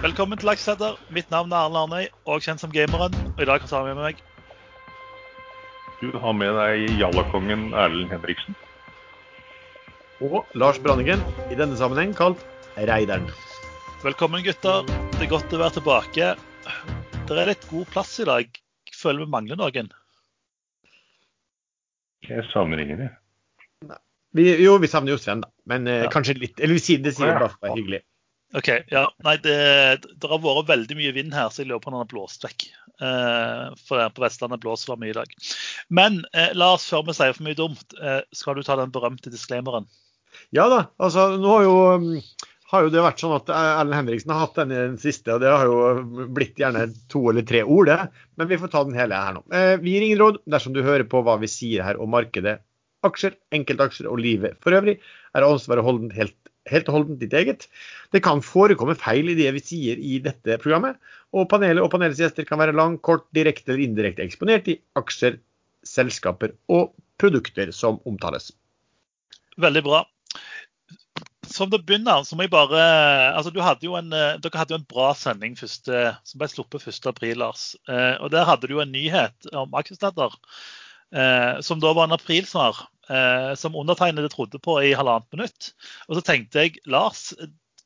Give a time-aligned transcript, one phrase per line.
[0.00, 0.96] Velkommen til Aksjesenter.
[1.12, 3.14] Mitt navn er Arne Arnøy, og kjent som Gameren.
[3.36, 4.22] Og i dag har jeg med meg
[6.00, 8.56] Du har med deg jallakongen Erlend Henriksen.
[10.24, 11.20] Og Lars Branningen,
[11.52, 12.40] i denne sammenheng kalt
[12.78, 13.28] Reideren.
[14.04, 14.86] Velkommen, gutter.
[15.18, 16.30] Det er godt å være tilbake.
[17.28, 18.60] Det er litt god plass i dag.
[18.88, 19.90] Jeg føler vi mangler noen.
[22.24, 23.98] Jeg savner ingen, jeg.
[24.36, 25.50] Vi, jo, vi savner jo Sven, da.
[25.66, 26.10] Men eh, Ja.
[26.12, 27.38] kanskje litt Eller vi sier det sier Ja.
[27.40, 28.00] bare for å være hyggelig.
[28.58, 28.68] OK.
[28.90, 29.56] ja, nei, det,
[30.02, 32.44] det har vært veldig mye vind her, så jeg lurer på om den har blåst
[32.46, 32.66] vekk.
[33.00, 35.34] Eh, for på Vestlandet blåser det mye i dag.
[35.88, 38.92] Men eh, la oss, før vi sier for mye dumt, eh, skal du ta den
[38.94, 39.86] berømte disclaimeren?
[40.54, 40.84] Ja da.
[41.02, 44.58] Altså, nå har jo, um, har jo det vært sånn at Erlend Henriksen har hatt
[44.60, 48.26] den i den siste, og det har jo blitt gjerne to eller tre ord, det.
[48.38, 49.44] Men vi får ta den hele her nå.
[49.54, 52.60] Eh, vi gir ingen råd dersom du hører på hva vi sier her om markedet.
[53.06, 54.98] Aksjer, enkeltaksjer og livet for øvrig
[55.32, 56.36] er ansvaret holdent helt,
[56.70, 57.66] helt og holdent ditt eget.
[58.14, 60.98] Det kan forekomme feil i det vi sier i dette programmet,
[61.36, 65.38] og panelet og panelets gjester kan være lang, kort, direkte eller indirekte eksponert i aksjer,
[65.86, 68.50] selskaper og produkter som omtales.
[69.60, 70.04] Veldig bra.
[71.50, 72.82] Som det begynner, så må jeg bare
[73.34, 77.08] altså hadde en, eh, Dere hadde jo en bra sending første, som ble sluppet 1.
[77.10, 77.74] april, Lars.
[77.88, 80.36] Eh, og Der hadde du jo en nyhet om aksjesteder,
[81.12, 82.86] eh, som da var en aprilsnar.
[83.10, 85.72] Eh, som undertegnede trodde på i halvannet minutt.
[86.06, 87.30] Og så tenkte jeg Lars,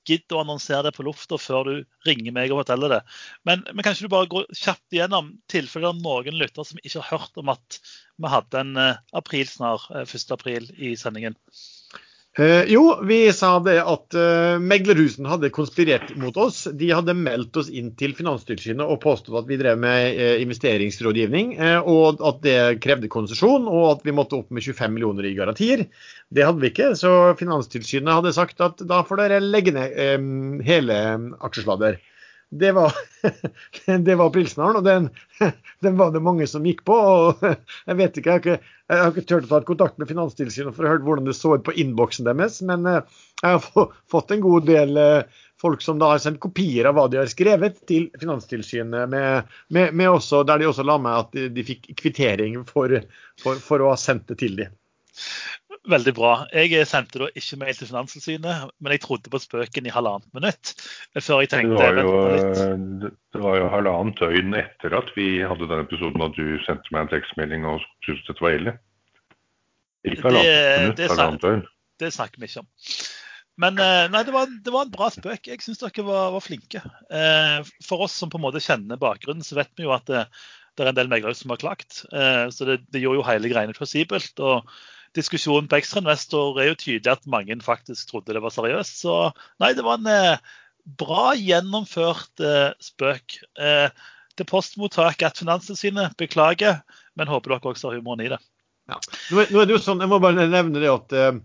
[0.05, 3.01] gidd å annonsere det på lufta før du ringer meg og forteller det.
[3.49, 7.41] Men, men kanskje du bare går kjapt igjennom tilfeller noen lyttere som ikke har hørt
[7.41, 7.79] om at
[8.21, 10.35] vi hadde en eh, aprilsnar eh, 1.
[10.37, 11.39] april i sendingen?
[12.39, 16.65] Eh, jo, vi sa det at uh, meglerhusen hadde konspirert mot oss.
[16.67, 21.53] De hadde meldt oss inn til Finanstilsynet og påstått at vi drev med eh, investeringsrådgivning,
[21.55, 25.37] eh, og at det krevde konsesjon, og at vi måtte opp med 25 millioner i
[25.39, 25.87] garantier.
[26.35, 30.19] Det hadde vi ikke, så Finanstilsynet hadde sagt at da får dere legge ned eh,
[30.67, 30.99] hele
[31.39, 32.03] aksjesladder.
[32.55, 32.93] Det var,
[34.07, 35.09] det var pilsneren, og den,
[35.85, 36.95] den var det mange som gikk på.
[36.95, 37.47] og
[37.89, 40.77] Jeg vet ikke, jeg har ikke, jeg har ikke turt å ta kontakt med Finanstilsynet
[40.77, 44.35] for å høre hvordan det så ut på innboksen deres, men eh, jeg har fått
[44.35, 47.81] en god del eh, folk som da har sendt kopier av hva de har skrevet
[47.89, 51.91] til Finanstilsynet, med, med, med også, der de også la med at de, de fikk
[51.99, 52.95] kvittering for,
[53.43, 54.81] for, for å ha sendt det til dem.
[55.85, 56.31] Veldig bra.
[56.57, 60.71] Jeg sendte da ikke mail til Finanstilsynet, men jeg trodde på spøken i halvannet minutt.
[61.21, 62.15] Før jeg Det tenkte var, jo,
[63.05, 66.89] det- det var jo halvannet døgn etter at vi hadde den episoden at du sendte
[66.91, 68.79] meg en tekstmelding og syntes dette var ille.
[70.09, 71.67] Ikke halvannet minutt, det halvannet døgn.
[72.01, 72.67] Det snakker vi ikke om.
[73.57, 75.47] Men eh, nei, det var, det var en bra spøk.
[75.47, 76.81] Jeg syns dere var, var flinke.
[77.13, 80.25] Eh, For oss som på en måte kjenner bakgrunnen, så vet vi jo at det,
[80.75, 82.07] det er en del meglere som har klagt.
[82.11, 84.41] Eh, Så det, det gjorde jo hele greiene plausibelt.
[84.41, 84.65] Og
[85.17, 89.01] diskusjonen på ekstrainvestor er jo tydelig at mange faktisk trodde det var seriøst.
[89.05, 89.17] Så
[89.63, 90.55] nei, det var en eh,
[91.01, 93.39] bra gjennomført eh, spøk.
[93.59, 93.89] Eh,
[94.35, 96.81] Til postmottak at Finanstilsynet beklager,
[97.15, 98.41] men håper dere også har humoren i det.
[98.91, 98.99] Ja.
[99.31, 101.39] Nå, er, det jo sånn, Jeg må bare nevne det at eh,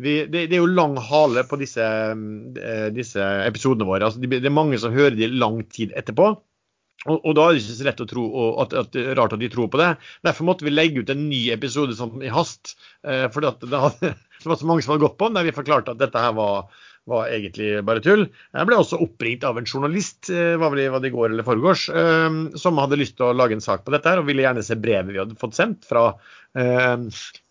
[0.00, 4.08] vi, det, det er jo lang hale på disse, eh, disse episodene våre.
[4.08, 6.32] altså de, Det er mange som hører de lang tid etterpå.
[7.04, 8.24] Og, og da er det ikke så lett å tro
[8.62, 9.90] at, at det er rart at de tror på det.
[10.26, 12.76] Derfor måtte vi legge ut en ny episode sånn i hast.
[13.06, 15.94] Eh, for det, det var så mange som hadde gått på den, der vi forklarte
[15.94, 16.70] at dette her var,
[17.10, 18.24] var egentlig bare tull.
[18.54, 22.38] Jeg ble også oppringt av en journalist eh, var vel i, går eller foregårs, eh,
[22.60, 24.78] som hadde lyst til å lage en sak på dette her, og ville gjerne se
[24.80, 26.06] brevet vi hadde fått sendt fra
[26.56, 26.96] eh,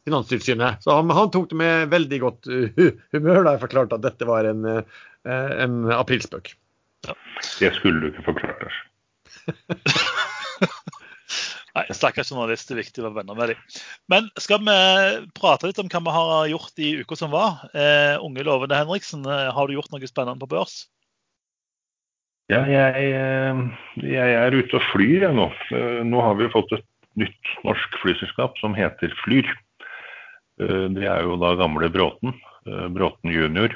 [0.03, 0.81] Finanstilsynet.
[0.83, 2.49] Så han, han tok det med veldig godt
[3.15, 4.65] humør da jeg forklarte at dette var en,
[5.23, 6.55] en aprilspøk.
[7.59, 8.81] Det skulle du ikke forklart oss.
[11.73, 13.61] Nei, stakkars journalist, det er viktig å være venner med dem.
[14.11, 14.73] Men skal vi
[15.33, 17.63] prate litt om hva vi har gjort i uka som var?
[17.73, 20.83] Eh, unge lovende Henriksen, eh, har du gjort noe spennende på børs?
[22.51, 23.63] Ja, jeg, eh,
[24.05, 25.49] jeg er ute og flyr jeg nå.
[25.73, 26.85] Eh, Nå har vi fått et
[27.17, 29.49] nytt norsk flyselskap som heter Flyr.
[30.61, 32.35] Det er jo da gamle Bråten,
[32.93, 33.73] Bråten junior.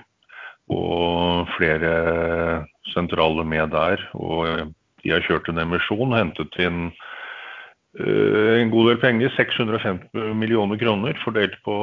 [0.70, 4.04] Og flere sentrale med der.
[4.14, 6.90] Og de har kjørt en emisjon, hentet inn
[8.00, 9.34] eh, en god del penger.
[9.38, 11.78] 650 millioner kroner fordelt på,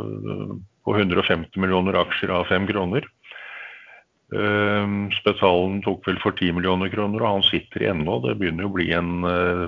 [0.00, 0.54] eh,
[0.86, 3.08] på 150 millioner aksjer av 5 kroner.
[4.30, 8.20] Uh, Spetalen tok vel for 10 millioner kroner, og han sitter ennå.
[8.22, 9.64] Det begynner å bli en uh,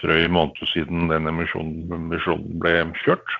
[0.00, 2.08] drøy måned siden den emisjonen
[2.62, 2.72] ble
[3.02, 3.34] kjørt.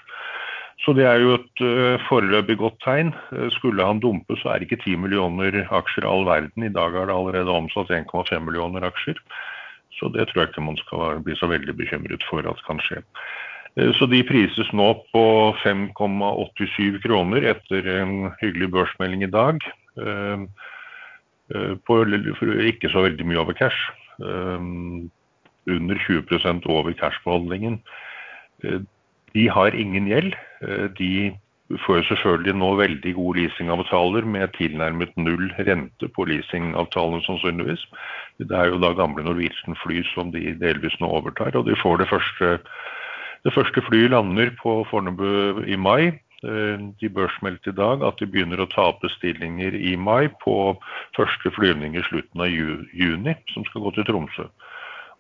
[0.81, 3.13] Så det er jo et uh, foreløpig godt tegn.
[3.35, 6.65] Uh, skulle han dumpe, så er ikke 10 millioner aksjer all verden.
[6.65, 9.21] I dag er det allerede omsatt 1,5 millioner aksjer.
[9.99, 13.03] Så det tror jeg ikke man skal bli så veldig bekymret for at kan skje.
[13.77, 15.25] Uh, Så de prises nå på
[15.65, 19.61] 5,87 kroner etter en hyggelig børsmelding i dag.
[21.51, 21.97] Eh, på
[22.71, 23.91] ikke så veldig mye over cash.
[24.21, 27.81] Under 20% over cashbeholdningen.
[29.35, 30.35] De har ingen gjeld.
[30.99, 31.13] De
[31.87, 37.85] får selvfølgelig nå veldig gode leasingavtaler med tilnærmet null rente på leasingavtalene sannsynligvis.
[38.43, 42.03] Det er jo da gamle Norwegian fly som de delvis nå overtar, og de får
[42.03, 42.57] det første,
[43.47, 46.11] det første flyet lander på Fornebu i mai.
[46.41, 50.55] De børsmeldte i dag at de begynner å ta opp bestillinger i mai på
[51.17, 54.49] første flyvning i slutten av juni, som skal gå til Tromsø.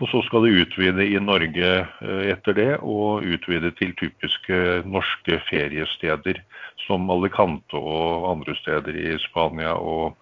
[0.00, 1.70] Og så skal de utvide i Norge
[2.32, 6.41] etter det, og utvide til typiske norske feriesteder
[6.87, 10.17] som Alicante og andre steder i Spania, og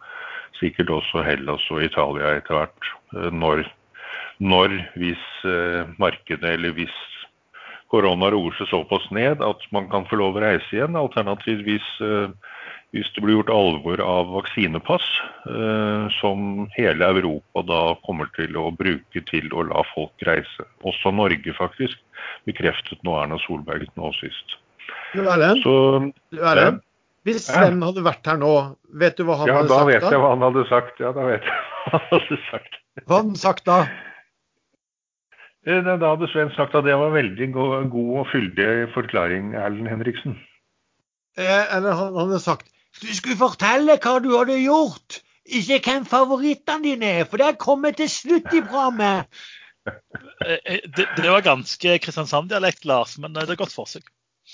[0.58, 2.90] sikkert også Hellas og Italia etter hvert.
[3.30, 3.62] Når,
[4.42, 5.24] når hvis
[6.02, 6.98] markedet, eller hvis
[7.88, 10.98] korona roer seg såpass ned at man kan få lov å reise igjen.
[10.98, 11.86] Alternativt hvis
[12.96, 15.04] hvis det blir gjort alvor av vaksinepass,
[16.16, 20.64] som hele Europa da kommer til å bruke til å la folk reise.
[20.88, 22.00] Også Norge faktisk,
[22.48, 24.56] bekreftet nå Erna Solberg nå sist.
[25.12, 25.74] Du Erlend, Så,
[26.40, 26.80] Erlend,
[27.28, 28.54] hvis Sven hadde vært her nå,
[28.96, 30.12] vet du hva han ja, hadde da sagt vet da?
[30.14, 31.00] jeg hva han hadde sagt.
[31.04, 32.78] Ja, da vet jeg hva han hadde sagt.
[33.04, 33.78] Hva hadde han sagt da?
[35.68, 40.38] Eh, Da hadde Sven sagt at det var veldig god og fyldig forklaring, Erlend Henriksen.
[41.36, 46.84] Eh, eller han hadde sagt Du skulle fortelle hva du hadde gjort, ikke hvem favorittene
[46.84, 49.28] dine er, for det kommer til slutt i programmet.
[49.88, 54.04] Eh, Det, det var ganske Kristiansand-dialekt, Lars, men eh, det er godt forsøk.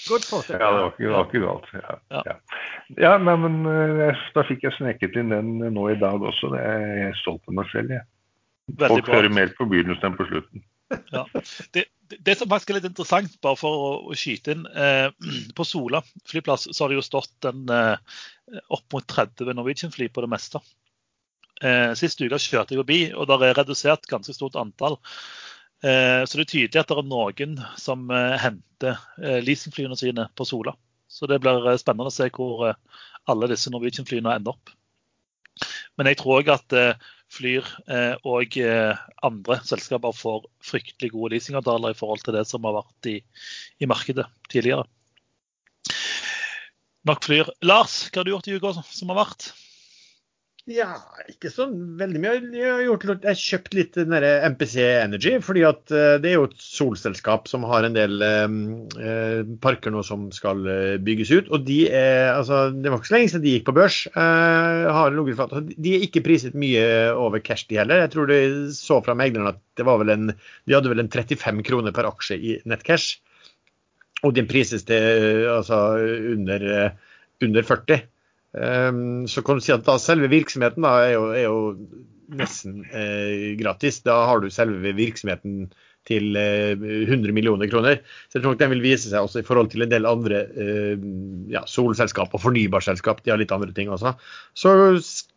[0.09, 0.59] Godt forsøk.
[0.61, 1.69] Ja, det var ikke, det var ikke galt.
[1.75, 2.23] Ja, Ja.
[2.27, 2.37] ja.
[3.07, 6.51] ja nei, men eh, da fikk jeg sneket inn den nå i dag også.
[6.55, 7.91] Det er jeg stolt av meg selv.
[7.97, 8.07] Jeg.
[8.75, 9.15] Veldig Folk bra.
[9.19, 10.65] hører mer på begynnelsen enn på slutten.
[11.13, 11.25] Ja.
[11.73, 11.85] Det,
[12.19, 15.09] det, som faktisk er litt interessant, bare for å, å skyte inn eh,
[15.57, 18.19] På Sola flyplass så har det jo stått en, eh,
[18.75, 20.61] opp mot 30 Norwegian-fly på det meste.
[21.63, 24.99] Eh, sist uke kjørte jeg forbi, og det er redusert ganske stort antall.
[25.85, 30.29] Eh, så det er tydelig at det er noen som eh, henter eh, leasingflyene sine
[30.37, 30.75] på Sola.
[31.09, 32.71] Så det blir eh, spennende å se hvor
[33.31, 34.73] alle disse Norwegian-flyene ender opp.
[35.97, 36.75] Men jeg tror òg at
[37.35, 42.67] Flyr eh, og eh, andre selskaper får fryktelig gode leasingavtaler i forhold til det som
[42.69, 43.17] har vært i,
[43.83, 44.87] i markedet tidligere.
[47.05, 47.51] Nok Flyr.
[47.67, 49.51] Lars, hva har du gjort i uka som har vært?
[50.65, 50.95] Ja,
[51.29, 52.39] ikke så veldig mye.
[52.57, 56.31] Jeg har gjort jeg har kjøpt litt den der MPC Energy, fordi at eh, det
[56.31, 58.55] er jo et solselskap som har en del eh,
[58.97, 61.51] eh, parker nå som skal eh, bygges ut.
[61.53, 63.99] Og de er, altså, det var ikke så lenge siden de gikk på børs.
[64.09, 65.69] Eh, har for, flat.
[65.77, 68.01] De er ikke priset mye over cash, de heller.
[68.07, 68.41] Jeg tror de
[68.79, 72.09] så fra megleren at det var vel en, de hadde vel en 35 kroner per
[72.09, 73.19] aksje i nettcash.
[74.25, 75.85] Og den prises til eh, altså,
[76.39, 76.69] under,
[77.45, 78.01] under 40.
[78.55, 81.57] Um, så kan du si at da selve virksomheten da, er, jo, er jo
[82.39, 84.01] nesten eh, gratis.
[84.07, 85.67] Da har du selve virksomheten
[86.09, 88.01] til eh, 100 millioner kroner.
[88.29, 90.45] Så jeg tror nok den vil vise seg også i forhold til en del andre
[90.53, 91.07] eh,
[91.53, 93.25] ja, solselskap og fornybarselskap.
[93.25, 94.15] De har litt andre ting også.
[94.59, 94.75] Så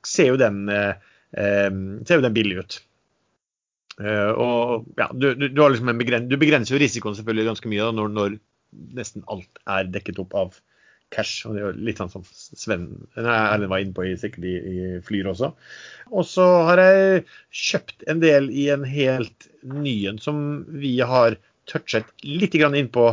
[0.06, 1.00] ser jo den, eh,
[1.38, 1.72] eh,
[2.08, 2.80] ser jo den billig ut.
[3.98, 7.72] Eh, og ja, du, du, du, liksom en begren du begrenser jo risikoen selvfølgelig ganske
[7.72, 8.36] mye da, når, når
[9.00, 10.60] nesten alt er dekket opp av
[11.14, 11.46] cash.
[11.48, 14.88] og Det er litt sånn som Sven nei, Erlend var inne på sikkert i, i
[15.06, 15.52] Flyr også.
[16.12, 21.38] Og så har jeg kjøpt en del i en helt ny en som vi har
[21.68, 23.10] touchet litt grann inn på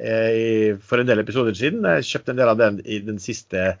[0.00, 1.84] eh, for en del episoder siden.
[1.98, 3.74] Jeg kjøpte en del av den i den siste,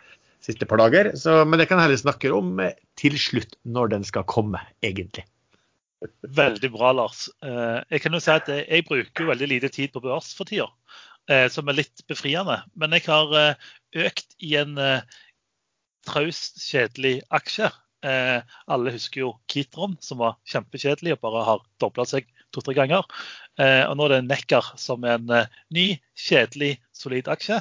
[0.44, 1.14] siste par dager.
[1.16, 4.60] Så, men det kan jeg heller snakke om eh, til slutt, når den skal komme,
[4.84, 5.24] egentlig.
[6.22, 7.26] Veldig bra, Lars.
[7.42, 10.68] Eh, Jeg kan jo si at jeg bruker veldig lite tid på børs for tida,
[11.52, 12.60] som er litt befriende.
[12.78, 13.68] Men jeg har eh,
[14.06, 15.02] økt i en eh,
[16.08, 17.70] traust, kjedelig aksje.
[18.06, 18.38] Eh,
[18.70, 23.04] Alle husker jo Kitron, som var kjempekjedelig og bare har dobla seg to-tre ganger.
[23.60, 27.60] Eh, Og nå er det Nekkar, som er en eh, ny, kjedelig, solid aksje.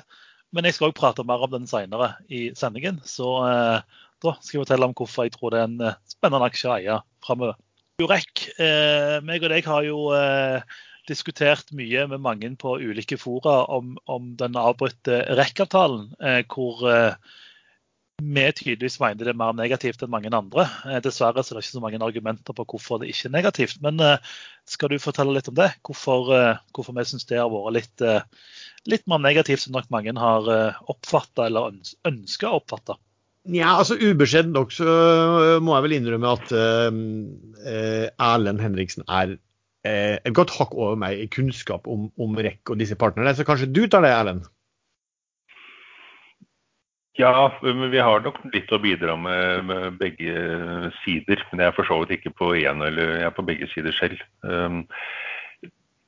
[0.56, 4.56] Men jeg skal også prate mer om den senere i sendingen, så eh, da skal
[4.56, 7.58] jeg fortelle om hvorfor jeg tror det er en eh, spennende aksje å eie framover.
[8.00, 13.64] Jurek, eh, meg og deg har jo eh, diskutert mye med mange på ulike fora
[13.74, 17.16] om, om den avbrutte REC-avtalen, eh, hvor eh,
[18.18, 20.68] vi tydeligvis mener det er mer negativt enn mange andre.
[20.90, 23.82] Eh, dessverre er det ikke så mange argumenter på hvorfor det ikke er negativt.
[23.86, 24.02] Men
[24.68, 25.72] skal du fortelle litt om det?
[25.88, 26.32] Hvorfor,
[26.76, 28.06] hvorfor vi syns det har vært litt,
[28.90, 30.42] litt mer negativt enn nok mange har
[30.92, 33.00] oppfatta eller øns ønska å oppfatte?
[33.48, 34.84] Ja, altså ubeskjedent nok så
[35.64, 36.52] må jeg vel innrømme at
[38.20, 39.38] Erlend Henriksen er
[39.86, 43.36] et godt hakk over meg i kunnskap om, om REC og disse partnerne.
[43.38, 44.48] Så kanskje du tar det, Erlend?
[47.18, 51.42] Ja, vi har nok litt å bidra med, med begge sider.
[51.50, 53.96] Men jeg er for så vidt ikke på én, eller jeg er på begge sider
[53.98, 54.22] selv.
[54.46, 54.84] Um,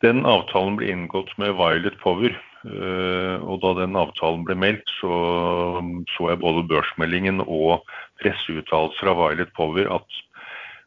[0.05, 2.37] den avtalen ble inngått med Violet Power.
[2.61, 5.81] Uh, og da den avtalen ble meldt, så
[6.13, 7.87] så jeg både børsmeldingen og
[8.21, 10.21] presseuttalelser fra Violet Power at,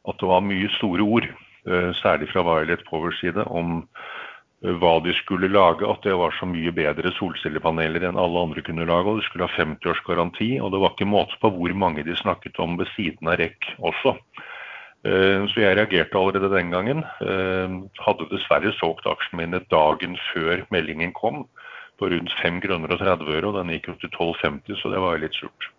[0.07, 1.27] at, det var mye store ord,
[1.99, 3.83] særlig fra Violet Powers side, om
[4.62, 8.87] hva de skulle lage, at det var så mye bedre solcellepaneler enn alle andre kunne
[8.87, 9.11] lage.
[9.11, 12.04] og De skulle ha 50 års garanti, og det var ikke måte på hvor mange
[12.07, 14.14] de snakket om ved siden av REC også.
[15.02, 17.02] Eh, så jeg reagerte allerede den gangen.
[17.26, 17.75] Eh,
[18.07, 21.49] hadde dessverre solgt aksjene mine dagen før meldingen kom,
[21.99, 25.02] på rundt 5 kroner og 30 øre, og den gikk jo til 12,50, så det
[25.02, 25.71] var litt surt.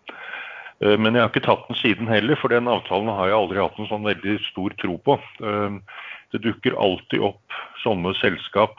[0.82, 3.62] Eh, men jeg har ikke tatt den siden heller, for den avtalen har jeg aldri
[3.62, 5.18] hatt en sånn veldig stor tro på.
[6.34, 7.54] Det dukker alltid opp
[7.84, 8.74] sånne selskap,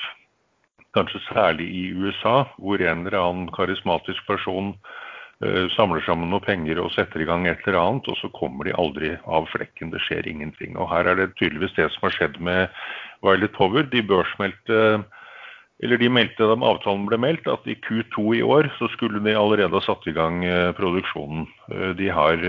[0.95, 4.73] kanskje særlig i USA, hvor en eller annen karismatisk person
[5.43, 8.67] uh, samler sammen noe penger og setter i gang et eller annet, og så kommer
[8.67, 9.91] de aldri av flekken.
[9.93, 10.75] Det skjer ingenting.
[10.79, 12.67] Og her er det tydeligvis det som har skjedd med
[13.23, 13.87] Violet Power.
[13.91, 14.81] De børsmeldte
[15.84, 19.36] eller de meldte da avtalen ble meldt, at i Q2 i år så skulle de
[19.36, 21.50] allerede ha satt i gang uh, produksjonen.
[21.72, 22.39] Uh, de har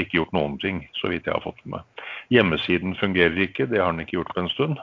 [0.00, 1.86] ikke gjort noen ting, så vidt jeg har fått med.
[2.34, 4.82] Hjemmesiden fungerer ikke, det har den ikke gjort på en stund.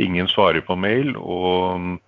[0.00, 1.14] Ingen svarer på mail.
[1.16, 2.00] og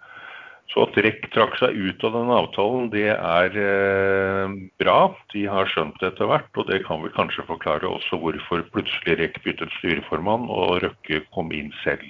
[0.69, 4.99] så at REC trakk seg ut av den avtalen, det er eh, bra.
[5.33, 9.17] De har skjønt det etter hvert, og det kan vel kanskje forklare også hvorfor plutselig
[9.17, 12.05] REC byttet styreformann og Røkke kom inn selv.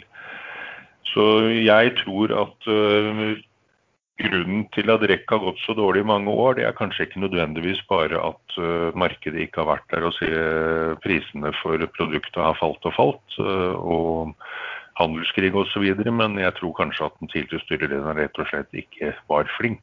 [1.18, 3.34] Så jeg tror at uh,
[4.22, 7.24] grunnen til at REC har gått så dårlig i mange år, det er kanskje ikke
[7.24, 10.30] nødvendigvis bare at uh, markedet ikke har vært der og se
[11.02, 14.36] prisene for produktet har falt og falt, og
[15.02, 19.50] handelskrig osv., men jeg tror kanskje at den tidligere styrelederen rett og slett ikke var
[19.58, 19.82] flink.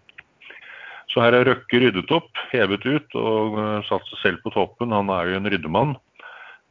[1.12, 4.96] Så her har Røkke ryddet opp, hevet ut og satt seg selv på toppen.
[4.96, 5.96] Han er jo en ryddemann.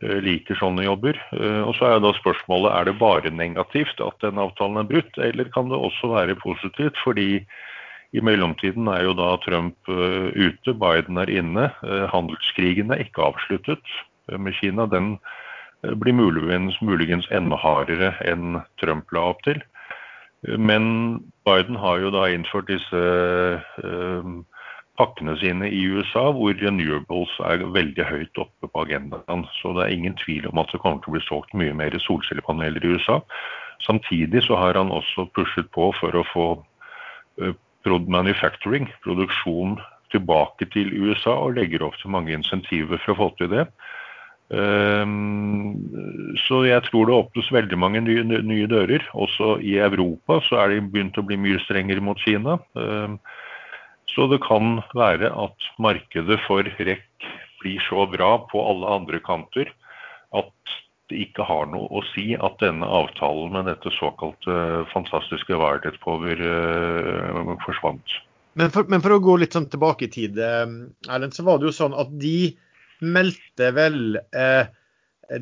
[0.03, 1.19] Eh, liker sånne jobber.
[1.37, 5.21] Eh, og så er da spørsmålet er det bare negativt at den avtalen er brutt,
[5.23, 6.99] eller kan det også være positivt?
[7.05, 7.45] Fordi
[8.15, 11.69] i mellomtiden er jo da Trump eh, ute, Biden er inne.
[12.11, 13.95] Handelskrigen er ikke avsluttet
[14.35, 14.89] med Kina.
[14.91, 15.15] Den
[16.01, 19.61] blir muligens, muligens enda hardere enn Trump la opp til.
[20.43, 23.03] Men Biden har jo da innført disse
[24.99, 29.45] pakkene sine i USA, hvor renewables er veldig høyt oppe på agendaen.
[29.59, 31.97] Så det er ingen tvil om at det kommer til å bli solgt mye mer
[32.07, 33.21] solcellepaneler i USA.
[33.87, 36.47] Samtidig så har han også pushet på for å få
[37.43, 39.81] uh, manufacturing, produksjon,
[40.15, 43.67] tilbake til USA, og legger opp til mange insentiver for å få til det.
[44.55, 45.75] Um,
[46.45, 49.03] så jeg tror det åpnes veldig mange nye, nye, dører.
[49.17, 52.61] Også i Europa så er de begynt å bli mye strengere mot Kina.
[54.15, 57.03] Så det kan være at markedet for REC
[57.63, 59.71] blir så bra på alle andre kanter
[60.37, 60.75] at
[61.11, 66.41] det ikke har noe å si at denne avtalen med dette såkalte fantastiske Wireless Power
[66.41, 68.17] uh, forsvant.
[68.55, 70.75] Men for, men for, å gå litt sånn tilbake i tid, eh,
[71.11, 72.55] Erlend, så var det jo sånn at de
[73.03, 74.71] meldte vel eh,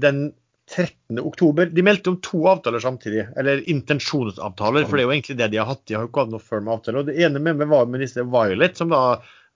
[0.01, 0.31] den
[0.73, 1.19] 13.
[1.21, 1.67] oktober.
[1.67, 5.61] De meldte om to avtaler samtidig, eller intensjonsavtaler, for det er jo egentlig det de
[5.61, 5.83] har hatt.
[5.89, 7.03] De har jo ikke hatt noe firm avtale.
[7.03, 9.03] Og det ene med meg var minister Violet, som da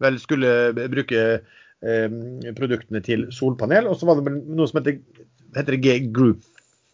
[0.05, 2.19] vel skulle bruke eh,
[2.59, 3.89] produktene til solpanel.
[3.89, 5.01] Og så var det noe som heter,
[5.57, 6.45] heter G Group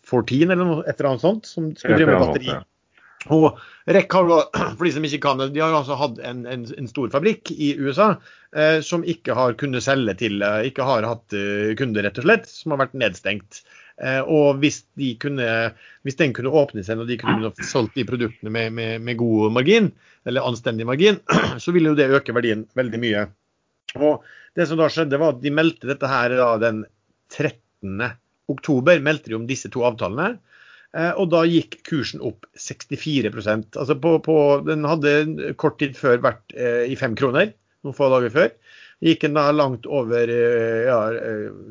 [0.07, 2.61] 14, eller noe et eller annet sånt, som skulle drive med batteri.
[3.31, 4.31] Og REC har
[4.77, 7.53] for de som ikke kan det, de har altså hatt en, en, en stor fabrikk
[7.55, 8.15] i USA
[8.57, 12.27] eh, som ikke har kunnet selge til eh, Ikke har hatt uh, kunder, rett og
[12.27, 13.63] slett, som har vært nedstengt.
[14.03, 15.47] Eh, og hvis, de kunne,
[16.03, 19.55] hvis, den kunne åpne seg og de kunne solgt de produktene med, med, med, god
[19.55, 19.93] margin,
[20.27, 21.21] eller anstendig margin,
[21.63, 23.27] så ville jo det øke verdien veldig mye.
[24.01, 26.83] Og Det som da skjedde, var at de meldte dette her da, den
[27.33, 28.03] 13.
[28.53, 30.35] oktober, meldte de om disse to avtalene.
[30.93, 36.21] Eh, og da gikk kursen opp 64 altså på, på, Den hadde kort tid før
[36.27, 37.55] vært eh, i fem kroner,
[37.87, 38.51] noen få dager før.
[39.03, 40.99] Gikk den da langt over, ja,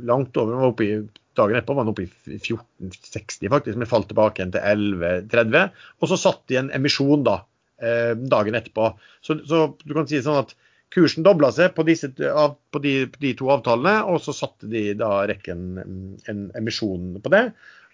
[0.07, 0.95] langt over, den var oppe i
[1.39, 5.85] Dagen etterpå var den oppe i 1460 faktisk, men falt tilbake igjen til 1130.
[6.01, 7.37] Og så satt de en emisjon da,
[7.79, 8.91] eh, dagen etterpå.
[9.23, 10.55] Så, så, du kan si sånn at
[10.91, 14.89] kursen dobla seg på, disse, på, de, på, de, to avtalene, og så satte de
[14.99, 15.79] da rekken
[16.27, 17.45] en emisjon på det.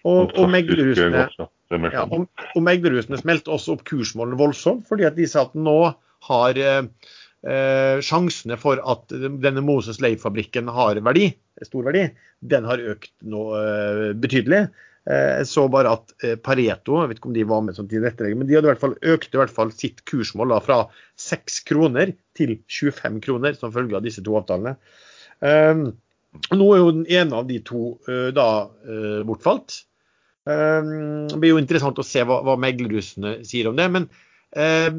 [0.06, 5.26] Og, og meglerhusene ja, og, og meglerhusene smelte også opp kursmålene voldsomt, fordi at de
[5.28, 5.78] sa at nå
[6.28, 6.84] har eh,
[7.46, 11.30] eh, sjansene for at denne Moses Leif-fabrikken har verdi,
[11.66, 12.08] stor verdi,
[12.40, 14.68] den har økt nå eh, betydelig.
[15.08, 16.10] Jeg så bare at
[16.44, 18.82] Pareto jeg vet ikke om de var med som tilrettelegger, men de hadde i hvert
[18.82, 20.76] fall økte i hvert fall sitt kursmål da, fra
[21.24, 24.74] 6 kroner til 25 kroner som følge av disse to avtalene.
[25.40, 25.86] Um,
[26.52, 29.82] nå er jo den ene av de to uh, da uh, bortfalt.
[30.48, 33.88] Um, det blir jo interessant å se hva, hva meglerhusene sier om det.
[33.94, 34.08] Men
[34.56, 34.90] uh,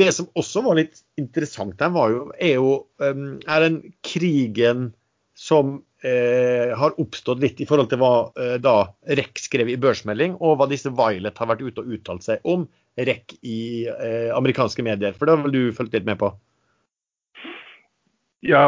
[0.00, 4.92] det som også var litt interessant her, var jo, er jo um, er den krigen
[5.38, 8.72] som har oppstått litt i forhold til hva da
[9.06, 12.64] REC skrev i børsmelding, og hva disse Violet har vært ute og uttalt seg om
[12.98, 13.86] REC i
[14.34, 15.14] amerikanske medier.
[15.14, 16.32] For det har vel du fulgt litt med på?
[18.42, 18.64] Ja,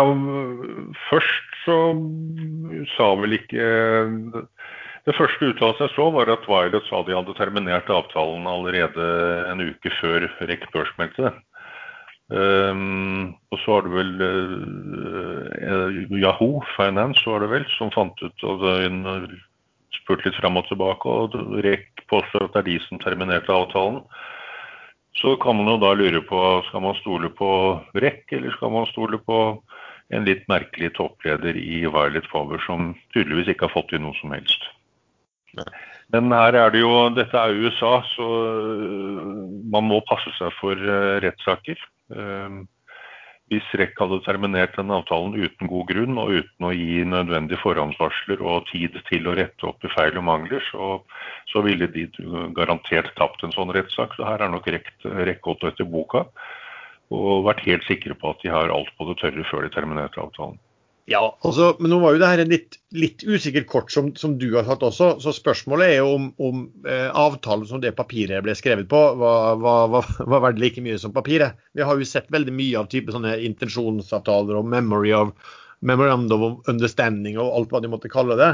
[1.09, 1.79] først så
[2.95, 3.67] sa vel ikke
[5.05, 9.09] Det første uttalelsen jeg så, var at Violet sa de hadde terminert avtalen allerede
[9.51, 11.33] en uke før REC børsmeldte.
[12.33, 18.47] Um, og så var det vel uh, Yahoo Finance var det vel, som fant ut
[18.49, 18.65] og
[19.99, 24.01] spurte litt fram og tilbake, og REC påstår at det er de som terminerte avtalen.
[25.21, 27.51] Så kan man jo da lure på skal man stole på
[27.93, 29.43] REC, eller skal man stole på
[30.17, 34.33] en litt merkelig toppleder i Violet Faber som tydeligvis ikke har fått til noe som
[34.33, 34.65] helst.
[36.15, 39.43] Men her er det jo, dette er USA, så øh,
[39.73, 41.81] man må passe seg for øh, rettssaker.
[42.13, 42.63] Øh,
[43.53, 48.41] hvis REC hadde terminert den avtalen uten god grunn og uten å gi nødvendige forhåndsvarsler
[48.41, 50.99] og tid til å rette opp i feil og mangler, så,
[51.53, 52.07] så ville de
[52.57, 54.17] garantert tapt en sånn rettssak.
[54.17, 56.25] Så her er nok REC gått etter boka
[57.15, 60.23] og vært helt sikre på at de har alt på det tørre før de terminerte
[60.25, 60.57] avtalen.
[61.11, 64.39] Ja, altså, men nå var jo det her en litt, litt usikkert kort som, som,
[64.41, 65.11] du har tatt også.
[65.21, 69.59] Så spørsmålet er jo om, om eh, avtalen som det papiret ble skrevet på, var,
[69.61, 71.61] var, var, var verdt like mye som papiret.
[71.77, 75.35] Vi har jo sett veldig mye av type sånne intensjonsavtaler og memory of,
[75.85, 78.51] memorandum of understanding og alt hva de måtte kalle det.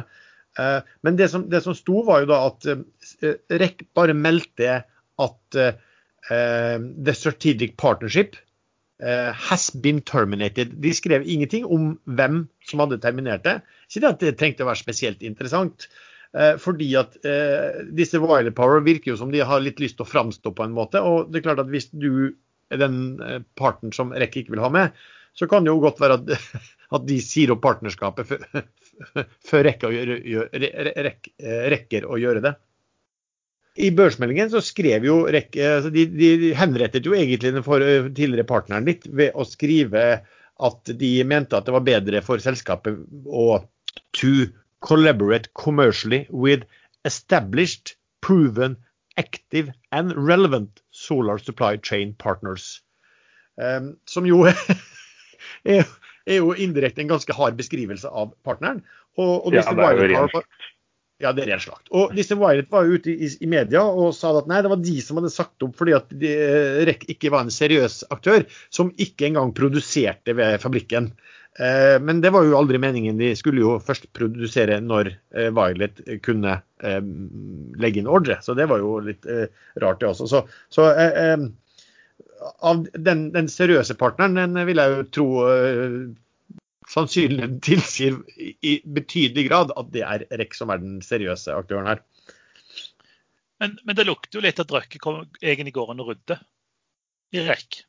[0.58, 4.80] Eh, men det som, det som sto, var jo da at eh, REC bare meldte
[5.22, 5.78] at eh,
[6.30, 8.34] The Strategic Partnership
[9.00, 10.74] has been terminated.
[10.84, 13.54] De skrev ingenting om hvem som hadde terminert det.
[14.04, 15.86] At det trengte å være spesielt interessant.
[16.30, 20.06] Uh, fordi at uh, disse Wilder Power virker jo som de har litt lyst til
[20.06, 21.02] å framstå på en måte.
[21.02, 22.36] Og det er klart at hvis du
[22.70, 23.18] er den
[23.58, 25.00] parten som REC ikke vil ha med,
[25.34, 26.30] så kan det jo godt være at,
[26.96, 28.30] at de sier opp partnerskapet
[29.50, 29.86] før REC
[31.74, 32.54] rekker å gjøre det.
[33.78, 37.62] I børsmeldingen så skrev jo rekke, altså de, de, henrettet jo egentlig den
[38.16, 40.04] tidligere partneren litt ved å skrive
[40.60, 43.62] at de mente at det var bedre for selskapet å
[44.16, 44.50] to
[44.84, 46.66] collaborate commercially with
[47.04, 48.76] established, proven,
[49.16, 52.82] active and relevant solar supply chain partners.
[53.56, 55.86] Um, som jo er,
[56.26, 58.82] er, jo indirekte en ganske hard beskrivelse av partneren.
[59.18, 60.38] Og, og ja, det er jo rent
[61.20, 61.90] ja, det er ren slakt.
[61.92, 64.80] Og disse Violet var jo ute i, i, media og sa at nei, det var
[64.80, 66.30] de som hadde sagt opp fordi at de,
[66.88, 71.10] REC ikke var en seriøs aktør, som ikke engang produserte ved fabrikken.
[71.58, 73.18] Eh, men det var jo aldri meningen.
[73.20, 77.00] De skulle jo først produsere når eh, Violet kunne eh,
[77.82, 78.38] legge inn ordre.
[78.44, 79.50] Så det var jo litt eh,
[79.82, 80.30] rart, det også.
[80.30, 81.46] Så, så eh, eh,
[82.64, 85.28] av den, den, seriøse partneren den vil jeg jo tro
[86.90, 92.02] sannsynligheten tilsier i betydelig grad at det er REC som er den seriøse aktøren her.
[93.60, 96.40] Men, men det lukter jo litt at Røkke kom egentlig går inn og rydder
[97.36, 97.82] i REC.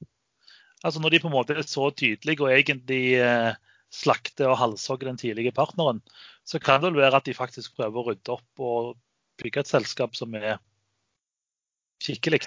[0.83, 3.53] Altså Når de på en måte er så tydelige og egentlig eh,
[3.93, 6.01] slakter og halshogger den tidlige partneren,
[6.43, 8.91] så kan det vel være at de faktisk prøver å rydde opp og
[9.41, 10.59] bygge et selskap som er
[12.01, 12.43] skikkelig.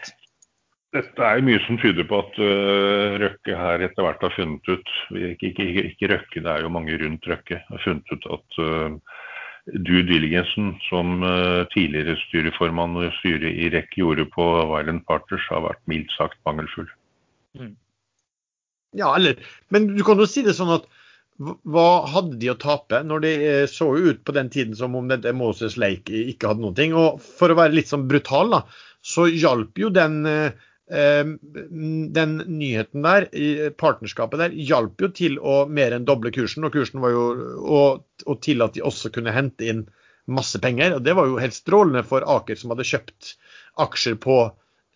[0.95, 4.91] Dette er mye som tyder på at uh, Røkke her etter hvert har funnet ut
[5.11, 7.61] ikke, ikke, ikke, Røkke, det er jo mange rundt Røkke.
[7.67, 9.17] har funnet ut at uh,
[9.89, 15.65] due diligencen som uh, tidligere styreformann og styret i REC gjorde på Violent Partners, har
[15.65, 16.87] vært mildt sagt mangelfull.
[17.59, 17.73] Mm.
[18.95, 19.41] Ja, eller,
[19.75, 20.87] men du kan jo si det sånn at
[21.43, 23.33] hva hadde de å tape når de
[23.67, 26.95] så ut på den tiden som om dette Moses Lake ikke hadde noen ting?
[26.95, 28.63] Og for å være litt sånn brutal, da,
[29.03, 33.25] så hjalp jo den Ehm, den nyheten der,
[33.81, 36.67] partnerskapet der, hjalp jo til å mer enn doble kursen.
[36.67, 37.23] Og kursen var jo
[37.65, 39.87] og, og til at de også kunne hente inn
[40.27, 40.97] masse penger.
[40.97, 43.35] og Det var jo helt strålende for Aker, som hadde kjøpt
[43.85, 44.39] aksjer på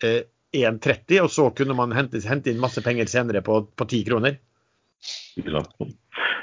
[0.04, 4.04] eh, 1,30, og så kunne man hente, hente, inn masse penger senere på, på 10
[4.08, 4.38] kroner.
[5.44, 5.62] Ja.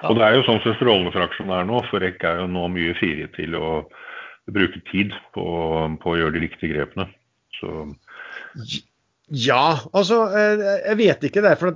[0.06, 2.50] Og det er jo sånn som strålende for aksjen er nå, for REC er jo
[2.52, 3.70] nå mye friere til å
[4.54, 5.46] bruke tid på,
[6.02, 7.08] på å gjøre de riktige grepene.
[7.58, 7.88] Så
[9.34, 11.56] Ja, altså jeg vet ikke det.
[11.58, 11.74] for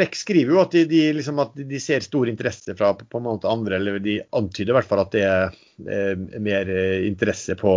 [0.00, 3.26] Rex skriver jo at de, de, liksom at de, ser stor interesse fra på en
[3.28, 6.72] måte andre, eller de antyder i hvert fall at det er mer
[7.06, 7.74] interesse på,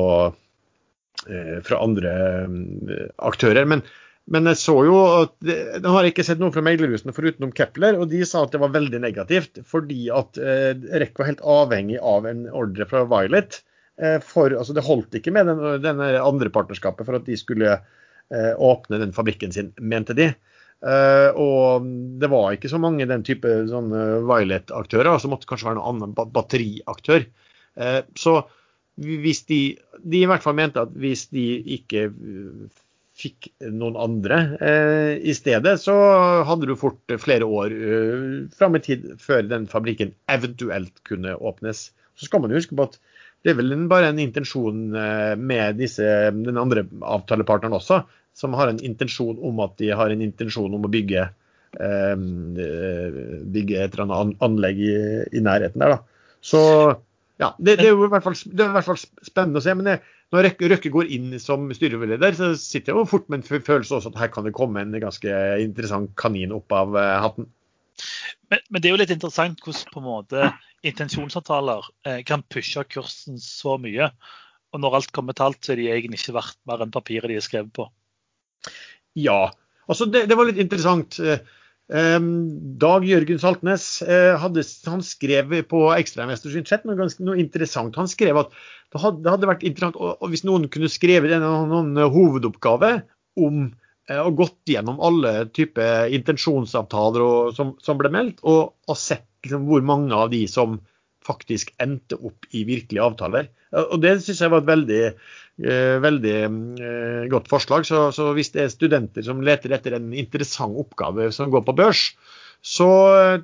[1.67, 2.15] fra andre
[3.29, 3.69] aktører.
[3.69, 3.83] Men,
[4.33, 5.36] men jeg så jo at
[5.83, 8.63] Nå har jeg ikke sett noe fra meglerhusene forutenom Kepler, og de sa at det
[8.63, 9.62] var veldig negativt.
[9.69, 13.62] Fordi at REC var helt avhengig av en ordre fra Violet.
[14.25, 18.03] For, altså det holdt ikke med den, denne andre partnerskapet for at de skulle Eh,
[18.34, 20.32] åpne den fabrikken sin, mente de.
[20.86, 21.86] Uh, og
[22.22, 23.90] det var ikke så mange den type sånn
[24.28, 27.26] Violet-aktører, så måtte det kanskje være noen annen batteriaktør.
[27.80, 28.42] Uh, så
[28.98, 29.62] hvis de,
[30.02, 31.46] de i hvert fall mente at hvis de
[31.78, 32.08] ikke
[33.18, 35.96] fikk noen andre uh, i stedet, så
[36.48, 41.88] hadde du fort flere år uh, fram i tid før den fabrikken eventuelt kunne åpnes.
[42.18, 43.00] Så skal man huske på at
[43.45, 48.02] det er vel bare en intensjon eh, med disse, den andre avtalepartneren også,
[48.38, 51.28] som har en intensjon om at de har en intensjon om å bygge,
[51.80, 52.15] eh,
[53.58, 54.97] bygge et eller annet anlegg i,
[55.38, 55.97] i nærheten der.
[55.97, 56.34] Da.
[56.41, 56.62] Så
[57.38, 59.76] ja, det, det, er jo i hvert fall, i hvert fall spennende å se.
[59.78, 59.97] men det,
[60.34, 64.12] når Røkke går inn som styreleder, så sitter jeg jo fort med en følelse også
[64.12, 67.47] at her kan det komme en ganske interessant kanin opp av eh, hatten.
[68.51, 70.49] Men, men, det er jo litt interessant hvordan på en måte
[70.88, 74.10] intensjonsavtaler eh, kan pushe kursen så mye.
[74.75, 77.31] Og når alt kommer til alt, så er de egentlig ikke verdt mer enn papiret
[77.31, 77.88] de er skrevet på.
[79.17, 79.49] Ja,
[79.88, 81.19] altså det, det var litt interessant.
[81.23, 82.19] Eh,
[82.83, 87.95] Dag Jørgen Saltnes eh, hadde, han skrev på Ekstrainvestor sin chat noe, ganske, noe interessant.
[87.99, 88.55] Han skrev at
[88.93, 92.12] det hadde, det hadde vært interessant og, og hvis noen kunne skrevet en, en, en
[92.12, 92.93] hovedoppgave
[93.39, 99.00] om Eh, og gått gjennom alle typer intensjonsavtaler og, som, som, ble meldt, og, og
[99.00, 100.78] sett liksom, hvor mange av de som
[101.28, 103.50] faktisk endte opp i virkelige avtaler.
[103.74, 105.04] Eh, og Det syns jeg var et veldig,
[105.67, 107.88] eh, veldig eh, godt forslag.
[107.89, 111.78] Så, så, hvis det er studenter som leter etter en interessant oppgave som går på
[111.78, 112.10] børs,
[112.65, 113.39] så eh,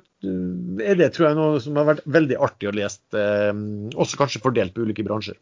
[0.84, 3.52] er det tror jeg noe som har vært veldig artig å lese, eh,
[3.94, 5.38] også kanskje fordelt på ulike bransjer.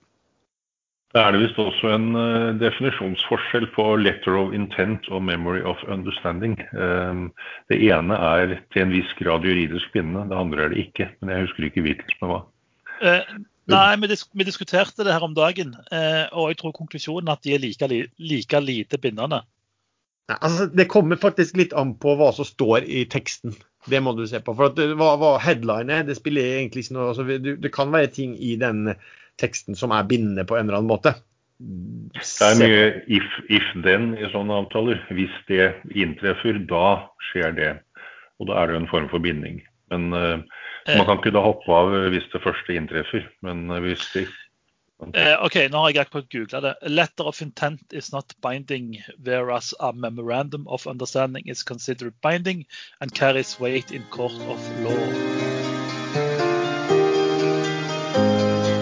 [1.13, 5.83] Da er det visst også en uh, definisjonsforskjell på 'letter of intent' og 'memory of
[5.85, 6.57] understanding'.
[6.73, 7.27] Um,
[7.69, 11.11] det ene er til en viss grad juridisk bindende, det andre er det ikke.
[11.21, 12.47] Men jeg husker ikke hvilket som var.
[13.05, 17.29] Uh, nei, vi, disk vi, diskuterte det her om dagen, uh, og jeg tror konklusjonen
[17.29, 19.45] er at de er like, li like lite bindende.
[20.33, 23.53] Nei, altså, det kommer faktisk litt an på hva som står i teksten.
[23.91, 24.55] Det må du se på.
[24.57, 27.93] For at, hva, hva headline er, det spiller egentlig ikke noe altså, det, det kan
[27.93, 28.95] være ting i den
[29.41, 31.15] teksten som er bindende på en eller annen måte.
[31.63, 34.99] Det er mye if, if then i sånne avtaler.
[35.15, 37.73] Hvis det inntreffer, da skjer det.
[38.43, 39.61] Og da er det en form for binding.
[39.93, 40.41] Men uh,
[40.89, 43.29] man kan ikke da hoppe av hvis det første inntreffer.
[43.47, 44.27] Men uh, hvis det
[45.03, 46.75] OK, nå har jeg akkurat googla det.
[46.87, 52.67] Letter of intent is not binding, whereas a memorandum of understanding is considered binding
[53.01, 55.52] and carries weight in court of law.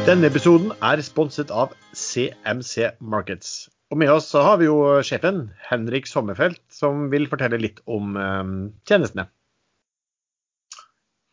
[0.08, 3.68] Denne episoden er sponset av CMC Markets.
[3.92, 8.16] Og med oss så har vi jo sjefen, Henrik Sommerfelt, som vil fortelle litt om
[8.16, 8.54] um,
[8.88, 9.26] tjenestene.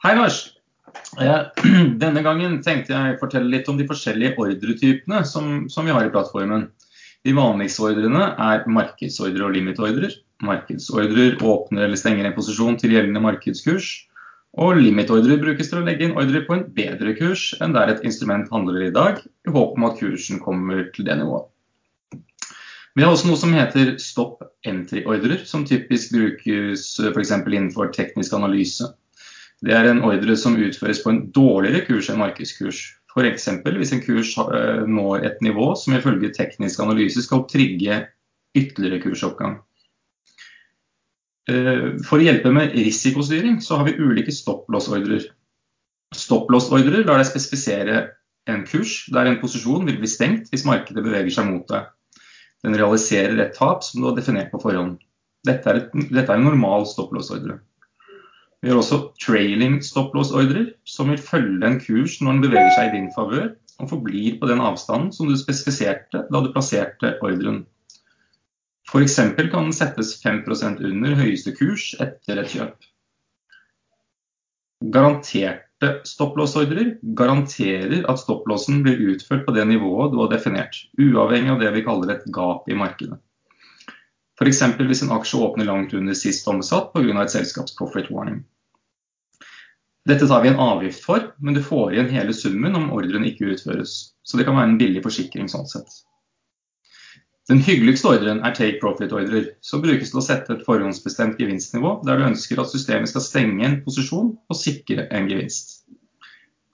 [0.03, 0.41] Hei, Lars.
[1.21, 1.47] Eh,
[2.03, 6.03] denne gangen tenkte jeg å fortelle litt om de forskjellige ordretypene som, som vi har
[6.03, 6.67] i plattformen.
[7.23, 10.19] De vanligste ordrene er markedsordre og limitordrer.
[10.43, 13.93] Markedsordrer åpner eller stenger en posisjon til gjeldende markedskurs.
[14.57, 18.05] Og limitordrer brukes til å legge inn ordre på en bedre kurs enn der et
[18.07, 21.49] instrument handler i dag, i håp om at kursen kommer til det nivået.
[22.97, 27.33] Vi har også noe som heter stop entry-ordrer, som typisk brukes f.eks.
[27.45, 28.88] innenfor teknisk analyse.
[29.62, 32.79] Det er en ordre som utføres på en dårligere kurs enn markedskurs.
[33.13, 33.47] F.eks.
[33.65, 38.01] hvis en kurs eh, når et nivå som ifølge teknisk analyse skal trigge
[38.57, 39.60] ytterligere kursoppgang.
[41.47, 45.29] Eh, for å hjelpe med risikostyring så har vi ulike stopplåsordrer.
[46.15, 48.01] Stopplåsordrer lar deg spesifisere
[48.51, 51.88] en kurs der en posisjon vil bli stengt hvis markedet beveger seg mot deg.
[52.65, 54.97] Den realiserer et tap som du har definert på forhånd.
[55.47, 57.60] Dette er, et, dette er en normal stopplåsordre.
[58.63, 62.95] Vi har også trailing stopplåsordrer, som vil følge en kurs når den beveger seg i
[62.97, 67.62] din favør, og forblir på den avstanden som du spesifiserte da du plasserte ordren.
[68.88, 69.15] F.eks.
[69.15, 72.88] kan den settes 5% under høyeste kurs etter et kjøp.
[74.93, 81.63] Garanterte stopplåsordrer garanterer at stopplåsen blir utført på det nivået du har definert, uavhengig av
[81.63, 83.19] det vi kaller et gap i markedet.
[84.38, 84.62] F.eks.
[84.78, 87.21] hvis en aksje åpner langt under sist omsatt pga.
[87.21, 88.45] et selskaps profit warning.
[90.08, 93.50] Dette tar vi en avgift for, men du får igjen hele summen om ordren ikke
[93.52, 94.13] utføres.
[94.23, 95.89] Så det kan være en billig forsikring sånn sett.
[97.47, 102.19] Den hyggeligste ordren er take profit-ordrer, som brukes til å sette et forhåndsbestemt gevinstnivå der
[102.19, 105.77] du ønsker at systemet skal stenge en posisjon og sikre en gevinst.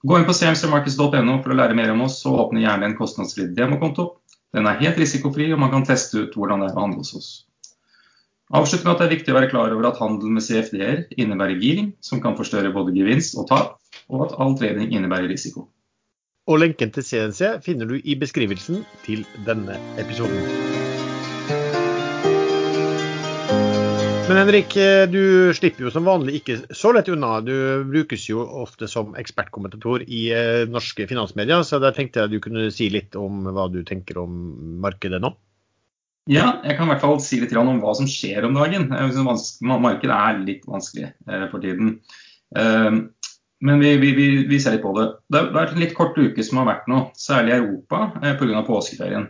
[0.03, 3.51] Gå inn på cmcmarkets.no for å lære mer om oss, og åpne gjerne en kostnadsfri
[3.55, 4.07] demokonto.
[4.53, 7.13] Den er helt risikofri, og man kan teste ut hvordan det er å handle hos
[7.21, 7.29] oss.
[8.53, 11.61] Avslutt med at det er viktig å være klar over at handel med CFD-er innebærer
[11.61, 13.77] giring, som kan forstørre både gevinst og tap,
[14.09, 15.69] og at all trening innebærer risiko.
[16.43, 20.41] Og lenken til CNC finner du i beskrivelsen til denne episoden.
[24.27, 24.75] Men Henrik,
[25.11, 27.37] du slipper jo som vanlig ikke så lett unna.
[27.43, 27.53] Du
[27.87, 32.67] brukes jo ofte som ekspertkommentator i eh, norske finansmedier, så da tenkte jeg du kunne
[32.75, 34.37] si litt om hva du tenker om
[34.83, 35.31] markedet nå?
[36.31, 38.89] Ja, jeg kan i hvert fall si litt om hva som skjer om dagen.
[38.91, 41.99] Markedet er litt vanskelig eh, for tiden.
[43.63, 44.11] Men vi, vi,
[44.49, 45.05] vi, ser litt på det.
[45.31, 48.35] Det har vært en litt kort uke som har vært nå, særlig i Europa eh,
[48.39, 48.63] pga.
[48.67, 49.29] påskeferien.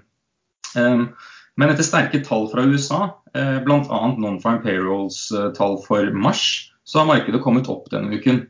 [0.74, 1.12] Um,
[1.60, 3.04] men etter sterke tall fra USA,
[3.38, 4.00] eh, bl.a.
[4.18, 6.48] non-farm payrolls-tall eh, for mars,
[6.84, 8.42] så har markedet kommet opp denne uken.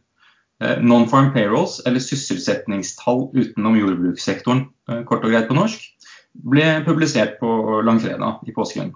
[0.64, 5.84] Eh, non-farm payrolls, eller sysselsettingstall utenom jordbrukssektoren, eh, kort og greit på norsk,
[6.48, 8.94] ble publisert på langfredag i påsken.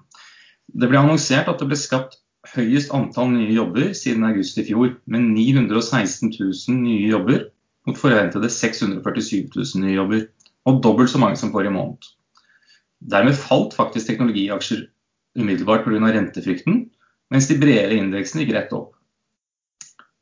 [0.68, 4.92] Det ble annonsert at det ble skapt høyest antall nye jobber siden august i fjor,
[5.06, 7.48] med 916 000 nye jobber
[7.88, 10.26] mot forventede 647 000 nye jobber,
[10.68, 12.04] og dobbelt så mange som forrige måned.
[13.00, 14.86] Dermed falt faktisk teknologiaksjer
[15.38, 16.12] umiddelbart pga.
[16.12, 16.88] rentefrykten,
[17.30, 18.94] mens de bredere indeksene gikk rett opp.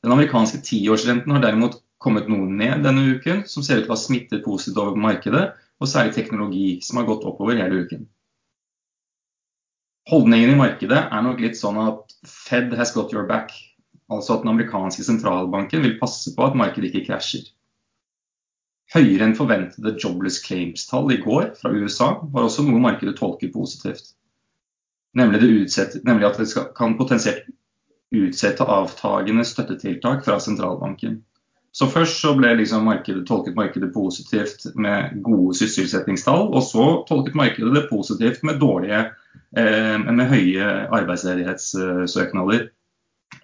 [0.04, 3.96] Den amerikanske tiårsrenten har derimot kommet noe ned denne uken, som ser ut til å
[3.96, 5.48] ha smittet positivt over markedet,
[5.80, 8.06] og særlig teknologi, som har gått oppover hele uken.
[10.10, 13.50] Holdningen i markedet er nok litt sånn at Fed has got your back.
[14.12, 17.48] Altså at den amerikanske sentralbanken vil passe på at markedet ikke krasjer.
[18.94, 24.12] Høyere enn forventede jobless claims-tall i går fra USA var også noe markedet tolker positivt.
[25.18, 27.48] Nemlig, utsett, nemlig at det skal, kan potensielt
[28.14, 31.18] utsette avtagende støttetiltak fra sentralbanken.
[31.76, 37.36] Så Først så ble liksom markedet, tolket markedet positivt med gode sysselsettingstall, og så tolket
[37.36, 39.02] markedet det positivt med dårlige
[39.56, 42.68] Eh, med høye arbeidsledighetssøknader.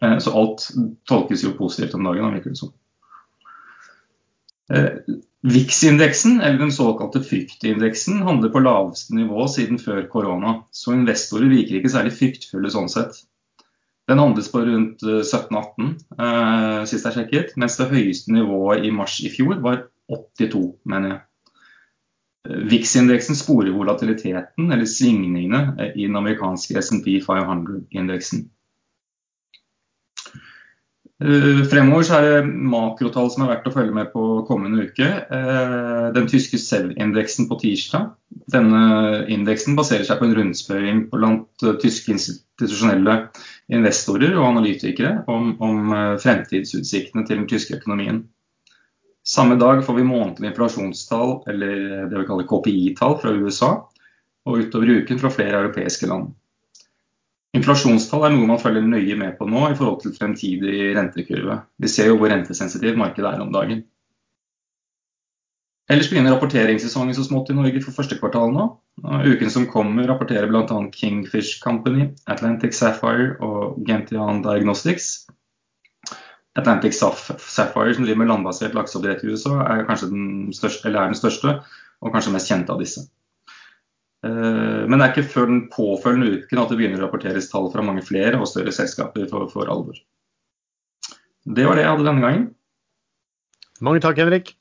[0.02, 0.66] Eh, så alt
[1.08, 2.72] tolkes jo positivt om dagen, virker det som.
[4.72, 10.60] Eh, VIX-indeksen, eller den såkalte fryktindeksen, handler på laveste nivå siden før korona.
[10.70, 13.24] Så investorer virker ikke særlig fryktfulle sånn sett.
[14.10, 19.20] Den handles på rundt 17-18 eh, sist jeg sjekket, mens det høyeste nivået i mars
[19.22, 21.20] i fjor var 82, mener jeg.
[22.72, 28.48] VIX-indeksen sporer volatiliteten, eller svingningene, i den amerikanske SMP 500-indeksen.
[31.22, 35.06] Eh, fremover så er det makrotall som er verdt å følge med på kommende uke.
[35.06, 38.10] Eh, den tyske SEV-indeksen på tirsdag.
[38.50, 43.18] Denne indeksen baserer seg på en rundspørring blant eh, tyske institusjonelle
[43.70, 48.24] investorer og analytikere om, om fremtidsutsiktene til den tyske økonomien.
[49.22, 53.72] Samme dag får vi månedlige inflasjonstall, eller det vi kaller KPI-tall, fra USA,
[54.42, 56.32] og utover uken fra flere europeiske land.
[57.54, 61.60] Inflasjonstall er noe man følger nøye med på nå i forhold til fremtidig rentekurve.
[61.78, 63.84] Vi ser jo hvor rentesensitivt markedet er om dagen.
[65.92, 68.70] Ellers begynner rapporteringssesongen så smått i Norge for første kvartal nå.
[69.02, 70.90] Uken som kommer rapporterer bl.a.
[70.94, 75.26] Kingfish Company, Atlantic Sapphire og Gentian Diagnostics.
[76.54, 81.10] Atlantic Sapphire, som driver med landbasert lakseoppdrett i USA, er kanskje den største, eller er
[81.10, 81.56] den største
[82.02, 83.06] og kanskje mest kjente av disse.
[84.22, 87.70] Eh, men det er ikke før den påfølgende uken at det begynner å rapporteres tall
[87.72, 89.98] fra mange flere og større selskaper for, for alvor.
[91.42, 92.50] Det var det jeg hadde denne gangen.
[93.82, 94.54] Mange takk, Henrik.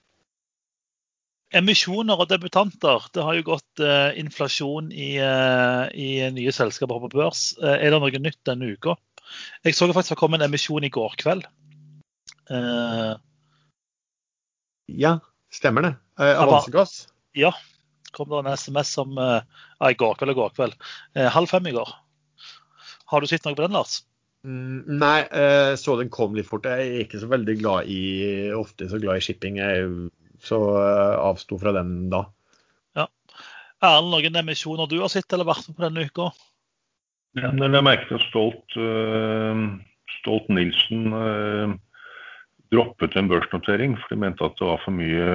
[1.51, 3.07] Emisjoner og debutanter.
[3.11, 7.49] Det har jo gått eh, inflasjon i, eh, i, nye selskaper på børs.
[7.59, 8.95] Eh, er det noe nytt denne uka?
[9.67, 11.49] Jeg så faktisk det kom en emisjon i går kveld
[12.51, 13.13] Uh,
[14.91, 15.11] ja,
[15.53, 15.91] stemmer det.
[16.19, 17.05] Avansegass?
[17.37, 17.53] Ja.
[18.11, 19.39] kom det en SMS om uh,
[19.87, 20.73] i går kveld og går kveld.
[21.31, 21.93] Halv fem i går.
[23.13, 24.01] Har du sett noe på den, Lars?
[24.43, 25.21] Mm, nei,
[25.79, 26.67] så den kom litt fort.
[26.67, 28.01] Jeg er ikke så veldig glad i
[28.57, 30.11] ofte så glad i shipping, jeg,
[30.45, 32.25] så uh, avsto fra den da.
[32.97, 33.07] Ja.
[33.81, 36.31] Er det noen emisjoner du har sett eller vært med på denne uka?
[37.39, 38.73] Ja, men jeg merket at Stolt,
[40.17, 41.13] Stolt Nilsen
[42.71, 45.27] droppet en børsnotering, for de mente at det var for mye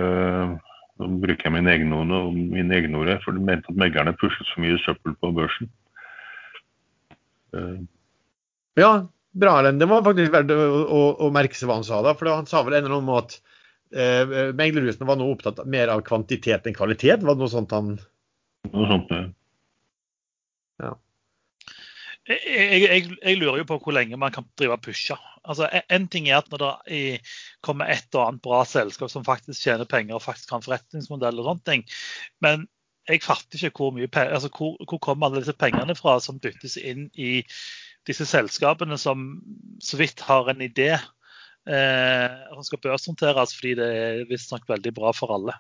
[0.97, 4.49] Nå bruker jeg mine egne ord, mine egne ord for de mente at meglerne pushet
[4.49, 5.69] for mye søppel på børsen.
[7.53, 7.83] Uh.
[8.81, 9.05] Ja,
[9.37, 9.83] bra, Erlend.
[9.83, 12.15] Det var faktisk verdt å, å, å, merke seg hva han sa da.
[12.17, 13.56] For han sa vel en eller annen måte at
[13.97, 17.25] uh, meglerhusene var nå opptatt mer av kvantitet enn kvalitet?
[17.25, 17.97] Var det noe sånt han
[18.67, 19.13] Noe sånt,
[20.83, 20.97] ja.
[22.27, 22.41] Jeg,
[22.83, 25.15] jeg, jeg, lurer jo på hvor lenge man kan drive og pushe.
[25.47, 27.03] Altså, en ting er at når det
[27.65, 31.39] kommer et og annet bra selskap som faktisk tjener penger og faktisk har en forretningsmodell
[31.39, 31.85] og sånne ting,
[32.43, 32.67] men
[33.07, 36.75] jeg fatter ikke hvor mye altså, hvor, hvor kommer alle disse pengene fra som dyttes
[36.81, 37.45] inn i
[38.07, 39.29] disse selskapene som
[39.83, 40.97] så vidt har en idé
[41.67, 45.57] eh, som skal børshåndteres fordi det er visstnok veldig bra for alle.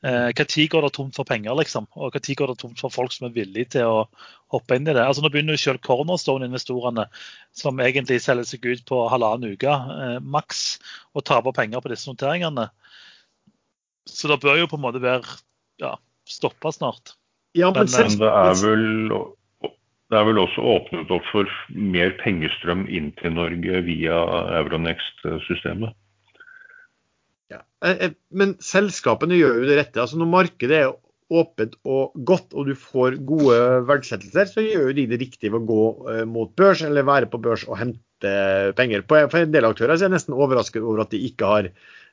[0.00, 1.86] Eh, Når går det tomt for penger, liksom?
[1.92, 4.06] Og når går det tomt for folk som er villige til å
[4.54, 5.04] hoppe inn i det?
[5.04, 7.04] Altså Nå begynner jo selv cornerstone-investorene,
[7.52, 10.80] som egentlig selger seg ut på halvannen uke eh, maks,
[11.12, 12.70] å tape penger på disse noteringene.
[14.08, 15.36] Så det bør jo på en måte være
[15.82, 17.14] ja, stoppa snart.
[17.58, 18.88] Ja, men, men, men det er vel
[20.10, 24.16] det er vel også åpnet opp for mer pengestrøm inn til Norge via
[24.58, 25.94] Euronext-systemet.
[27.50, 27.60] Ja.
[27.84, 30.00] Eh, eh, men selskapene gjør jo det rette.
[30.02, 30.96] altså Når markedet er
[31.30, 35.62] åpent og godt, og du får gode verdsettelser, så gjør jo de det riktige ved
[35.62, 38.32] å gå eh, mot børs eller være på børs og hente
[38.76, 39.06] penger.
[39.08, 41.70] For en del aktører er jeg nesten overrasket over at de ikke har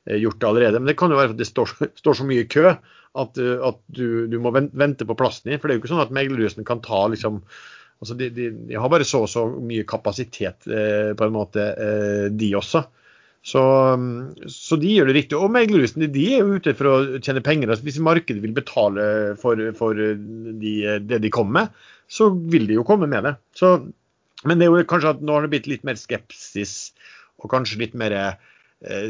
[0.07, 0.79] gjort det allerede.
[0.79, 3.81] Men det kan jo være at det står, står så mye i kø at, at
[3.91, 5.59] du, du, må vente på plassen din.
[5.59, 7.41] For det er jo ikke sånn at meglerhusen kan ta liksom
[8.01, 11.65] altså de, de, de, har bare så og så mye kapasitet, eh, på en måte,
[11.73, 12.83] eh, de også.
[13.47, 13.61] Så,
[13.95, 15.37] mm, så, de gjør det riktig.
[15.39, 17.71] Og meglerhusene de er jo ute for å tjene penger.
[17.71, 19.05] Altså, hvis markedet vil betale
[19.39, 20.73] for, for de,
[21.07, 23.37] det de kommer med, så vil de jo komme med det.
[23.55, 23.77] Så,
[24.47, 26.75] men det er jo kanskje at nå har det blitt litt mer skepsis
[27.41, 28.53] og kanskje litt mer eh,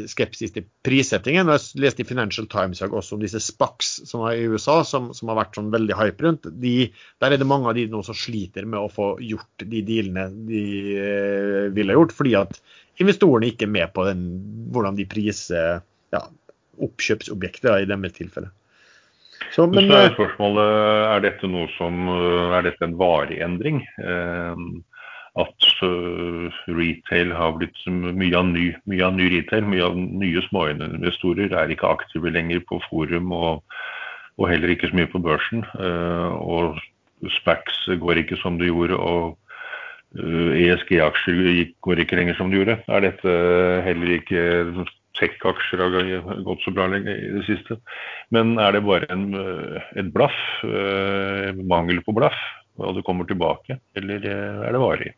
[0.08, 1.50] skepsis til prissettingen.
[1.52, 5.28] Jeg leste i Financial Times også om disse SPACs som er i USA, som, som
[5.28, 6.48] har vært sånn veldig hype rundt.
[6.62, 6.74] De,
[7.20, 10.30] der er det mange av de nå som sliter med å få gjort de dealene
[10.48, 10.64] de
[10.96, 12.56] eh, ville gjort, fordi at
[13.02, 14.24] investorene ikke er med på den,
[14.72, 15.82] hvordan de priser
[16.14, 16.22] ja,
[16.88, 18.52] oppkjøpsobjekter i deres tilfelle.
[19.54, 20.68] Så, men, så er eh, spørsmålet
[21.12, 23.80] er dette noe som, eh, er dette en varig endring?
[24.02, 24.64] Eh,
[25.38, 30.42] at uh, retail har blitt mye av, ny, mye av ny retail, mye av nye
[30.48, 33.76] småinvestorer er ikke aktive lenger på forum og,
[34.38, 35.64] og heller ikke så mye på børsen.
[35.78, 38.98] Uh, og SPACs går ikke som det gjorde.
[38.98, 39.36] og
[40.18, 42.78] ESG-aksjer eh, e går ikke lenger som de gjorde.
[42.88, 43.34] Er dette
[43.84, 44.86] heller ikke
[45.18, 47.76] tech-aksjer har gått så bra lenger i det siste.
[48.34, 49.26] Men er det bare en,
[49.98, 50.38] et blaff,
[51.58, 52.38] mangel på blaff,
[52.78, 55.12] og det kommer tilbake, eller er det varig?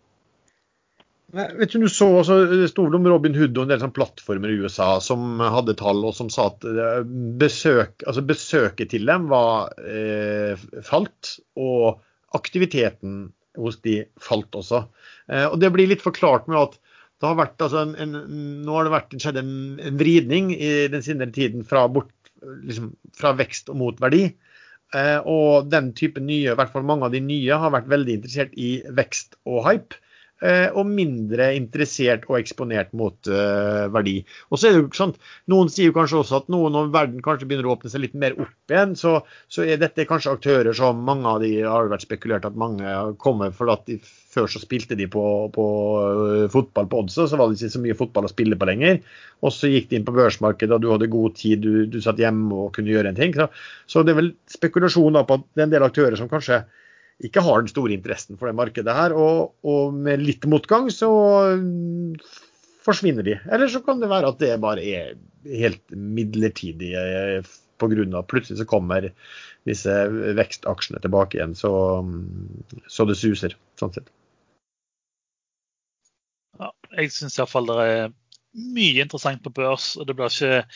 [1.30, 4.50] Vet du, du så også, Det sto om Robin Hood og en del sånn plattformer
[4.50, 6.64] i USA som hadde tall og som sa at
[7.38, 12.00] besøk, altså besøket til dem var eh, falt, og
[12.34, 14.84] aktiviteten hos de falt også.
[15.30, 16.78] Eh, og Det blir litt forklart med at
[17.20, 20.70] det har vært, altså en, en, nå har det vært, skjedd en, en, vridning i
[20.92, 22.14] den senere tiden fra, bort,
[22.64, 24.30] liksom, fra vekst og mot verdi.
[24.96, 28.16] Eh, og den type nye, i hvert fall mange av de nye, har vært veldig
[28.18, 30.00] interessert i vekst og hype.
[30.40, 34.22] Eh, og mindre interessert og eksponert mot uh, verdi.
[34.48, 35.18] Og så er det jo sant,
[35.53, 38.38] Noen sier kanskje også at nå når verden kanskje begynner å åpne seg litt mer
[38.40, 39.18] opp igjen, så,
[39.53, 42.88] så er dette kanskje aktører som mange av de har vært spekulert at mange
[43.20, 45.68] kommer for at de, før så spilte de på, på
[46.00, 49.05] uh, fotball på oddset, så var det ikke så mye fotball å spille på lenger.
[49.44, 52.20] Og så gikk de inn på børsmarkedet, og du hadde god tid, du, du satt
[52.20, 53.37] hjemme og kunne gjøre en ting.
[53.37, 53.53] Så,
[53.85, 56.64] så det er vel spekulasjon da på at det er en del aktører som kanskje
[57.26, 59.14] ikke har den store interessen for det markedet her.
[59.16, 61.11] Og, og med litt motgang så
[61.61, 62.14] mm,
[62.87, 63.37] forsvinner de.
[63.52, 66.94] Eller så kan det være at det bare er helt midlertidig
[67.80, 68.22] pga.
[68.28, 69.11] plutselig så kommer
[69.68, 69.92] disse
[70.37, 71.72] vekstaksjene tilbake igjen, så,
[72.04, 73.56] mm, så det suser.
[73.80, 74.11] sånn sett.
[76.61, 78.11] Ja, jeg syns iallfall det er
[78.74, 79.96] mye interessant på børs.
[79.96, 80.66] og det blir ikke,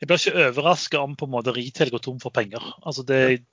[0.00, 2.62] Jeg blir ikke overraska om på en måte retail går tom for penger.
[2.82, 3.44] Altså det,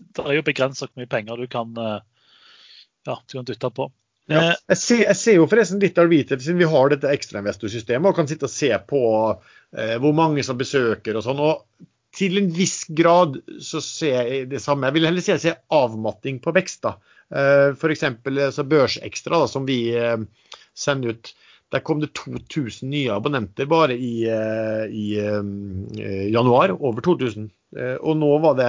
[0.00, 2.00] det er jo begrensa hvor mye penger du kan, eh,
[3.06, 3.90] ja, du kan dytte på.
[4.30, 4.40] Ja.
[4.40, 8.08] Eh, jeg, ser, jeg, ser, jo forresten litt av retail, siden vi har dette ekstrainvestorsystemet,
[8.08, 11.42] og kan sitte og se på eh, hvor mange som besøker og sånn.
[11.44, 14.88] og Til en viss grad så ser jeg det samme.
[14.88, 16.84] Jeg vil heller si jeg ser avmatting på vekst.
[16.86, 16.96] da.
[17.30, 18.06] Eh, F.eks.
[18.24, 20.20] Altså Børsekstra, da, som vi eh,
[20.72, 21.34] sender ut.
[21.72, 24.28] Der kom det 2000 nye abonnenter bare i,
[24.94, 26.70] i, i januar.
[26.76, 27.48] Over 2000.
[28.04, 28.68] Og nå var det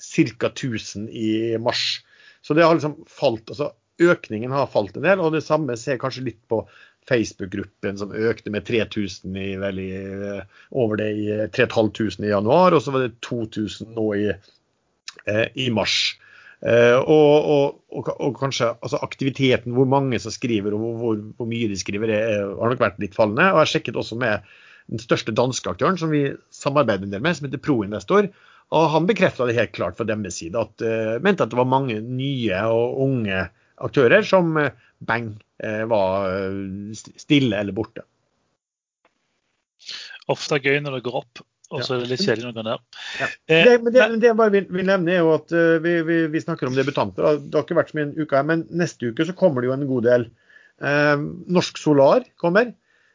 [0.00, 0.50] ca.
[0.52, 2.02] 1000 i mars.
[2.42, 3.48] Så det har liksom falt.
[3.50, 6.60] altså Økningen har falt en del, og det samme ser kanskje litt på
[7.08, 9.90] Facebook-gruppen som økte med 3000 i, vel, i,
[10.74, 14.26] over det i 3500 i januar, og så var det 2000 nå i,
[15.30, 16.16] eh, i mars.
[16.66, 21.48] Eh, og, og, og, og, kanskje altså aktiviteten, hvor mange som skriver og hvor, hvor
[21.48, 23.50] mye de skriver, er, har nok vært litt fallende.
[23.52, 24.56] Og jeg har sjekket også med
[24.90, 28.30] den største danske aktøren som vi samarbeider en del med, som heter Proinvestor.
[28.74, 31.68] Og han bekrefta det helt klart fra deres side, at uh, mente at det var
[31.70, 33.44] mange nye og unge
[33.86, 34.72] aktører som uh,
[35.06, 35.34] bang,
[35.88, 36.52] var
[37.16, 38.02] stille eller borte.
[40.28, 41.40] Ofte gøy når det går opp,
[41.72, 42.82] og så er det litt kjedelig når det går ned.
[43.22, 43.28] Ja.
[43.48, 46.42] Det, men det, det, jeg bare vil, vil, nevne, er jo at vi, vi, vi
[46.44, 47.40] snakker om debutanter.
[47.40, 49.70] Det har ikke vært så mye en uke her, men neste uke så kommer det
[49.70, 50.28] jo en god del.
[50.82, 52.72] Eh, Norsk Solar kommer,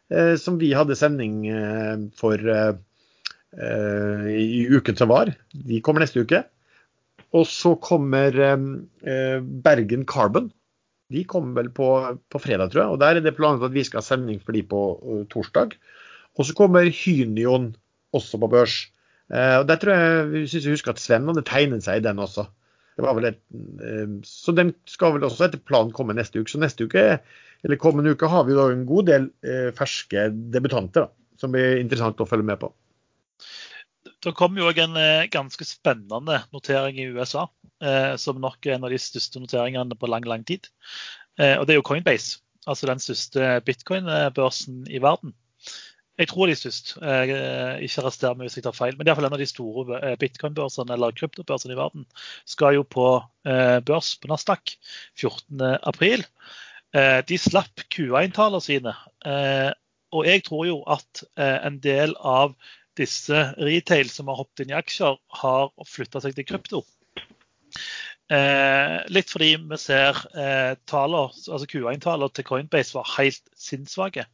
[0.10, 2.38] eh, som vi hadde sending eh, for
[3.52, 5.34] i uken som var.
[5.52, 6.40] De kommer neste uke.
[7.36, 10.50] Og så kommer eh, Bergen Carbon.
[11.12, 11.88] De kommer vel på,
[12.32, 12.94] på, fredag, tror jeg.
[12.96, 14.82] Og Der er det planlagt at vi skal ha sending for de på
[15.32, 15.76] torsdag.
[16.40, 17.74] Og så kommer Hynion
[18.16, 18.76] også på børs.
[19.32, 22.20] Eh, og Der tror jeg synes jeg husker at Sven hadde tegnet seg i den
[22.20, 22.48] også.
[23.02, 23.40] Et,
[23.88, 26.52] eh, så den skal vel også etter planen komme neste uke.
[26.52, 27.20] Så neste uke,
[27.64, 31.80] eller kommende uke har vi da en god del eh, ferske debutanter da, som blir
[31.80, 32.72] interessant å følge med på.
[34.22, 37.48] Det kom jo òg en eh, ganske spennende notering i USA,
[37.82, 40.70] eh, som nok er en av de største noteringene på lang, lang tid.
[41.42, 42.38] Eh, og det er jo Coinbase,
[42.70, 45.34] altså den største bitcoin-børsen i verden.
[46.20, 48.94] Jeg tror de er størst, ikke arrester meg hvis jeg tar feil.
[48.94, 52.04] Men det er iallfall en av de store bitcoin-børsene eller kryptobørsene i verden.
[52.46, 53.06] Skal jo på
[53.88, 54.76] børs på Nasdaq
[55.18, 56.28] 14.4.
[57.26, 58.94] De slapp Q1-tallene sine.
[60.12, 62.54] Og jeg tror jo at en del av
[63.00, 66.82] disse retail som har hoppet inn i aksjer, har flytta seg til krypto.
[68.32, 74.28] Eh, litt fordi vi ser eh, taler, altså Q1-tallene til Coinbase var helt sinnssvake.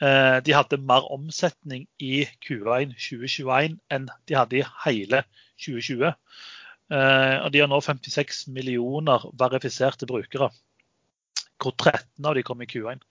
[0.00, 5.22] Eh, de hadde mer omsetning i Q1 2021 enn de hadde i hele
[5.64, 6.12] 2020.
[6.92, 10.50] Eh, og de har nå 56 millioner verifiserte brukere
[11.62, 13.04] hvor 13 av de kom i Q1.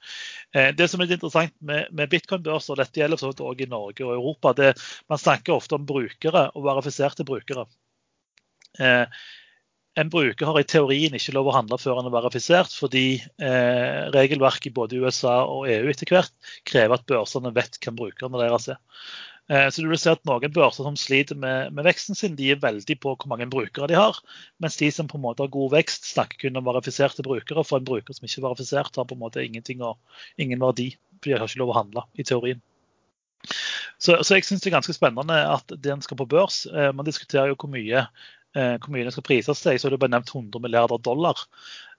[0.56, 3.70] Eh, det som er litt interessant med, med bitcoin-børser, og dette gjelder så også i
[3.72, 4.74] Norge og Europa, det,
[5.12, 7.66] man snakker ofte om brukere og verifiserte brukere.
[8.80, 9.06] Eh,
[9.96, 13.06] en bruker har i teorien ikke lov å handle før han er verifisert, fordi
[13.40, 18.42] eh, regelverket i både USA og EU etter hvert krever at børsene vet hvem brukerne
[18.42, 18.82] deres er.
[19.50, 22.50] Eh, så du vil se at Noen børser som sliter med, med, veksten sin, de
[22.54, 24.18] er veldig på hvor mange brukere de har.
[24.64, 27.66] Mens de som på en måte har god vekst, snakker kun om verifiserte brukere.
[27.68, 30.00] For en bruker som ikke er verifisert, har på en måte ingenting og,
[30.42, 30.94] ingen verdi.
[31.20, 32.64] For de har ikke lov å handle, i teorien.
[34.02, 36.64] Så, så jeg syns det er ganske spennende at den skal på børs.
[36.66, 38.08] Eh, man diskuterer jo hvor mye,
[38.58, 39.78] eh, hvor mye den skal prises til.
[39.78, 41.46] Så er det bare nevnt 100 milliarder dollar.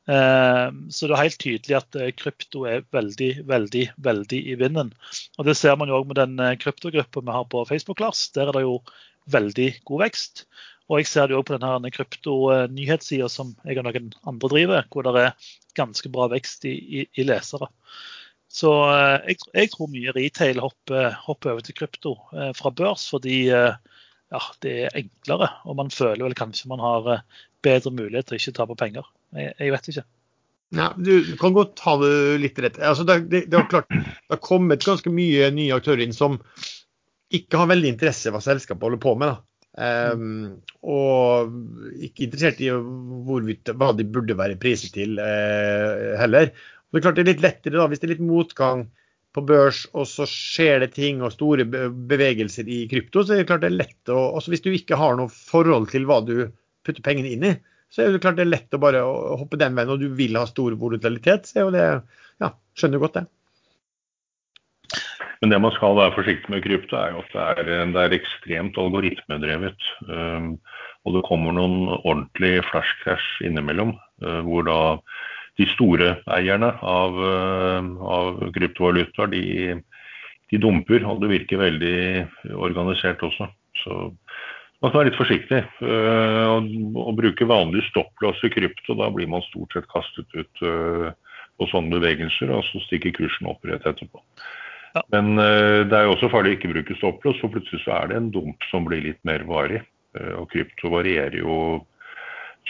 [0.07, 4.93] Eh, så det er helt tydelig at eh, krypto er veldig, veldig veldig i vinden.
[5.39, 8.01] Og Det ser man jo òg med den eh, kryptogruppa vi har på Facebook.
[8.01, 8.29] Lars.
[8.37, 8.79] Der er det jo
[9.33, 10.47] veldig god vekst.
[10.87, 15.03] Og jeg ser det òg på denne krypto-nyhetssida som jeg og noen andre driver, hvor
[15.03, 17.67] det er ganske bra vekst i, i, i lesere.
[18.47, 18.71] Så
[19.27, 22.13] jeg, jeg, tror mye retail hopper, hopper, over til krypto
[22.55, 23.49] fra børs, fordi
[24.35, 25.51] ja, det er enklere.
[25.69, 27.23] Og man føler vel kanskje man har
[27.67, 29.09] bedre mulighet til å ikke tape penger.
[29.37, 30.07] Jeg, jeg vet ikke.
[30.75, 32.79] Ja, du, kan godt ha det litt rett.
[32.83, 36.41] Altså, det, det, det, er klart, det har kommet ganske mye nye aktører inn som
[37.35, 39.39] ikke har veldig interesse i hva selskapet holder på med.
[39.77, 40.57] Um,
[40.89, 41.53] og
[42.01, 46.51] ikke interessert i hvorvidt, hva de burde være priset til uh, heller.
[46.87, 48.87] Og det er klart det er litt lettere da, hvis det er litt motgang
[49.37, 53.49] på børs, og så skjer det ting og store bevegelser i krypto, så er det
[53.51, 56.49] klart det er lett å også Hvis du ikke har noe forhold til hva du
[56.87, 57.55] putter pengene inn i,
[57.93, 59.05] så er det klart det er lett å bare
[59.39, 61.47] hoppe den veien, og du vil ha stor volatilitet.
[61.47, 61.87] så er jo det,
[62.43, 63.27] ja, Skjønner godt det.
[65.43, 68.17] Men det man skal være forsiktig med krypto, er jo at det er, det er
[68.17, 69.89] ekstremt algoritmedrevet.
[70.09, 70.55] Um,
[71.07, 74.79] og det kommer noen ordentlige flash crash innimellom, uh, hvor da
[75.57, 79.79] de store eierne av, uh, av kryptovalutaer, de,
[80.53, 81.07] de, dumper.
[81.09, 81.97] Og det virker veldig
[82.57, 83.49] organisert også.
[83.83, 83.97] Så
[84.83, 85.95] man skal være litt forsiktig Å
[86.57, 86.69] og,
[87.01, 88.99] og, bruke vanlig stopplås i krypto.
[88.99, 91.09] Da blir man stort sett kastet ut øh,
[91.57, 94.21] på sånne bevegelser, og så stikker kursen opp rett etterpå.
[94.97, 95.03] Ja.
[95.13, 98.17] Men det er jo også farlig å ikke bruke stopplås, for plutselig så er det
[98.17, 99.83] en dump som blir litt mer varig.
[100.37, 101.57] og krypto varierer jo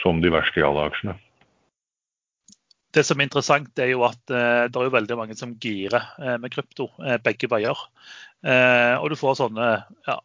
[0.01, 1.15] som de verste jalla-aksjene.
[2.97, 6.01] Det som er interessant, er jo at uh, det er jo veldig mange som girer
[6.17, 7.87] uh, med krypto uh, begge veier.
[8.47, 9.67] og du får sånne
[10.05, 10.15] ja,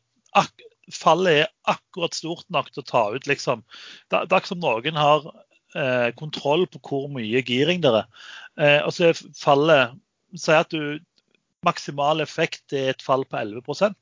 [0.93, 3.63] fallet er akkurat stort nok til å ta ut, liksom.
[4.13, 5.25] Det, som noen har
[5.77, 8.29] eh, kontroll på hvor mye giring det er.
[8.59, 9.99] Eh, og så fallet
[10.33, 10.97] Si at du
[11.69, 13.93] maksimal effekt er et fall på 11%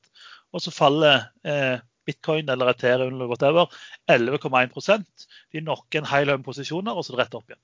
[0.54, 3.66] og så faller eh, bitcoin eller Ethereum eller whatever
[4.06, 7.62] 11,1% De knocker en hel haug posisjoner, og så rett opp igjen.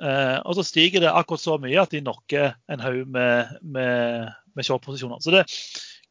[0.00, 4.30] Eh, og så stiger det akkurat så mye at de knocker en haug med, med,
[4.56, 5.20] med short-posisjoner.
[5.24, 5.44] Så det,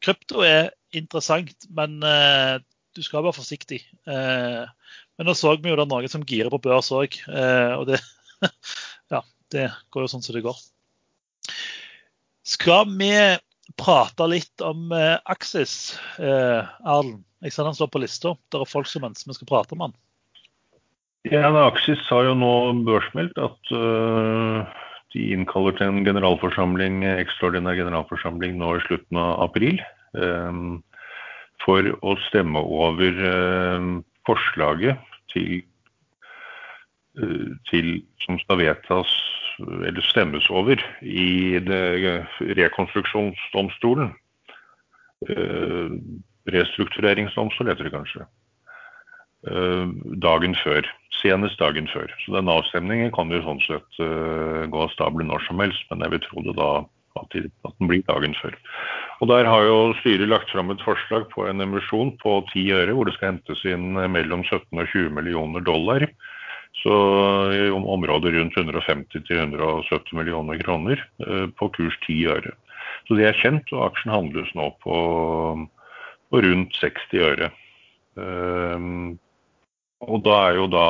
[0.02, 2.58] krypto er interessant, men uh,
[2.92, 3.80] du skal være forsiktig.
[4.04, 4.66] Uh,
[5.16, 7.14] men nå så vi jo det er noen som girer på børs òg.
[7.78, 8.00] Og det,
[9.14, 9.22] ja,
[9.54, 10.58] det går jo sånn som det går.
[12.42, 13.12] Skal vi
[13.78, 17.22] prate litt om eh, Axis, eh, Arlen?
[17.42, 18.34] Jeg ser han står på lista.
[18.50, 19.94] Det er folk som ønsker vi skal prate om den.
[21.30, 24.66] Ja, Aksis har jo nå børsmeldt at uh,
[25.14, 29.78] de innkaller til en generalforsamling, ekstraordinær generalforsamling nå i slutten av april.
[30.18, 30.80] Um,
[31.62, 34.98] for å stemme over uh, forslaget
[35.30, 35.62] til,
[37.70, 37.94] til,
[38.24, 39.14] som skal vedtas
[39.62, 41.58] eller stemmes over i
[42.58, 44.12] rekonstruksjonsdomstolen.
[46.52, 48.26] Restruktureringsdomstol heter det kanskje.
[49.42, 50.86] Dagen før.
[51.18, 52.10] Senest dagen før.
[52.22, 56.14] Så den avstemningen kan jo sånn sett gå av stabelen når som helst, men jeg
[56.14, 56.70] vil tro det da
[57.20, 58.54] at, den blir dagen før.
[59.22, 62.94] Og Der har jo styret lagt fram et forslag på en emisjon på 10 øre,
[62.96, 66.06] hvor det skal hentes inn mellom 17 og 20 millioner dollar.
[66.82, 66.94] Så
[67.52, 72.54] i området rundt 150-170 millioner kroner eh, på kurs 10 øre.
[73.06, 74.96] Så det er kjent, og aksjen handles nå på,
[76.32, 77.52] på rundt 60 øre.
[80.08, 80.86] Og da er jo da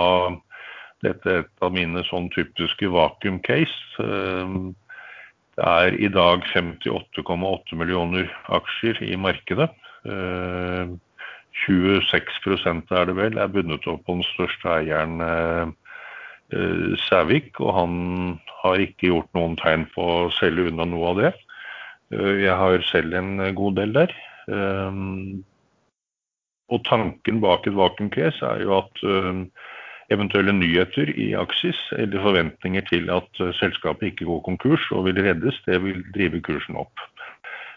[1.02, 3.74] dette et av mine sånn typiske vakuum case.
[3.98, 4.74] Um,
[5.58, 9.68] det er i dag 58,8 millioner aksjer i markedet.
[10.06, 10.08] 26
[12.48, 15.66] eh, er det vel, er bundet opp på den største eieren eh,
[16.56, 17.60] eh, Sævik.
[17.60, 17.92] Og han
[18.62, 21.34] har ikke gjort noen tegn på å selge unna noe av det.
[22.12, 24.12] Jeg har selv en god del der.
[26.72, 29.02] Og tanken bak et vacuum case er jo at
[30.12, 35.20] eventuelle nyheter i Aksis eller forventninger til at eh, selskapet ikke går konkurs og vil
[35.24, 37.04] reddes, det vil drive kursen opp.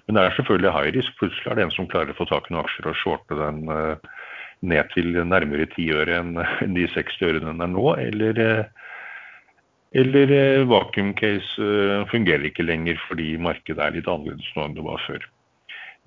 [0.06, 1.18] Men det er selvfølgelig high risk.
[1.20, 3.62] Plutselig er det en som klarer å få tak i noen aksjer og shorte den
[3.74, 4.10] eh,
[4.66, 6.34] ned til nærmere 10 øre enn
[6.78, 7.86] de 60 ørene den er nå.
[8.02, 8.92] Eller, eh,
[9.96, 11.72] eller vacuum case
[12.12, 15.24] fungerer ikke lenger fordi markedet er litt annerledes nå enn det var før.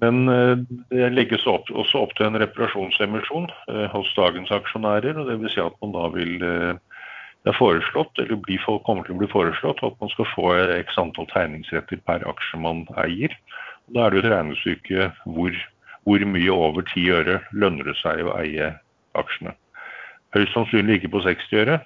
[0.03, 0.59] Men eh,
[0.93, 5.19] det legges opp, også opp til en reparasjonsemisjon eh, hos dagens aksjonærer.
[5.19, 5.55] og Dvs.
[5.55, 7.01] Si at man da vil eh,
[7.47, 10.99] det er foreslått, eller blir, kommer til å bli foreslått at man skal få x
[11.01, 13.35] antall tegningsretter per aksje man eier.
[13.95, 15.59] Da er det jo et regnestykke hvor,
[16.05, 18.75] hvor mye over ti øre lønner det seg å eie
[19.19, 19.55] aksjene.
[20.37, 21.79] Høyst sannsynlig ikke på 60 øre.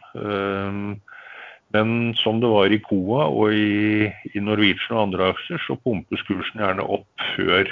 [1.72, 6.24] Men som det var i Coa og i, i Norwegian og andre aksjer, så pumpes
[6.26, 7.70] kursen gjerne opp før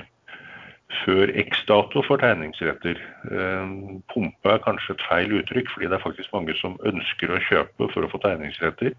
[1.04, 2.98] før X-dato for tegningsretter.
[3.30, 3.74] Eh,
[4.12, 7.90] pumpe er kanskje et feil uttrykk, fordi det er faktisk mange som ønsker å kjøpe
[7.92, 8.96] for å få tegningsretter.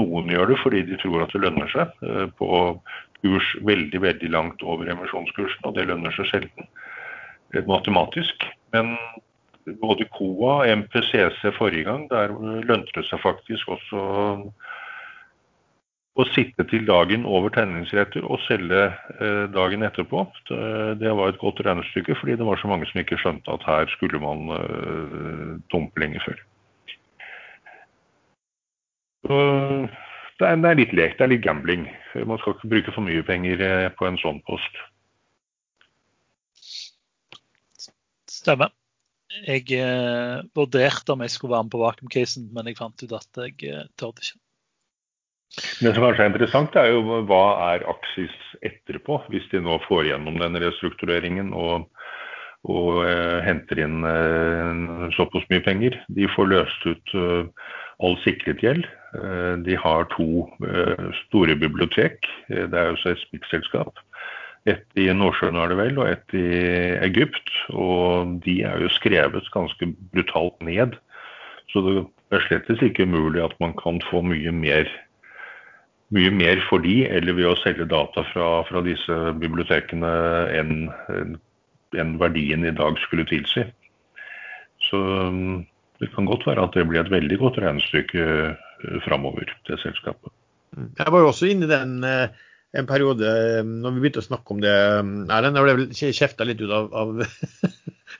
[0.00, 2.50] Noen gjør det fordi de tror at det lønner seg eh, på
[3.22, 6.68] kurs veldig veldig langt over emisjonskursen, og det lønner seg sjelden
[7.54, 8.48] eh, matematisk.
[8.74, 8.94] Men
[9.82, 12.32] både KOA og MPCC forrige gang, der
[12.66, 14.02] lønte det seg faktisk også
[16.16, 20.24] å sitte til dagen over tegningsretter og selge eh, dagen etterpå.
[20.96, 23.90] Det var et godt regnestykke, fordi det var så mange som ikke skjønte at her
[23.92, 26.40] skulle man eh, dumpe lenge før.
[29.26, 31.86] Det er, litt lek, det er litt gambling.
[32.28, 34.82] Man skal ikke bruke for mye penger eh, på en sånn post.
[38.30, 38.72] Stemmer.
[39.44, 43.40] Jeg eh, vurderte om jeg skulle være med på vakuum-casen, men jeg fant ut at
[43.42, 44.38] jeg eh, tørde ikke.
[45.54, 48.34] Det som kanskje er interessant, er jo hva er Aksis
[48.66, 51.86] etterpå, hvis de nå får gjennom den restruktureringen og,
[52.68, 55.96] og eh, henter inn eh, såpass mye penger.
[56.12, 57.70] De får løst ut eh,
[58.04, 58.84] all sikret gjeld.
[59.64, 60.44] de har to
[61.22, 62.26] store bibliotek.
[62.48, 63.96] det er jo seismikkselskap.
[64.68, 66.50] Et i Nordsjøen er det vel, og et i
[67.06, 67.48] Egypt.
[67.72, 70.98] Og de er jo skrevet ganske brutalt ned.
[71.72, 71.96] Så det
[72.36, 74.90] er slettes ikke umulig at man kan få mye mer
[76.14, 80.12] mye mer for de, eller ved å selge data fra, fra disse bibliotekene
[80.54, 80.74] enn
[81.96, 83.64] en verdien i dag skulle tilsi.
[84.90, 85.64] Så um,
[86.00, 90.32] det kan godt være at det blir et veldig godt regnestykke uh, framover til selskapet.
[90.76, 92.28] Jeg var jo også inne i den uh,
[92.76, 95.58] en periode um, når vi begynte å snakke om det, um, Erlend.
[95.58, 97.22] Jeg ble kjefta litt ut av, av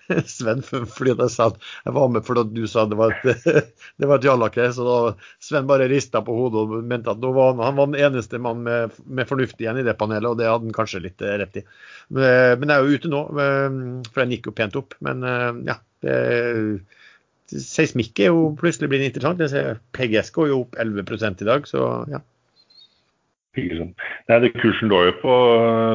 [0.31, 3.47] Sven fordi jeg sa at jeg var med fordi du sa det var et,
[3.99, 4.69] det var et jallake.
[4.75, 4.99] Så da
[5.43, 8.95] Sven bare rista på hodet og mente at var han, var den eneste mann med,
[9.05, 11.65] med, fornuft igjen i det panelet, og det hadde han kanskje litt eh, rett i.
[12.09, 13.81] Men, eh, men jeg er jo ute nå, eh,
[14.11, 14.97] for den gikk jo pent opp.
[15.07, 15.27] Men
[15.67, 15.81] ja.
[17.47, 19.43] Seismikk er jo plutselig blitt interessant.
[19.97, 22.23] PGS går jo opp 11 i dag, så ja.
[23.57, 25.37] Nei, det Kursen lå jo på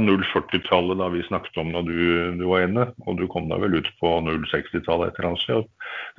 [0.05, 1.99] 0,40-tallet da vi snakket om når du,
[2.39, 2.87] du, var inne.
[3.05, 5.69] Og du kom da vel ut på 0,60-tallet et eller annet sted.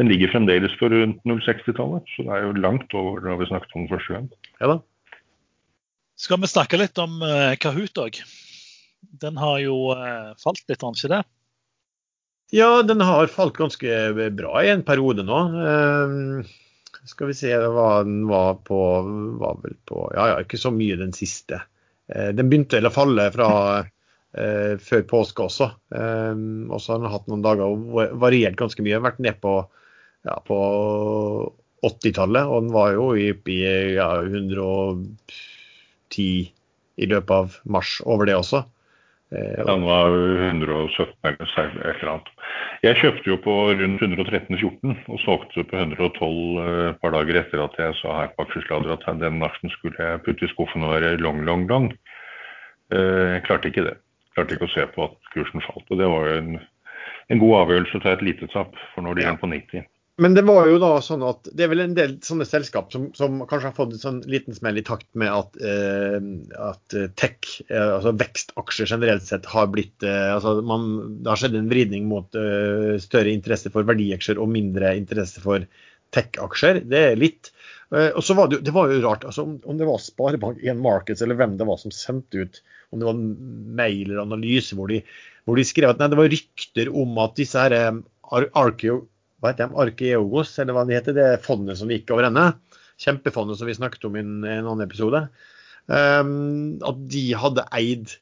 [0.01, 3.77] Den ligger fremdeles på rundt 0,60-tallet, så det er jo langt over da vi snakket
[3.77, 4.33] om den første gang.
[4.63, 4.79] Ja da.
[6.23, 8.23] Skal vi snakke litt om uh, Kahoot òg?
[9.23, 11.23] Den har jo uh, falt litt, har den ikke det?
[12.53, 15.39] Ja, den har falt ganske bra i en periode nå.
[15.57, 16.53] Uh,
[17.09, 18.79] skal vi se hva den var på
[19.41, 21.63] var vel på, Ja, ja, ikke så mye den siste.
[22.07, 23.49] den begynte å falle fra
[24.33, 25.67] før påske også.
[25.93, 27.79] og så har den hatt noen dager og
[28.21, 29.05] variert ganske mye.
[29.05, 29.53] Vært ned på,
[30.25, 30.59] ja, på
[31.83, 36.53] 80-tallet, og den var jo oppe i ja, 110
[37.03, 38.63] i løpet av mars over det også.
[39.33, 40.13] Eh, den var
[40.47, 42.31] 117 eller et eller annet.
[42.85, 47.63] Jeg kjøpte jo på rundt 113,14 og solgte på 112 eh, et par dager etter
[47.65, 50.93] at jeg sa her på Aksjesladder at den aksjen skulle jeg putte i skuffen og
[50.99, 51.89] være long, long, long.
[52.93, 53.97] Eh, jeg klarte ikke det.
[53.97, 55.89] Jeg klarte ikke å se på at kursen falt.
[55.89, 56.53] Og det var jo en,
[57.33, 59.89] en god avgjørelse å ta et lite tap, for når det den på 90.
[60.23, 63.09] Men det var jo da sånn at det er vel en del sånne selskap som,
[63.17, 66.19] som kanskje har fått en sånn liten smell i takt med at, eh,
[66.63, 70.91] at tech, eh, altså vekstaksjer generelt sett, har blitt eh, altså man,
[71.23, 75.67] Det har skjedd en vridning mot eh, større interesse for verdiaksjer og mindre interesse for
[76.13, 76.83] tech-aksjer.
[76.93, 77.51] Det er litt.
[77.93, 80.81] Eh, og så var det, det var jo rart altså om, om det var Sparebank1
[80.81, 82.63] Markets eller hvem det var som sendte ut,
[82.93, 83.23] om det var
[83.83, 85.03] mail eller analyse hvor de,
[85.45, 88.03] hvor de skrev at nei, det var rykter om at disse her eh,
[88.33, 89.03] Arkeo
[89.43, 92.47] hva heter de, Arkeogos, eller hva det heter, det fondet som gikk over ende.
[93.03, 95.25] Kjempefondet som vi snakket om i en, en annen episode.
[95.91, 98.13] Um, at de hadde eid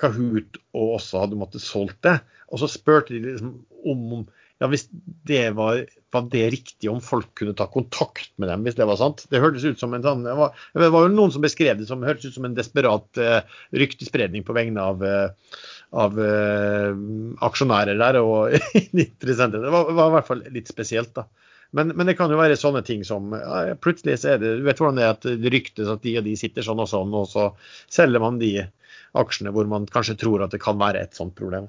[0.00, 2.20] Kahoot og også hadde måttet solgt det.
[2.50, 3.56] Og så spurte de liksom
[3.90, 4.22] om
[4.60, 4.86] ja, hvis
[5.28, 5.82] det var,
[6.12, 9.24] var, det riktig om folk kunne ta kontakt med dem, hvis det var sant.
[9.32, 11.88] Det hørtes ut som en sånn, det var, det var jo noen som beskrev det
[11.88, 13.40] som hørtes ut som en desperat uh,
[13.72, 15.56] ryktespredning på vegne av uh,
[15.90, 16.92] av uh,
[17.42, 18.54] aksjonærer der og
[18.92, 19.64] interessenter.
[19.64, 21.26] Det var, var, i hvert fall litt spesielt, da.
[21.72, 24.64] Men, men, det kan jo være sånne ting som ja, plutselig så er det Du
[24.66, 27.14] vet hvordan det er at det ryktes at de og de sitter sånn og sånn,
[27.14, 27.44] og så
[27.86, 28.56] selger man de
[29.20, 31.68] aksjene hvor man kanskje tror at det kan være et sånt problem.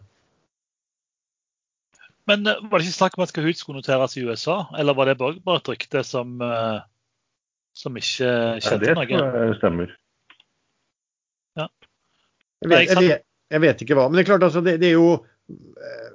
[2.29, 5.09] Men uh, var det ikke snakk om at Kahoot skulle noteres i USA, eller var
[5.09, 6.83] det bare et rykte som, uh,
[7.77, 9.09] som ikke skjedde noe?
[9.09, 9.93] Ja, det stemmer.
[11.59, 11.67] Ja.
[12.61, 14.07] Jeg vet, jeg vet, jeg vet ikke hva.
[14.07, 16.09] Men det er klart, altså, det, det er jo eh,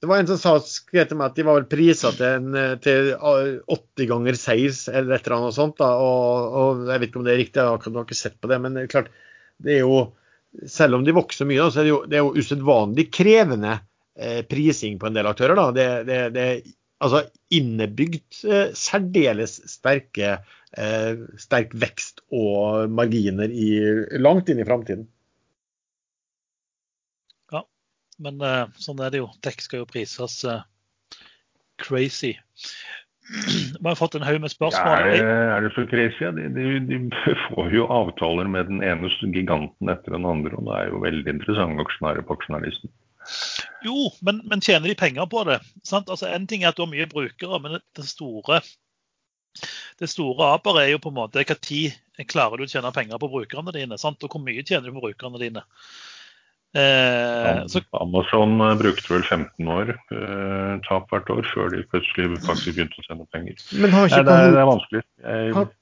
[0.00, 3.10] det var en som sa, skrev til meg at de var vel prisa til, til
[3.20, 5.76] 80 ganger seis eller et eller annet sånt.
[5.76, 8.48] Da, og, og, Jeg vet ikke om det er riktig, jeg har ikke sett på
[8.48, 8.58] det.
[8.64, 9.10] Men det er klart,
[9.60, 9.98] det er jo,
[10.72, 13.74] selv om de vokser mye, da, så er det jo, det er jo usedvanlig krevende
[13.76, 13.84] eh,
[14.50, 15.56] prising på en del aktører.
[15.56, 15.70] Da.
[15.74, 16.60] Det, det, det er
[17.00, 17.22] altså
[17.54, 20.36] innebygd eh, særdeles sterke,
[20.76, 23.72] eh, sterk vekst og marginer i,
[24.20, 25.08] langt inn i framtiden.
[28.20, 29.30] Men uh, sånn er det jo.
[29.40, 30.42] Tech skal jo prises
[31.80, 32.34] crazy.
[33.80, 35.06] Vi har fått en haug med spørsmål.
[35.08, 36.28] Ja, er, er, det så crazy?
[36.36, 36.98] De, de, de,
[37.46, 41.32] får jo avtaler med den ene giganten etter den andre, og det er jo veldig
[41.32, 42.92] interessante aksjonærer på aksjonærlisten.
[43.84, 45.60] Jo, men, men, tjener de penger på det?
[45.86, 46.10] Sant?
[46.10, 48.60] Altså, en ting er at du har mye brukere, men det store
[49.98, 51.96] det store aperet er jo på en måte hva tid
[52.30, 53.98] klarer du å tjene penger på brukerne dine?
[53.98, 54.22] Sant?
[54.24, 55.64] Og hvor mye tjener du på brukerne dine?
[56.70, 57.82] Eh, så...
[57.98, 63.02] Amazon eh, brukte vel 15 år eh, tap hvert år før de plutselig faktisk begynte
[63.02, 63.58] å tjene penger.
[63.74, 65.02] Men har ikke det, er, det er vanskelig.
[65.24, 65.54] Jeg...
[65.56, 65.72] Har,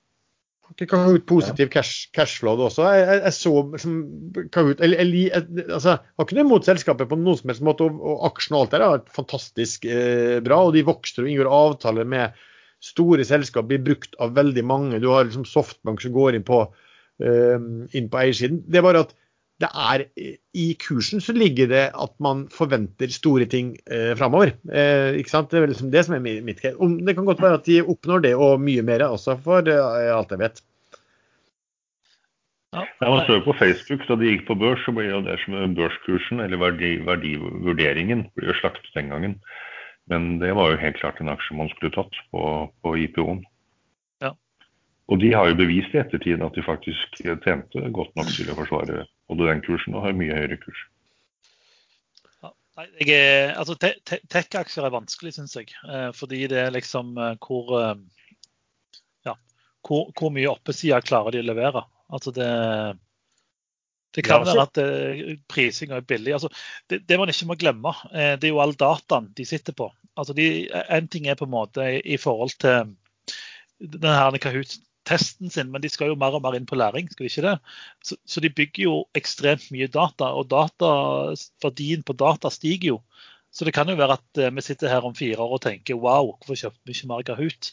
[0.77, 2.85] Kahoot positiv cash, cashflow også?
[2.93, 3.53] Jeg, jeg, jeg så
[3.83, 3.95] som
[4.55, 8.03] Kahoot jeg, jeg, altså, Har ikke noe imot selskapet på noen som helst måte, og,
[8.03, 10.61] og aksjen og alt der er fantastisk eh, bra.
[10.69, 12.37] Og de vokser og inngår avtaler med
[12.85, 15.01] store selskap, blir brukt av veldig mange.
[15.03, 16.61] Du har liksom Softbank som går inn på,
[17.25, 17.57] eh,
[17.99, 18.63] inn på eiersiden.
[18.69, 19.17] Det er bare at
[19.59, 20.05] det er
[20.55, 24.53] I kursen så ligger det at man forventer store ting eh, framover.
[24.71, 25.51] Eh, ikke sant?
[25.51, 28.23] Det er liksom det som er mitt Om Det kan godt være at de oppnår
[28.23, 30.63] det og mye mer også, for eh, alt jeg vet.
[32.77, 32.85] Ja.
[33.01, 35.57] Man ser jo på Facebook, Da de gikk på børs, så ble jo det som
[35.75, 39.39] børskursen, eller verdi, verdivurderingen, ble jo slaktet den gangen.
[40.09, 42.43] Men det var jo helt klart en aksje man skulle tatt på,
[42.85, 43.43] på IPO-en.
[45.09, 48.57] Og de har jo bevist i ettertid at de faktisk tjente godt nok til å
[48.59, 50.83] forsvare både den kursen og har mye høyere kurs.
[52.45, 52.51] Ja,
[53.01, 55.73] er, altså, Tech-aksjer er vanskelig, syns jeg.
[55.89, 57.95] Eh, fordi det er liksom eh, hvor, eh,
[59.29, 59.35] ja,
[59.89, 61.87] hvor, hvor mye oppesida klarer de å levere.
[62.13, 62.51] Altså det,
[64.17, 64.83] det kan være at
[65.49, 66.35] prisinga er billig.
[66.37, 66.53] Altså,
[66.93, 69.89] det, det, man ikke må glemme, det er jo all dataen de sitter på.
[70.21, 72.93] Altså de, en ting er på en måte i forhold til
[73.79, 74.77] denne Kahoot
[75.09, 77.47] testen sin, men de skal jo mer og mer inn på læring, skal de ikke
[77.47, 77.55] det?
[78.05, 80.91] Så, så de bygger jo ekstremt mye data, og data,
[81.65, 83.01] verdien på data stiger jo.
[83.55, 85.99] Så det kan jo være at uh, vi sitter her om fire år og tenker
[85.99, 87.73] wow, hvorfor kjøpte vi ikke mer Kahoot?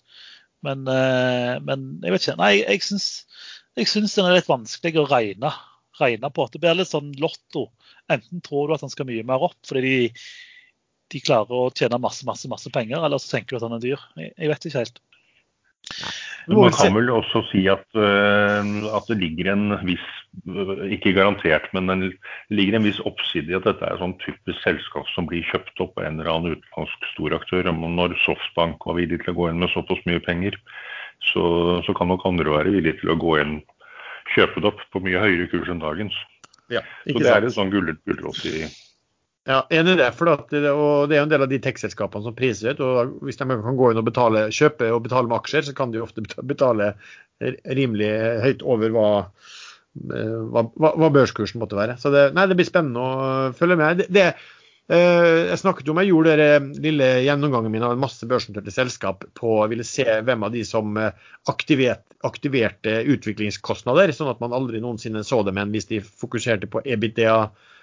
[0.65, 2.39] Men, uh, men jeg vet ikke.
[2.39, 3.09] Nei, jeg syns
[3.75, 5.51] jeg syns den er litt vanskelig å regne,
[5.99, 6.45] regne, på.
[6.51, 7.67] Det blir litt sånn lotto.
[8.11, 10.27] Enten tror du at den skal mye mer opp fordi de,
[11.11, 13.83] de klarer å tjene masse masse, masse penger, eller så tenker du at den er
[13.83, 14.05] dyr.
[14.21, 15.03] Jeg, jeg vet ikke helt.
[16.45, 18.61] Man kan vel også si at, uh,
[18.93, 20.03] at, det ligger en viss,
[20.93, 22.11] ikke garantert, men det
[22.53, 25.81] ligger en viss oppside i at dette er et sånn typisk selskap som blir kjøpt
[25.81, 27.71] opp av en eller annen utenlandsk storaktør.
[27.71, 30.59] Når Softbank var villig til å gå inn med såpass mye penger,
[31.31, 31.45] så,
[31.87, 33.57] så kan nok andre være villige til å gå inn,
[34.35, 36.17] kjøpe det opp på mye høyere kurs enn dagens.
[36.69, 37.33] Ja, så det sant?
[37.33, 38.67] er et sånn gullet gulrot i
[39.45, 40.07] ja, enig i det.
[40.17, 42.81] For det, og det er en del av de tekstselskapene som priser ut.
[42.81, 45.93] og Hvis de kan gå inn og betale, kjøpe og betale med aksjer, så kan
[45.93, 46.95] de ofte betale
[47.77, 48.09] rimelig
[48.41, 49.07] høyt over hva,
[49.93, 51.99] hva, hva børskursen måtte være.
[52.01, 54.01] Så det, nei, det blir spennende å følge med.
[54.01, 54.25] Det, det,
[54.89, 58.73] eh, jeg snakket jo om, jeg gjorde den lille gjennomgangen min av en masse børsnoterte
[58.73, 64.57] selskap på å ville se hvem av de som aktiverte, aktiverte utviklingskostnader, sånn at man
[64.57, 67.74] aldri noensinne så dem igjen hvis de fokuserte på EBITDA Eh,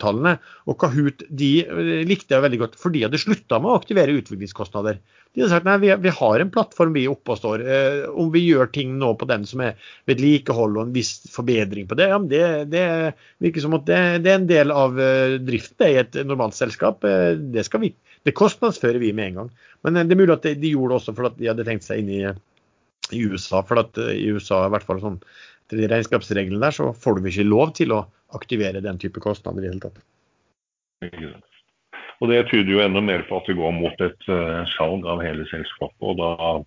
[0.00, 0.36] tallene.
[0.70, 4.16] Og Kahoot de eh, likte jeg veldig godt, for de hadde slutta med å aktivere
[4.18, 5.00] utviklingskostnader.
[5.30, 7.64] De hadde sagt nei, vi, vi har en plattform vi oppe og står.
[7.64, 9.78] Eh, om vi gjør ting nå på den som er
[10.10, 12.84] vedlikehold og en viss forbedring på det, ja, det, det
[13.42, 17.02] virker som at det, det, er en del av uh, driften i et normalt selskap.
[17.02, 17.94] Det, skal vi,
[18.26, 19.52] det kostnadsfører vi med en gang.
[19.86, 22.10] Men det er mulig at de gjorde det også fordi de hadde tenkt seg inn
[22.12, 22.24] i,
[23.14, 23.62] i USA.
[23.66, 25.22] For at i USA, i hvert fall sånn
[25.70, 28.04] etter de regnskapsreglene der, så får du ikke lov til å
[28.34, 31.46] aktivere den type kostnader i det hele tatt.
[32.20, 35.22] Og Det tyder jo enda mer på at det går mot et uh, salg av
[35.24, 36.02] hele selskapet.
[36.02, 36.58] og da,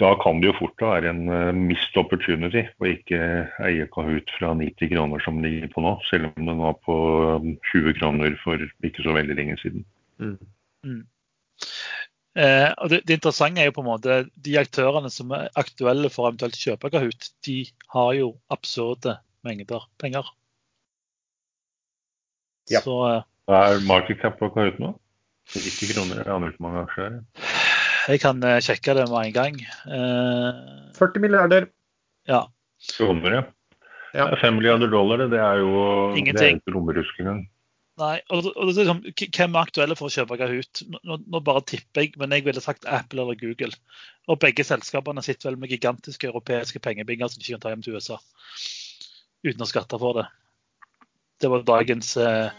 [0.00, 3.20] da kan det jo fort være en uh, mist opportunity å ikke
[3.68, 6.96] eie Kahoot fra 90 kroner som de ligger på nå, selv om den var på
[7.70, 9.86] 20 kroner for ikke så veldig lenge siden.
[10.18, 10.36] Mm.
[10.88, 11.04] Mm.
[12.38, 16.10] Eh, og det, det, interessante er jo på en måte de aktørene som er aktuelle
[16.14, 17.64] for eventuelt kjøpe Kahoot, de
[17.94, 19.16] har jo absurde
[19.46, 20.28] mengder penger.
[22.70, 22.84] Ja.
[22.84, 24.94] Så, eh, Hva er market cap på Kahoot nå?
[25.50, 26.22] 90 kroner?
[26.22, 27.18] Jeg aner ikke mange aksjer.
[28.10, 29.56] Jeg kan eh, sjekke det med en gang.
[29.90, 31.66] Uh, 40 milliarder.
[32.30, 32.44] Ja.
[32.94, 33.42] Kroner, ja.
[34.14, 34.28] ja.
[34.38, 35.72] 5 milliarder dollar, det er jo
[36.14, 36.62] Ingenting.
[36.62, 37.40] Det er ikke.
[38.00, 39.02] Nei, og, og det liksom,
[39.36, 40.82] Hvem er aktuelle for å kjøpe Kahoot?
[40.88, 43.74] Nå, nå, bare tipper jeg, men jeg ville sagt Apple eller Google.
[44.30, 47.84] Og begge selskapene sitter vel med gigantiske europeiske pengebinger som de ikke kan ta hjem
[47.84, 48.20] til USA
[49.40, 50.26] uten å skatte for det.
[51.40, 52.52] Det var dagens eh,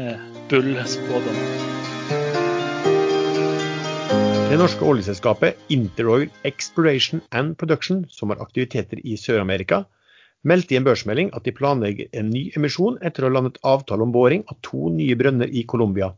[0.00, 1.40] eh, bull-spådom.
[4.48, 9.82] Det norske oljeselskapet Interoil Exploration and Production, som har aktiviteter i Sør-Amerika,
[10.48, 14.06] meldte i en børsmelding at de planlegger en ny emisjon etter å ha landet avtale
[14.06, 16.10] om boring av to nye brønner i Colombia.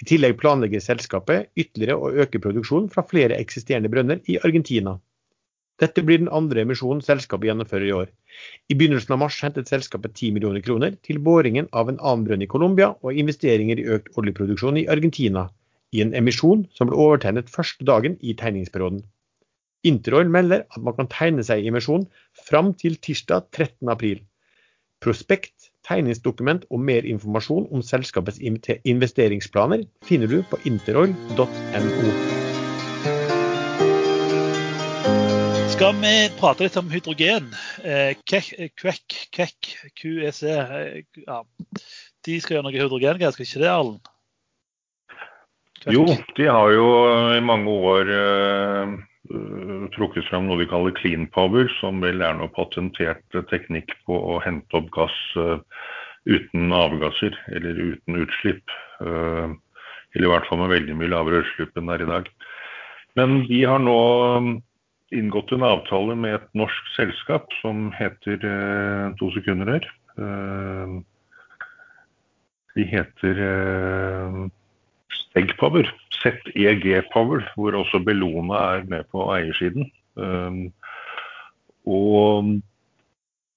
[0.00, 4.96] I tillegg planlegger selskapet ytterligere å øke produksjonen fra flere eksisterende brønner i Argentina.
[5.80, 8.08] Dette blir den andre emisjonen selskapet gjennomfører i år.
[8.68, 12.44] I begynnelsen av mars hentet selskapet 10 millioner kroner til boringen av en annen brønn
[12.44, 15.46] i Colombia og investeringer i økt oljeproduksjon i Argentina,
[15.96, 19.02] i en emisjon som ble overtegnet første dagen i tegningsperioden.
[19.86, 22.04] Interoil melder at man kan tegne seg i emisjon
[22.36, 24.20] fram til tirsdag 13.4.
[25.00, 32.12] Prospekt, tegningsdokument og mer informasjon om selskapets investeringsplaner finner du på interoil.no.
[35.72, 37.48] Skal vi prate litt om hydrogen?
[37.80, 41.40] Eh, Kvekk, Kvekk, QEC eh, ja.
[42.28, 44.00] De skal gjøre noe hydrogengreier, skal ikke det, Arlen?
[45.88, 46.04] Jo,
[46.36, 46.90] de har jo
[47.32, 52.50] i mange år Eh, trukket frem noe vi kaller clean power, som vel er noe
[52.56, 55.60] patentert teknikk på å hente opp gass uh,
[56.24, 58.64] uten avgasser eller uten utslipp.
[59.00, 59.52] Uh,
[60.14, 62.32] eller i hvert fall med veldig mye lavere utslipp enn det i dag.
[63.18, 64.00] Men de har nå
[65.14, 68.38] inngått en avtale med et norsk selskap som heter
[69.18, 69.88] To sekunder her.
[72.74, 73.42] de heter
[75.10, 75.90] Steg Power.
[76.22, 79.90] ZEG Power, hvor også Bellona er med på eiersiden.
[80.16, 80.72] Um,
[81.86, 82.44] og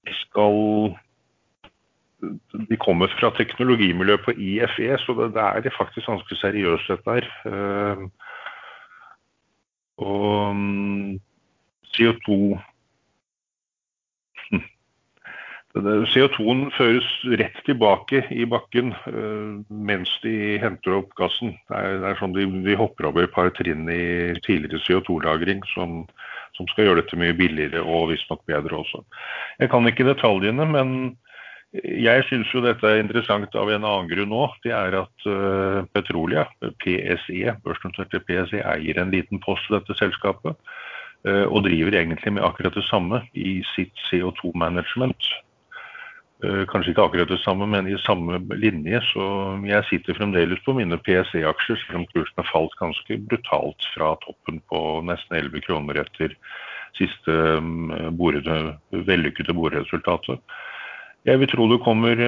[0.07, 0.95] de skal
[2.69, 5.33] De kommer fra teknologimiljøet på IFE, så det,
[5.63, 7.27] det er faktisk ganske seriøst, dette her.
[7.97, 8.11] Um,
[9.97, 11.19] og um,
[11.87, 12.59] CO2
[15.73, 17.05] CO2-en føres
[17.39, 21.55] rett tilbake i bakken uh, mens de henter opp gassen.
[21.65, 25.63] Det er, det er sånn de, de, hopper over et par trinn i tidligere CO2-lagring
[25.71, 26.03] som,
[26.53, 29.01] som, skal gjøre dette mye billigere og visstnok bedre også.
[29.63, 30.91] Jeg kan ikke detaljene, men
[31.73, 34.59] jeg syns jo dette er interessant av en annen grunn òg.
[34.61, 36.45] Det er at uh, Petrolia,
[36.85, 40.53] PSE, børsnoterte PSE, eier en liten post i dette selskapet.
[41.23, 45.29] og driver egentlig med akkurat det samme i sitt CO2-management.
[46.43, 48.99] Kanskje ikke akkurat det samme, men i samme linje.
[49.13, 49.23] Så
[49.63, 54.59] jeg sitter fremdeles på mine PSE-aksjer, selv om kursen har falt ganske brutalt fra toppen
[54.71, 56.35] på nesten 11 kroner etter
[56.97, 57.37] siste
[58.19, 58.57] borede,
[58.91, 60.43] vellykkede boreresultatet.
[61.23, 62.19] Jeg vil tro det kommer,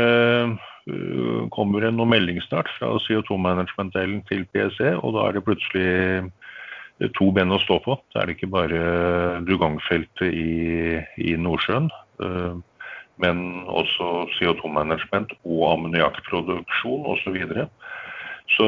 [1.51, 7.51] kommer en melding snart fra CO2-management-delen til PSE, og da er det plutselig to ben
[7.51, 7.97] å stå på.
[8.13, 8.79] Da er det ikke bare
[9.43, 11.91] Dugong-feltet i, i Nordsjøen,
[13.21, 17.23] men også CO2-management og ammoniakkproduksjon osv.
[17.23, 17.67] Så, videre.
[18.55, 18.67] så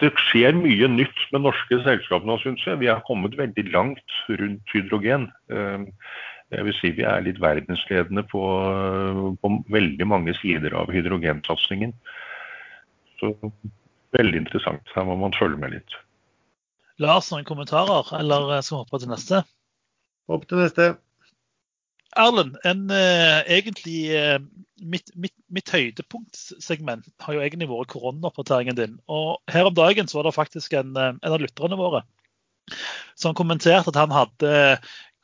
[0.00, 2.80] det skjer mye nytt med norske selskaper nå, synes jeg.
[2.82, 5.28] Vi har kommet veldig langt rundt hydrogen.
[5.48, 8.42] Jeg vil si vi er litt verdensledende på,
[9.42, 11.94] på veldig mange sider av hydrogensatsingen.
[13.20, 13.34] Så
[14.16, 14.94] veldig interessant.
[14.94, 15.98] Her må man følge med litt.
[16.98, 19.42] Lars, noen kommentarer, eller skal vi hoppe til neste?
[20.30, 20.88] Hopp til neste.
[22.18, 24.38] Erlend, en, eh, egentlig uh,
[24.82, 28.96] mitt, mitt, mitt, høydepunktsegment har jo egentlig vært koronaoppdateringen din.
[29.06, 32.04] Og her om dagen så var det faktisk en, eh, en av lytterne våre
[33.16, 34.50] som kommenterte at han hadde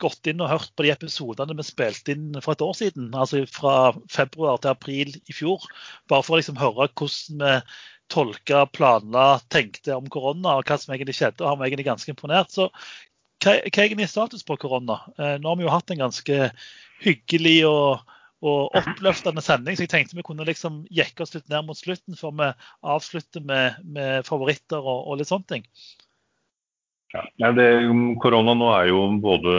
[0.01, 3.43] gått inn og hørt på de episodene vi spilte inn for et år siden, altså
[3.47, 3.75] fra
[4.11, 5.67] februar til april i fjor,
[6.09, 7.59] bare for å liksom høre hvordan vi
[8.11, 11.41] tolka, planla, tenkte om korona og hva som egentlig skjedde.
[11.41, 12.51] og Han var egentlig ganske imponert.
[12.53, 12.67] Så
[13.43, 15.01] hva, er egentlig status på korona?
[15.19, 16.49] Eh, nå har vi jo hatt en ganske
[17.03, 18.15] hyggelig og,
[18.45, 22.17] og oppløftende sending, så jeg tenkte vi kunne liksom jekke oss litt ned mot slutten
[22.19, 22.49] før vi
[22.95, 25.69] avslutter med, med favoritter og, og litt sånne ting.
[27.39, 27.67] Ja, det,
[28.19, 29.51] korona nå er jo både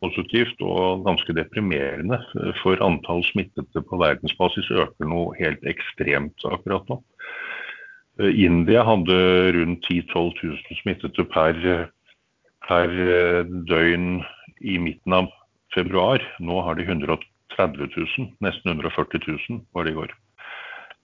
[0.00, 2.20] positivt og ganske deprimerende.
[2.62, 7.02] For antall smittede på verdensbasis øker noe helt ekstremt akkurat nå.
[8.30, 9.18] India hadde
[9.56, 11.58] rundt 10 000-12 000 smittede per,
[12.68, 12.90] per
[13.68, 14.20] døgn
[14.64, 15.30] i midten av
[15.74, 16.22] februar.
[16.40, 20.14] Nå har de 130 000, nesten 140 000 var det i går.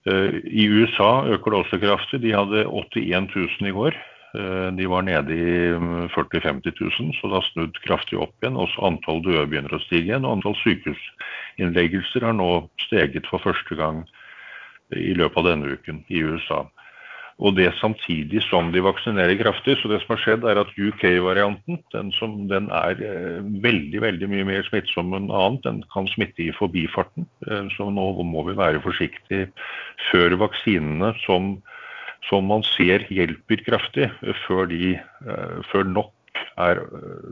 [0.09, 2.23] I USA øker det også kraftig.
[2.23, 3.99] De hadde 81 000 i går.
[4.35, 8.59] Eh, de var nede i 40 000-50 000, så det har snudd kraftig opp igjen.
[8.61, 10.25] Også antall døde begynner å stige igjen.
[10.25, 12.51] og Antall sykehusinnleggelser har nå
[12.87, 14.05] steget for første gang
[14.95, 16.65] i løpet av denne uken i USA.
[17.41, 19.79] Og det samtidig som de vaksinerer kraftig.
[19.81, 22.13] Så det som har skjedd, er at UK-varianten, den,
[22.51, 25.65] den, er eh, veldig veldig mye mer smittsom enn annet.
[25.65, 27.25] Den kan smitte i forbifarten.
[27.49, 29.49] Eh, så nå må vi være forsiktige
[30.11, 31.57] før vaksinene som
[32.29, 34.11] som man ser hjelper kraftig
[34.45, 36.13] før, de, eh, før nok
[36.61, 37.31] er eh,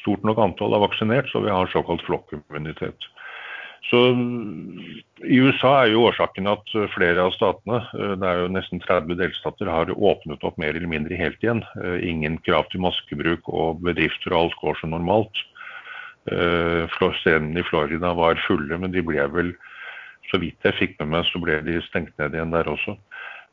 [0.00, 3.08] stort nok antall er vaksinert, så vi har såkalt flokkimmunitet.
[3.88, 4.00] Så
[5.24, 9.16] I USA er jo årsaken at flere av statene, eh, det er jo nesten 30
[9.18, 11.64] delstater, har åpnet opp mer eller mindre helt igjen.
[12.04, 15.46] Ingen krav til maskebruk, og bedrifter og alt går som normalt.
[16.30, 19.54] Scenene i Florida var fulle, men de ble vel,
[20.30, 22.94] så vidt jeg fikk med meg, så ble de stengt ned igjen der også.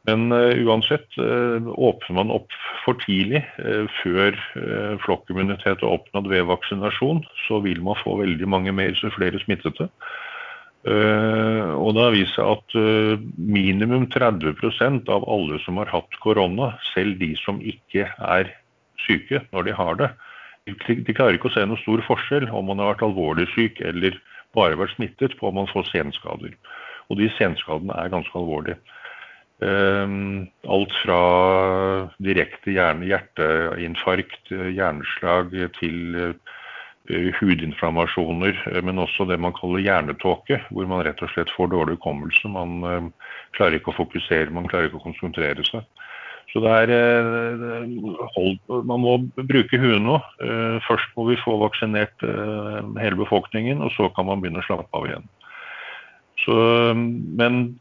[0.08, 2.54] Men uh, uansett, uh, åpner man opp
[2.86, 4.38] for tidlig, uh, før
[5.04, 9.90] flokkimmunitet er oppnådd ved vaksinasjon, så vil man få veldig mange mer, flere smittede.
[10.88, 12.76] og det har vist seg at
[13.36, 18.54] minimum 30% av alle som har hatt korona, selv de som ikke er
[19.04, 20.10] syke når de har det,
[20.68, 23.82] de, de klarer ikke å se noen stor forskjell om man har vært alvorlig syk
[23.84, 24.16] eller
[24.56, 26.56] bare vært smittet på om man får senskader.
[27.08, 28.80] Og de senskadene er ganske alvorlige.
[29.58, 31.22] Ehm, alt fra
[32.22, 36.18] direkte hjerteinfarkt, hjerneslag til
[37.10, 41.72] eh, hudinflammasjoner, eh, men også det man kaller hjernetåke, hvor man rett og slett får
[41.74, 42.52] dårlig hukommelse.
[42.54, 45.90] Man eh, klarer ikke å fokusere, man klarer ikke å konsentrere seg.
[46.54, 46.92] Så det er
[48.38, 50.16] hold, Man må bruke huet nå.
[50.86, 55.10] Først må vi få vaksinert hele befolkningen, og så kan man begynne å slappe av
[55.10, 55.28] igjen.
[56.46, 56.56] Så,
[56.96, 57.77] men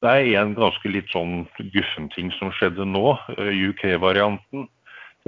[0.00, 1.44] det er en ganske litt sånn
[1.74, 4.68] guffen ting som skjedde nå, eh, UK-varianten.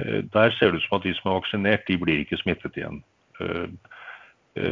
[0.01, 2.77] Eh, der ser det ut som at de som er vaksinert, de blir ikke smittet
[2.77, 3.03] igjen.
[3.39, 3.67] Eh,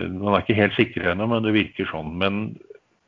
[0.09, 2.17] man er ikke helt sikker ennå, men det virker sånn.
[2.17, 2.57] Men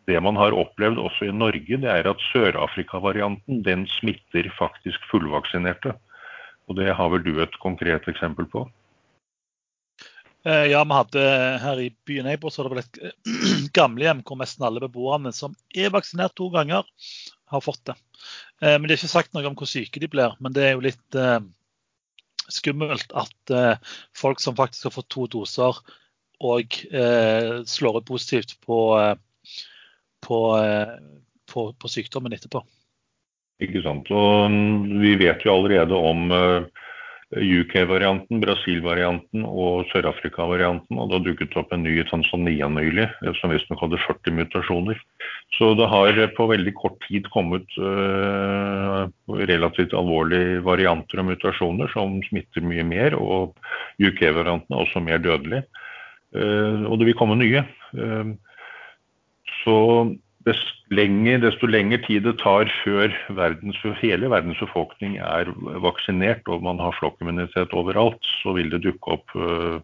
[0.05, 5.95] det man har opplevd også i Norge, det er at Sør-Afrika-varianten den smitter faktisk fullvaksinerte.
[6.67, 8.65] Og det har vel du et konkret eksempel på?
[10.45, 11.23] Eh, ja, vi hadde
[11.63, 12.97] her i byen Eibor så det vel et
[13.77, 16.83] gamlehjem hvor nesten alle beboerne som er vaksinert to ganger,
[17.53, 17.95] har fått det.
[18.61, 20.35] Eh, men Det er ikke sagt noe om hvor syke de blir.
[20.43, 21.39] Men det er jo litt eh,
[22.51, 25.79] skummelt at eh, folk som faktisk har fått to doser,
[26.43, 29.15] og eh, slår ut positivt på, eh,
[30.27, 30.39] på,
[31.53, 32.65] på, på, sykdommen etterpå.
[33.63, 34.11] Ikke sant.
[34.11, 36.33] Og mm, vi vet jo allerede om
[37.33, 40.97] UK-varianten, Brasil-varianten og Sør-Afrika-varianten.
[40.99, 43.07] Og det har dukket opp en ny i Tanzania nylig,
[43.39, 44.99] som visstnok hadde 40 mutasjoner.
[45.57, 49.09] Så det har på veldig kort tid kommet uh,
[49.49, 53.17] relativt alvorlige varianter og mutasjoner som smitter mye mer.
[53.17, 53.57] Og
[54.01, 55.63] UK-varianten er også mer dødelig.
[56.33, 57.65] Uh, og det vil komme nye.
[57.97, 58.35] Uh,
[59.63, 59.77] så
[60.45, 65.51] desto lenger, tid det tar før verdens, hele verdens befolkning er
[65.83, 69.79] vaksinert og man har flokkimmunitet overalt, så vil det dukke opp øh,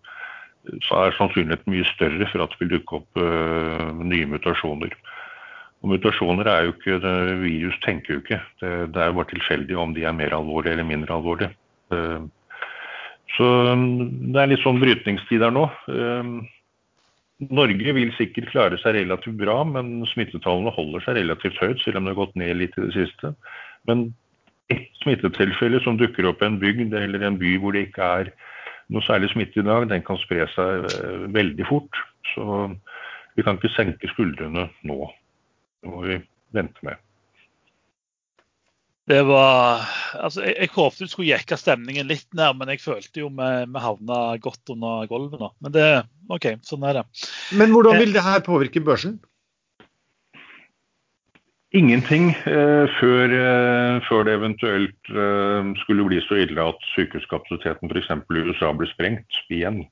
[0.86, 4.94] så er sannsynligheten mye større for at det vil dukke opp uh, nye mutasjoner.
[5.80, 8.42] Og Mutasjoner er jo ikke det, Virus tenker jo ikke.
[8.60, 11.54] Det, det er jo bare tilfeldig om de er mer alvorlige eller mindre alvorlige.
[11.94, 12.28] Uh,
[13.38, 13.48] så
[13.80, 15.68] det er litt sånn brytningstid der nå.
[17.40, 22.08] Norge vil sikkert klare seg relativt bra, men smittetallene holder seg relativt høyt, selv om
[22.08, 23.32] det har gått ned litt i det siste.
[23.88, 24.10] Men
[24.70, 28.32] ett smittetilfelle som dukker opp i en bygd eller en by hvor det ikke er
[28.94, 32.02] noe særlig smitte i dag, den kan spre seg eh, veldig fort.
[32.34, 32.44] Så
[33.38, 35.00] vi kan ikke senke skuldrene nå.
[35.80, 36.20] Det må vi
[36.56, 37.00] vente med.
[39.10, 39.88] Det var
[40.20, 43.50] Altså, jeg, jeg håpet du skulle jekke stemningen litt ned, men jeg følte jo vi,
[43.70, 45.50] vi havna godt under gulvet nå.
[45.64, 45.88] Men det
[46.30, 47.04] OK, sånn er det.
[47.58, 49.18] Men hvordan vil det her påvirke børsen?
[51.78, 58.10] Ingenting eh, før, eh, før, det eventuelt eh, skulle bli så ille at sykehuskapasiteten f.eks.
[58.10, 59.84] i USA blir sprengt igjen.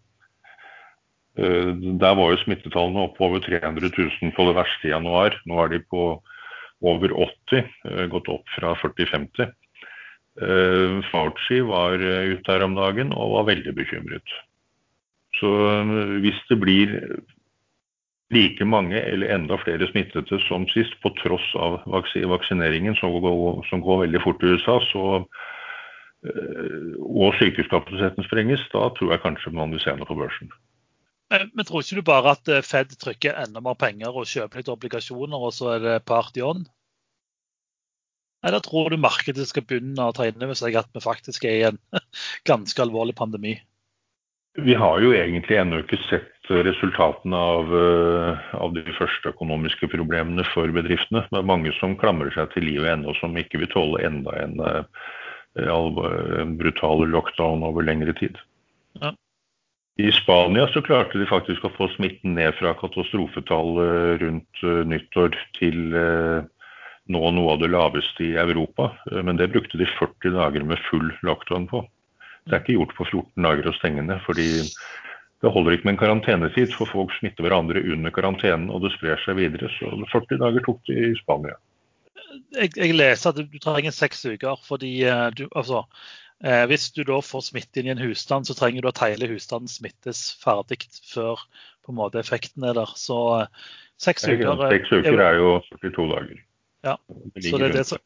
[1.38, 1.70] Eh,
[2.02, 5.38] der var jo smittetallene opp over 300 000 på det verste i januar.
[5.46, 6.08] Nå er de på
[6.82, 9.50] over 80, eh, gått opp fra 40-50.
[10.42, 14.38] Eh, Fauci var eh, ute her om dagen og var veldig bekymret.
[15.38, 15.50] Så
[16.24, 16.94] hvis det blir
[18.34, 23.84] like mange eller enda flere smittede som sist, på tross av vaksineringen som går, som
[23.86, 25.04] går veldig fort i USA, så,
[26.98, 30.50] og sykehuskapasiteten sprenges, da tror jeg kanskje man vil se noe på børsen.
[31.30, 34.72] Men tror ikke du bare at eh, Fed trykker enda mer penger og kjøper litt
[34.72, 36.64] obligasjoner, og så er det party on?
[38.48, 41.58] Eller tror du markedet skal begynne å ta inn over seg at vi faktisk er
[41.58, 41.82] i en
[42.50, 43.58] ganske alvorlig pandemi?
[44.58, 50.46] Vi har jo egentlig ennå ikke sett resultatene av, eh, av, de første økonomiske problemene
[50.54, 51.26] for bedriftene.
[51.28, 54.56] Det er mange som klamrer seg til livet ennå, som ikke vil tåle enda en,
[54.64, 54.84] eh,
[55.68, 58.40] en brutal lockdown over lengre tid.
[59.02, 59.12] Ja.
[60.00, 64.84] I Spania så klarte de faktisk å få smitten ned fra katastrofetall eh, rundt eh,
[64.86, 66.46] nyttår til eh,
[67.10, 68.92] nå noe av det laveste i Europa.
[69.10, 71.82] Men det brukte de 40 dager med full lockdown på.
[72.46, 74.22] Det er ikke gjort på 14 dager å stenge ned.
[74.28, 74.50] fordi
[75.42, 79.22] det holder ikke med en karantenetid, for folk smitter hverandre under karantenen, og det sprer
[79.24, 79.70] seg videre.
[79.80, 81.58] Så 40 dager tok det i Spania.
[82.54, 84.94] Jeg, jeg leser at du trenger seks uker fordi
[85.38, 85.86] du, altså,
[86.46, 89.30] Eh, hvis du da får smitte inn i en husstand, så trenger du at hele
[89.32, 91.42] husstanden smittes ferdig før
[91.86, 92.94] på en måte effekten er der.
[93.00, 93.72] Så eh,
[94.02, 96.44] seks uker eh, Seks uker er jo 42 dager.
[96.86, 96.96] Ja,
[97.42, 98.04] så det er det som,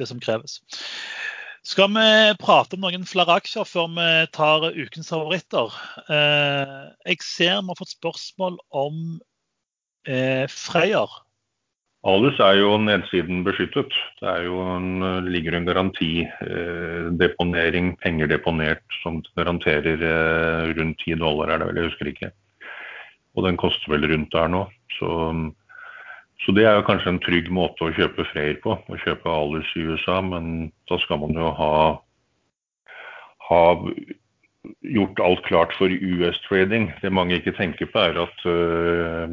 [0.00, 0.62] det som, kreves.
[1.66, 2.08] Skal vi
[2.40, 5.76] prate om noen flere aksjer før vi tar ukens favoritter?
[6.08, 6.74] Eh,
[7.12, 9.02] jeg ser vi har fått spørsmål om
[10.08, 11.20] eh, Freyr.
[12.06, 13.90] Alus er jo nedsiden beskyttet.
[14.20, 21.50] Det jo en, ligger en garantideponering, eh, penger deponert, som garanterer eh, rundt 10 dollar,
[21.50, 22.30] er det vel, jeg husker ikke.
[23.34, 24.62] Og den koster vel rundt der nå.
[25.00, 25.08] Så,
[26.44, 29.68] så det er jo kanskje en trygg måte å kjøpe Freyr på, å kjøpe Alus
[29.74, 31.98] i USA, men da skal man jo ha,
[33.50, 33.62] ha
[34.94, 36.84] gjort alt klart for US-trading.
[37.02, 39.26] Det mange ikke tenker på, er at uh,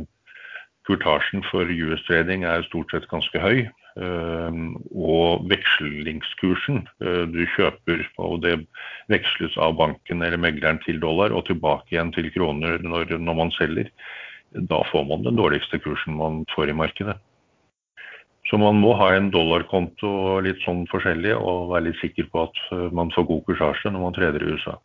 [0.87, 3.63] Kurtasjen for US-trading er stort sett ganske høy.
[3.93, 8.55] Ehm, og vekslingskursen eh, du kjøper, og det
[9.13, 13.53] veksles av banken eller megleren til dollar og tilbake igjen til kroner når, når man
[13.59, 13.91] selger,
[14.53, 17.19] da får man den dårligste kursen man får i markedet.
[18.49, 22.59] Så man må ha en dollarkonto litt sånn forskjellig og være litt sikker på at
[22.73, 24.75] eh, man får god kursasje når man treder i USA.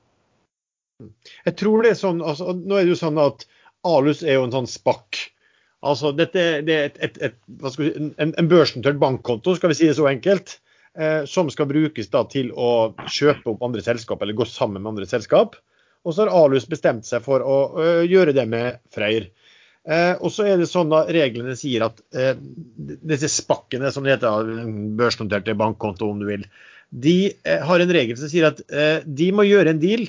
[1.46, 3.44] Jeg tror det er sånn, altså, Nå er det jo sånn at
[3.86, 5.28] Alus er jo en sånn spakk
[5.86, 7.36] Altså, dette det er et, et, et,
[7.78, 10.56] vi, en, en børsnotert bankkonto, skal vi si det så enkelt,
[10.98, 14.96] eh, som skal brukes da, til å kjøpe opp andre selskap eller gå sammen med
[14.96, 15.54] andre selskap.
[16.06, 19.28] Og så har Alus bestemt seg for å å gjøre det med Freyr.
[19.88, 22.34] Eh, og så er det sånn da reglene sier at eh,
[22.76, 24.50] disse spakkene, som det heter,
[24.98, 26.44] børsnoterte bankkonto om du vil,
[26.90, 30.08] de eh, har en regel som sier at eh, de må gjøre en deal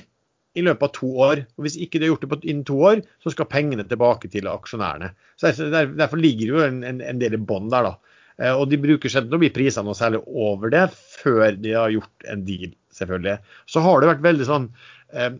[0.58, 1.42] i løpet av to år.
[1.56, 4.48] og Hvis ikke de har gjort det innen to år, så skal pengene tilbake til
[4.50, 5.12] aksjonærene.
[5.38, 7.90] Så Derfor ligger det jo en, en, en del i bånn der.
[7.90, 8.16] da.
[8.40, 11.92] Eh, og de bruker sjelden å bli prisene noe særlig over det før de har
[11.94, 13.36] gjort en deal selvfølgelig.
[13.70, 14.66] Så har det vært veldig sånn
[15.14, 15.30] eh,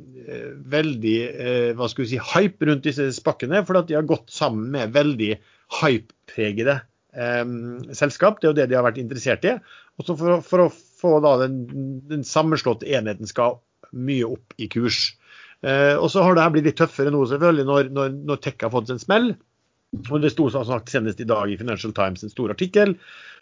[0.77, 4.31] veldig eh, hva skal vi si, hype rundt disse spakkene, for at de har gått
[4.35, 5.33] sammen med veldig
[5.81, 6.77] hype-pregede
[7.17, 7.57] eh,
[7.97, 8.39] selskap.
[8.39, 9.57] Det er jo det de har vært interessert i.
[9.99, 11.65] Og så for, for, å få da den,
[12.09, 13.59] den sammenslåtte enheten skal
[13.97, 15.11] mye opp i kurs.
[15.61, 18.73] Eh, og så har det blitt litt tøffere nå, selvfølgelig, når, når, når Tech har
[18.73, 19.33] fått en smell.
[20.07, 22.95] Og Det sto sagt senest i dag i Financial Times en stor artikkel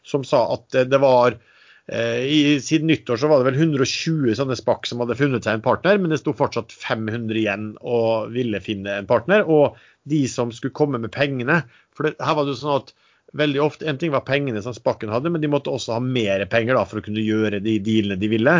[0.06, 4.56] som sa at det var eh, i, Siden nyttår så var det vel 120 sånne
[4.56, 8.62] spakk som hadde funnet seg en partner, men det sto fortsatt 500 igjen og ville
[8.64, 9.44] finne en partner.
[9.44, 9.76] Og
[10.08, 11.60] de som skulle komme med pengene
[11.92, 12.94] For det, her var det jo sånn at
[13.36, 16.46] veldig ofte, En ting var pengene som Spakken hadde, men de måtte også ha mer
[16.50, 18.54] penger da, for å kunne gjøre de dealene de ville.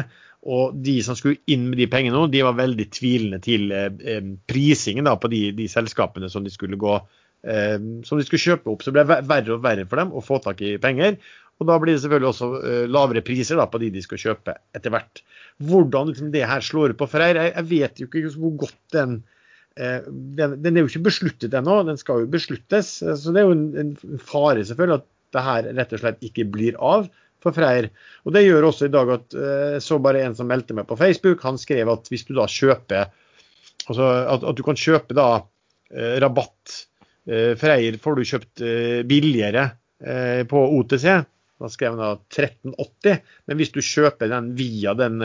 [0.48, 4.34] Og de som skulle inn med de pengene, de var veldig tvilende til eh, eh
[4.46, 6.98] prisingen da, på de, de, selskapene som de skulle gå
[7.42, 8.82] Eh, som de skulle kjøpe opp.
[8.82, 11.18] Så det ble verre og verre for dem å få tak i penger.
[11.58, 14.52] Og da blir det selvfølgelig også uh, lavere priser da, på de de skal kjøpe
[14.78, 15.24] etter hvert.
[15.66, 18.78] Hvordan liksom, det her slår ut på Freyr, jeg, jeg, vet jo ikke hvor godt
[18.94, 19.16] den,
[19.78, 22.96] den Den er jo ikke besluttet ennå, den skal jo besluttes.
[22.98, 26.78] Så det er jo en, fare selvfølgelig at det her rett og slett ikke blir
[26.82, 27.06] av
[27.44, 27.90] for Freyr.
[28.26, 30.98] Og det gjør også i dag at uh, så bare en som meldte meg på
[30.98, 33.14] Facebook, han skrev at hvis du da kjøper
[33.88, 35.28] Altså at, at du kan kjøpe da
[36.20, 36.74] rabatt
[37.28, 39.66] Eh, Freyr får du kjøpt eh, billigere
[40.00, 41.04] eh, på OTC.
[41.58, 43.18] Da skrev han da 1380.
[43.50, 45.18] Men hvis du kjøper den via den,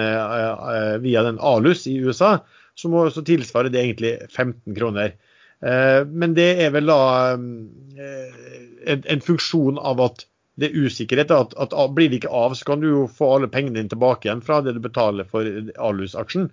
[1.04, 2.40] via den Alus i USA,
[2.80, 5.16] så, må, også tilsvarer det egentlig 15 kroner.
[5.64, 6.98] Men det er vel da
[7.38, 10.26] en, en funksjon av at
[10.60, 11.32] det er usikkerhet.
[11.34, 14.30] At, at, Blir det ikke av, så kan du jo få alle pengene dine tilbake
[14.30, 15.48] igjen fra det du betaler for
[15.88, 16.50] Alus-aksjen.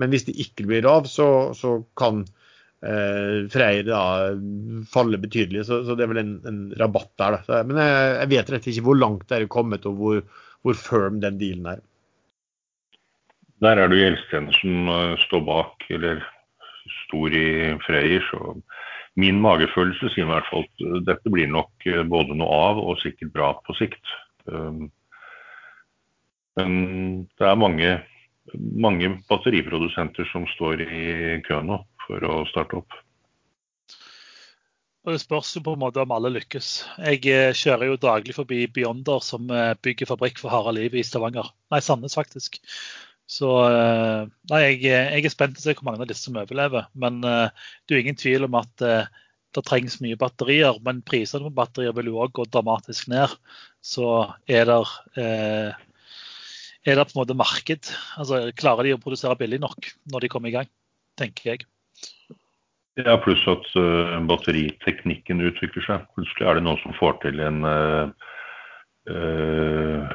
[0.00, 2.24] Men hvis det ikke blir av, så, så kan
[2.82, 4.02] eh, Freyr da
[4.90, 5.66] faller betydelig.
[5.68, 7.38] Så, så, det er vel en, en rabatt der.
[7.46, 7.62] Da.
[7.68, 10.22] Men jeg, jeg, vet rett og slett ikke hvor langt det er kommet, og hvor,
[10.66, 11.84] hvor firm den dealen er.
[13.64, 16.24] Der er det jo Gjelstjener som eh, står bak, eller
[17.06, 17.46] stor i
[17.86, 18.24] Freyr.
[18.28, 18.56] Så
[19.20, 22.82] min magefølelse sier i hvert fall at eh, dette blir nok eh, både noe av
[22.82, 24.12] og sikkert bra på sikt.
[24.44, 24.90] Um,
[26.58, 26.74] men
[27.40, 27.94] det er mange,
[28.52, 31.06] mange batteriprodusenter som står i
[31.46, 33.00] kø nå for å starte opp.
[35.04, 36.68] Og Det spørs jo på en måte om alle lykkes.
[37.08, 39.48] Jeg kjører jo daglig forbi Beyonder, som
[39.84, 41.50] bygger fabrikk for harde liv i Stavanger.
[41.72, 42.60] Nei, Sandnes faktisk.
[43.30, 46.38] Så eh, nei, jeg, jeg, er spent på å se hvor mange av disse som
[46.40, 46.88] overlever.
[46.98, 50.78] Men det er jo ingen tvil om at det trengs mye batterier.
[50.84, 53.32] Men prisene på batterier vil jo òg gå dramatisk ned.
[53.84, 54.08] Så
[54.50, 54.80] er det,
[55.16, 57.92] er det på en måte marked.
[58.20, 60.68] Altså, Klarer de å produsere billig nok når de kommer i gang,
[61.20, 61.68] tenker jeg.
[62.94, 66.04] Ja, pluss at uh, batteriteknikken utvikler seg.
[66.14, 68.12] Plutselig er det noen som får til en uh,
[69.10, 70.12] uh,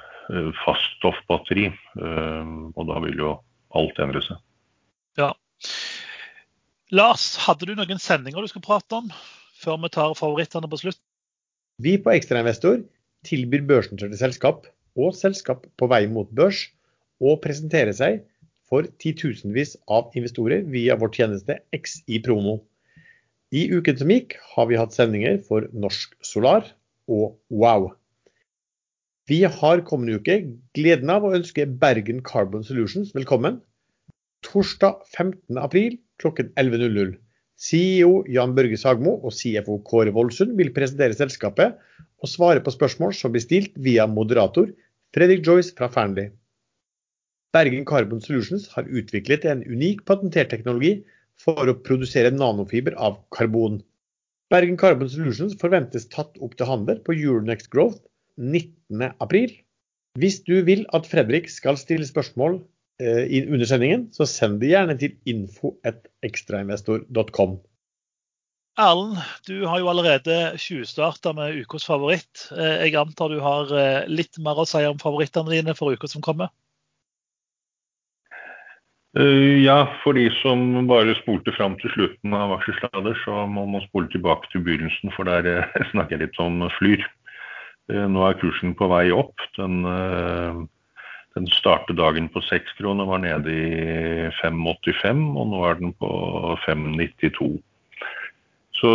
[0.64, 1.70] faststoffbatteri.
[1.98, 3.34] Uh, og da vil jo
[3.78, 4.40] alt endre seg.
[5.20, 5.34] Ja.
[6.96, 9.12] Lars, hadde du noen sendinger du skal prate om
[9.60, 11.02] før vi tar favorittene på slutt?
[11.84, 12.82] Vi på Ekstrainvestor
[13.28, 14.66] tilbyr børsnoterte selskap
[15.00, 16.66] og selskap på vei mot børs
[17.20, 18.24] å presentere seg
[18.70, 22.60] for titusenvis av investorer via vår tjeneste XI Promo.
[23.56, 26.68] I uken som gikk har vi hatt sendinger for Norsk Solar
[27.10, 27.90] og Wow.
[29.30, 30.36] Vi har kommende uke
[30.74, 33.60] gleden av å ønske Bergen Carbon Solutions velkommen.
[34.48, 37.12] Torsdag 15.4 kl 11.00.
[37.62, 43.14] CEO Jan Børge Sagmo og CFO Kåre Voldsund vil presentere selskapet og svare på spørsmål
[43.20, 44.74] som blir stilt via moderator
[45.14, 46.34] Fredrik Joyce fra Fearnley.
[47.54, 51.04] Bergen Carbon Solutions har utviklet en unik patentert teknologi
[51.38, 53.78] for å produsere nanofiber av karbon.
[54.50, 58.09] Bergen Carbon Solutions forventes tatt opp til handel på Euronext Growth
[58.40, 59.64] 19.4.
[60.20, 62.62] Hvis du vil at Fredrik skal stille spørsmål
[63.04, 67.60] eh, under sendingen, så send det gjerne til info.ekstrainvestor.com.
[68.80, 69.18] Erlend,
[69.48, 72.48] du har jo allerede tjuvstarta med ukas favoritt.
[72.56, 76.08] Eh, jeg antar du har eh, litt mer å si om favorittene dine for uka
[76.08, 76.48] som kommer?
[79.18, 83.82] Uh, ja, for de som bare spolte fram til slutten av aksjesladder, så må man
[83.88, 87.02] spole tilbake til begynnelsen, for der snakker jeg litt om Flyr.
[87.90, 89.42] Uh, nå er kursen på vei opp.
[89.58, 89.82] Den,
[91.38, 96.12] den startet dagen på 6 kroner, var nede i 5,85, og nå er den på
[96.68, 97.58] 5,92.
[98.80, 98.92] Så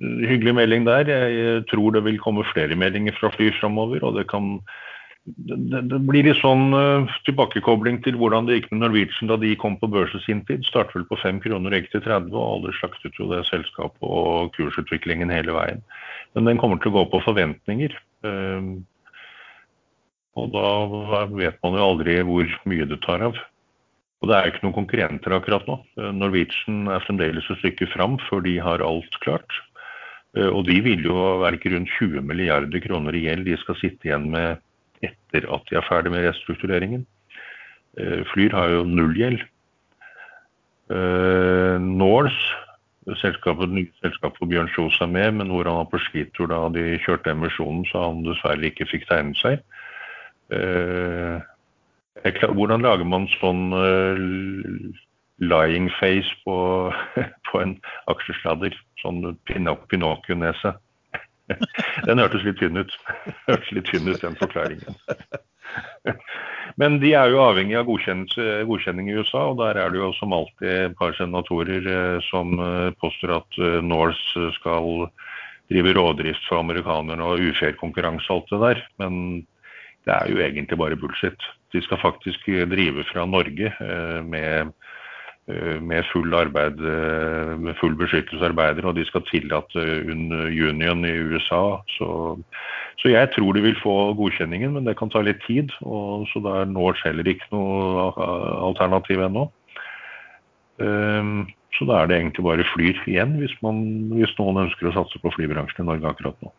[0.00, 1.06] hyggelig melding der.
[1.06, 4.56] Jeg tror det vil komme flere meldinger fra Flyr framover, og det kan
[5.24, 9.52] det, det, blir litt sånn uh, tilbakekobling til hvordan det gikk med Norwegian da de
[9.60, 10.64] kom på børs i sin tid.
[10.66, 14.50] Startet vel på 5 kroner, gikk til 30, og alle slaktet jo det selskapet og
[14.56, 15.84] kursutviklingen hele veien.
[16.34, 17.94] Men den kommer til å gå på forventninger.
[18.26, 18.82] Uh,
[20.38, 20.68] Og da
[21.28, 23.36] vet man jo aldri hvor mye det tar av.
[24.22, 25.76] Og det er ikke noen konkurrenter akkurat nå.
[26.14, 29.58] Norwegian er fremdeles et stykke fram før de har alt klart.
[30.32, 34.08] Og de vil jo være ikke rundt 20 milliarder kroner i gjeld de skal sitte
[34.08, 34.62] igjen med
[35.02, 37.06] etter at de er ferdig med restruktureringen.
[37.98, 39.44] Eh, Flyr har jo null gjeld.
[40.92, 42.58] Eh, Norse,
[43.20, 43.72] selskapet,
[44.02, 47.32] selskapet hvor Bjørn Kjos er med, men hvor han var på skitur da de kjørte
[47.34, 49.64] emisjonen, så han dessverre ikke fikk tegnet seg.
[52.52, 53.72] Hvordan lager man sånn
[55.42, 56.56] lying face på,
[57.50, 57.76] på en
[58.10, 58.76] aksjesladder.
[59.02, 60.76] Sånn Pinocchio-nese.
[62.06, 62.92] Den hørtes litt tynn ut.
[63.50, 64.98] hørtes litt tynn ut, den forklaringen.
[66.80, 70.34] Men de er jo avhengig av godkjenning i USA, og der er det jo som
[70.36, 75.08] alltid et par senatorer eh, som eh, påstår at eh, Norse skal
[75.72, 78.84] drive rådrift for amerikanerne og ufair konkurranse og alt det der.
[79.02, 79.18] Men
[80.08, 81.48] det er jo egentlig bare bullshit.
[81.72, 83.70] De skal faktisk drive fra Norge
[84.26, 84.72] med
[85.48, 91.82] med full, arbeid, eh, med full beskyttelse arbeider, og de skal tillate union i USA.
[91.96, 92.38] Så,
[93.00, 95.74] så, jeg tror de vil få godkjenningen, men det kan ta litt tid.
[95.82, 98.06] Og, så det er nå heller ikke noe
[98.70, 99.48] alternativ ennå.
[100.78, 103.82] Um, så da er det egentlig bare Flyr igjen, hvis, man,
[104.16, 106.52] hvis noen ønsker å satse på flybransjen i Norge akkurat nå.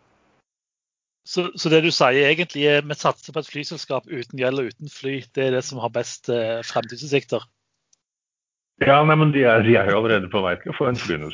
[1.23, 4.73] Så, så, det du sier egentlig er vi satser på et flyselskap uten gjeld og
[4.73, 5.21] uten fly.
[5.31, 7.45] Det er det som har best eh, fremtidsutsikter?
[8.81, 10.99] Ja, nei, men de er, de er, jo allerede på vei til å få en
[10.99, 11.29] sine.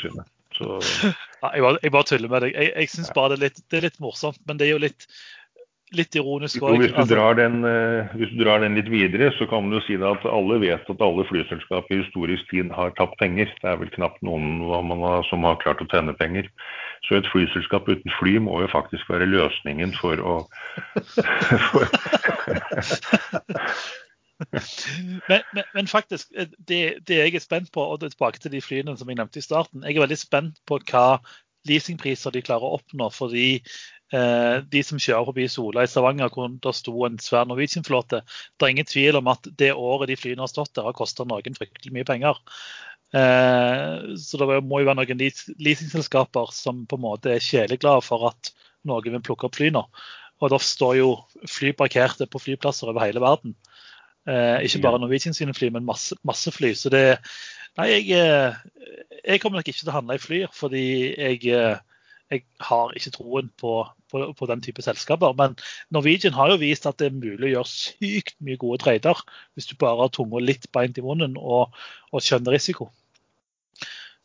[0.57, 0.79] Så...
[1.39, 2.49] Ja, jeg, bare, jeg, bare, tuller med deg.
[2.51, 4.79] Jeg, jeg syns bare det er, litt, det er, litt, morsomt, men det er jo
[4.83, 5.05] litt,
[5.95, 6.81] litt ironisk òg.
[6.81, 7.29] Hvis, altså...
[7.39, 7.63] den,
[8.19, 11.05] hvis, du drar den litt videre, så kan man jo si at alle vet at
[11.05, 13.47] alle flyselskap i historisk tid har tapt penger.
[13.61, 16.51] Det er vel knapt noen har, som har klart å tjene penger.
[17.07, 20.35] Så et flyselskap uten fly må jo faktisk være løsningen for å
[21.71, 21.87] for...
[25.29, 28.41] men, men, men, faktisk, eh, det, det, jeg er spent på, og det er tilbake
[28.43, 31.19] til de flyene som jeg nevnte i starten, jeg er veldig spent på hva
[31.67, 33.09] leasingpriser de klarer å oppnå.
[33.11, 38.21] fordi eh, de som kjører forbi Sola i Stavanger, hvor det sto en svær Norwegian-flåte,
[38.23, 41.27] det er ingen tvil om at det året de flyene har stått der, har kosta
[41.27, 42.39] noen fryktelig mye penger.
[43.09, 45.25] Eh, så det må jo være noen
[45.59, 48.53] leasingselskaper som på en måte er kjæleglade for at
[48.87, 49.83] noen vil plukke opp flyene.
[50.39, 51.09] Og da står jo
[51.51, 53.57] fly parkerte på flyplasser over hele verden.
[54.29, 56.73] Eh, ikke bare Norwegian sine fly, men masse, masse fly.
[56.77, 57.05] Så det
[57.77, 58.55] Nei, jeg, eh,
[59.23, 60.83] jeg, kommer nok ikke til å handle i fly, fordi
[61.13, 61.77] jeg, eh,
[62.33, 63.73] jeg har ikke troen på,
[64.11, 65.35] på, på, den type selskaper.
[65.37, 65.55] Men
[65.93, 69.21] Norwegian har jo vist at det er mulig å gjøre sykt mye gode trader
[69.53, 71.77] hvis du bare har tunga litt beint i munnen og,
[72.11, 72.89] og skjønner risiko.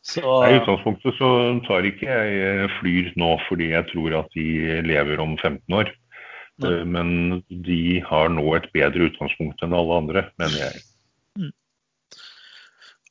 [0.05, 0.21] Så...
[0.21, 1.29] I utgangspunktet så
[1.65, 5.95] tar ikke jeg flyr nå fordi jeg tror at de lever om 15 år.
[6.63, 10.83] Eh, men de har nå et bedre utgangspunkt enn alle andre, mener jeg.
[11.39, 11.53] Mm.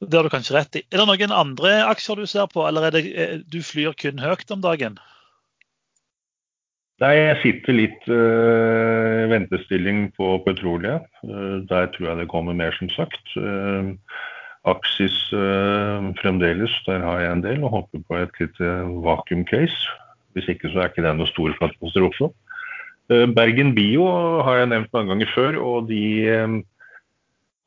[0.05, 0.85] Det har du kanskje rett i.
[0.89, 4.23] Er det noen andre aksjer du ser på, eller er det eh, du flyr kun
[4.23, 4.97] høyt om dagen?
[7.03, 11.03] Nei, jeg sitter litt øh, ventestilling på petroleum.
[11.69, 13.35] Der tror jeg det kommer mer, som sagt.
[14.65, 18.71] Aksis øh, fremdeles, der har jeg en del og håper på et lite
[19.05, 19.91] vakuum case.
[20.33, 22.31] Hvis ikke så er ikke det noe stor katastrofe.
[23.13, 24.07] Eh, Bergen Bio
[24.47, 26.55] har jeg nevnt mange ganger før, og de eh,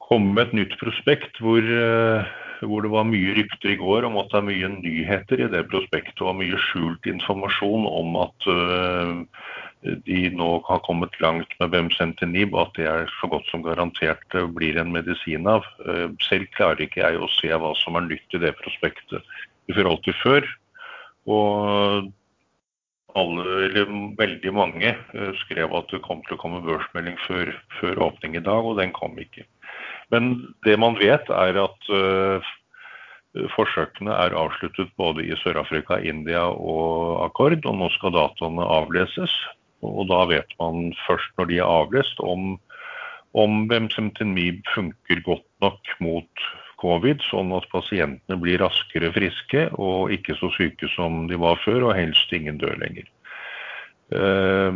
[0.07, 2.31] kom med et nytt prospekt hvor, eh,
[2.63, 5.67] hvor, det var mye rykter i går om at det er mye nyheter i det
[5.69, 8.49] prospektet og mye skjult informasjon om at
[10.07, 14.37] de nå har kommet langt med Bemcentinib, og at det er så godt som garantert
[14.57, 15.67] blir en medisin av.
[16.25, 19.37] Selv klarer ikke jeg å se hva som er nytt i det prospektet
[19.69, 20.49] i forhold til før.
[21.29, 22.09] Og
[23.17, 23.89] alle, eller
[24.19, 28.43] veldig mange eh, skrev at det kom til å komme børsmelding før, før, åpning i
[28.43, 29.45] dag, og den kom ikke.
[30.13, 30.35] Men
[30.65, 32.51] det man vet, er at uh,
[33.53, 39.33] forsøkene er avsluttet både i Sør-Afrika, India og Akkord, og nå skal dataene avleses.
[39.85, 42.55] Og da vet man først når de er avlest om,
[43.37, 46.47] om Bemsemtinib funker godt nok mot
[46.81, 51.81] covid, sånn at pasientene blir raskere friske og ikke så syke som de var før,
[51.89, 53.07] og helst ingen dør lenger.
[54.07, 54.71] Uh,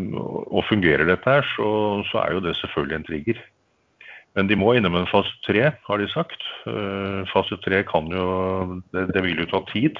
[0.52, 1.68] og fungerer dette her, så,
[2.10, 3.38] så, er jo det selvfølgelig en trigger.
[4.36, 6.42] Men de må innom en fase tre, har de sagt.
[6.66, 8.26] Uh, fase tre kan jo
[8.92, 9.96] det, det, vil jo ta tid.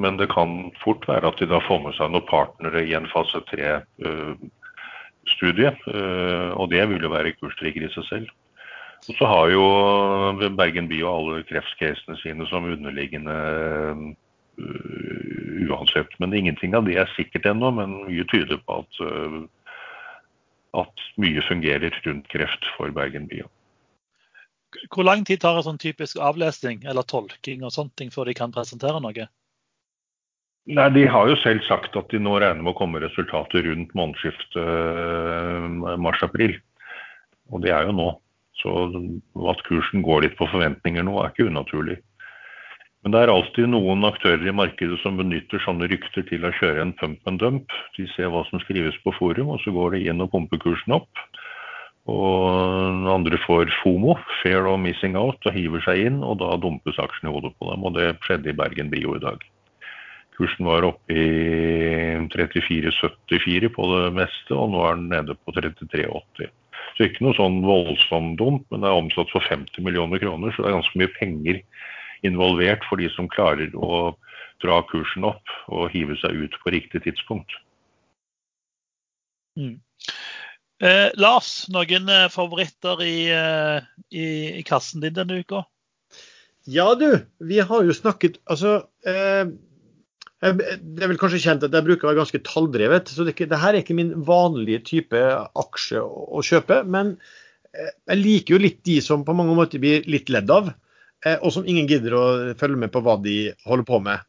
[0.00, 3.10] Men det kan fort være at de da får med seg noen partnere i en
[3.12, 5.70] fase tre-studie.
[6.56, 8.28] og det vil jo være kurstrigger i seg selv.
[9.04, 9.64] Og så har jo
[10.56, 13.34] Bergen by og alle kreftcasene sine som underliggende
[14.56, 16.14] uh, uansett.
[16.22, 19.42] Men ingenting av det er sikkert ennå, men mye tyder på at uh,
[20.74, 23.44] at mye fungerer rundt kreft for Bergen by.
[24.90, 28.34] Hvor lang tid tar en sånn typisk avlesning eller tolking og sånne ting før de
[28.34, 29.28] kan presentere noe?
[30.64, 33.92] Nei, De har jo selv sagt at de nå regner med å komme resultater rundt
[33.94, 36.56] månedsskiftet eh, mars-april.
[37.52, 38.08] Og det er jo nå.
[38.64, 38.72] Så
[39.52, 41.98] at kursen går litt på forventninger nå, er ikke unaturlig.
[43.04, 46.86] Men det er alltid noen aktører i markedet som benytter sånne rykter til å kjøre
[46.86, 47.74] en pump and dump.
[47.98, 50.96] De ser hva som skrives på forum, og så går de inn og pumper kursen
[50.96, 51.26] opp.
[52.08, 56.96] Og andre får FOMO, fair of missing out, og hiver seg inn, og da dumpes
[57.00, 57.84] aksjene i hodet på dem.
[57.84, 59.44] Og det skjedde i Bergen Bio i dag.
[60.34, 61.28] Kursen var oppe i
[62.32, 66.48] 34,74 på det meste, og nå er den nede på 33,80.
[66.94, 70.62] Så ikke noe sånn voldsomt dumt, men det er omsatt for 50 millioner kroner, så
[70.62, 71.60] det er ganske mye penger
[72.24, 74.14] involvert for de som klarer å
[74.62, 77.50] dra kursen opp og hive seg ut på riktig tidspunkt.
[79.58, 79.76] Mm.
[80.82, 84.26] Eh, Lars, noen eh, favoritter i, eh, i,
[84.58, 85.62] i, kassen din denne uka?
[86.66, 87.08] Ja du,
[87.44, 89.44] vi har jo snakket Altså eh,
[90.52, 93.60] det er vel kanskje kjent at jeg bruker å være ganske talldrevet, så det, det,
[93.60, 95.20] her er ikke min vanlige type
[95.60, 96.82] aksje å, å, kjøpe.
[96.84, 97.14] Men
[97.72, 100.68] eh, jeg liker jo litt de som på mange måter blir litt ledd av,
[101.24, 102.24] eh, og som ingen gidder å
[102.60, 104.26] følge med på hva de holder på med,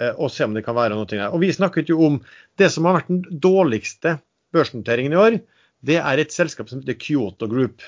[0.00, 1.30] eh, og se om det kan være noe der.
[1.30, 2.18] Og Vi snakket jo om
[2.60, 4.18] det som har vært den dårligste
[4.54, 5.38] børsnoteringen i år.
[5.84, 7.80] Det er et selskap som heter Kyoto Group.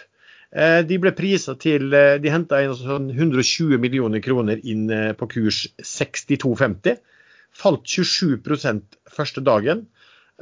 [0.56, 4.86] De ble prisa til De henta inn sånn 120 millioner kroner inn
[5.18, 6.94] på kurs 62,50
[7.56, 9.86] falt 27% første dagen.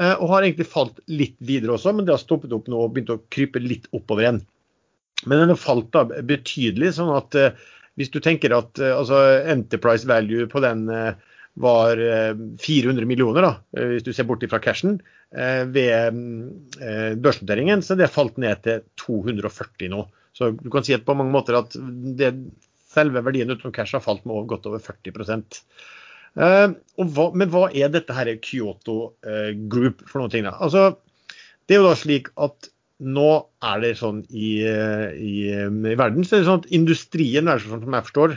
[0.01, 2.97] Eh, og har egentlig falt litt videre også, men det har stoppet opp nå og
[2.97, 4.41] begynt å krype litt oppover igjen.
[5.25, 7.63] Men den har falt da betydelig, sånn at eh,
[8.01, 9.21] hvis du tenker at eh, altså,
[9.53, 10.89] enterprise value på den
[11.63, 12.01] var
[12.59, 14.97] 400 millioner, da, hvis du ser bort fra cashen,
[15.71, 16.17] ved
[17.23, 20.01] børsnoteringen, så det har falt ned til 240 nå.
[20.35, 21.77] Så du kan si at på mange måter at
[22.19, 22.33] det,
[22.91, 26.03] selve verdien utenom cash har falt med godt over 40 Uh,
[26.35, 30.47] hva, men hva er dette her Kyoto uh, Group for noen ting?
[30.49, 30.57] Da?
[30.65, 30.97] Altså,
[31.67, 32.71] det er jo da slik at
[33.05, 33.29] nå
[33.67, 37.85] er det sånn i, uh, i, i verden så er det sånn at industrien sånn
[37.85, 38.37] som jeg forstår,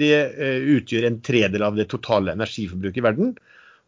[0.00, 0.14] det
[0.74, 3.34] utgjør en tredel av det totale energiforbruket i verden.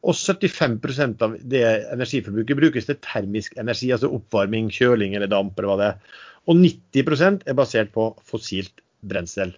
[0.07, 5.57] Og 75% av det energiforbruket brukes til termisk energi, altså oppvarming, kjøling eller damp.
[5.59, 6.19] eller hva det er.
[6.47, 9.57] Og 90% er basert på fossilt brensel.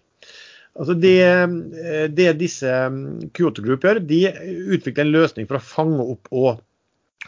[0.78, 4.22] Altså det, eh, det, disse mm, Kyoto Group gjør, de
[4.76, 6.60] utvikler en løsning for å fange opp og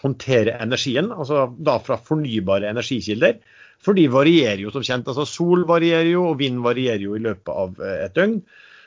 [0.00, 3.40] håndtere energien, altså da fra fornybare energikilder.
[3.80, 5.08] For de varierer jo som kjent.
[5.08, 8.38] altså Sol varierer jo, og vind varierer jo i løpet av eh, et døgn.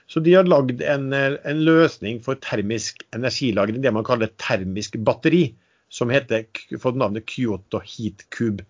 [0.07, 4.99] Så de har lagd en, eh, en, løsning for termisk energilagring, det man kaller termisk
[5.01, 5.47] batteri,
[5.93, 6.47] som heter,
[6.81, 8.65] fått navnet Kyoto Heat Cube.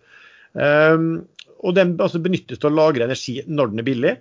[0.52, 1.24] Um,
[1.64, 4.12] og Den altså benyttes til å lagre energi når den er billig,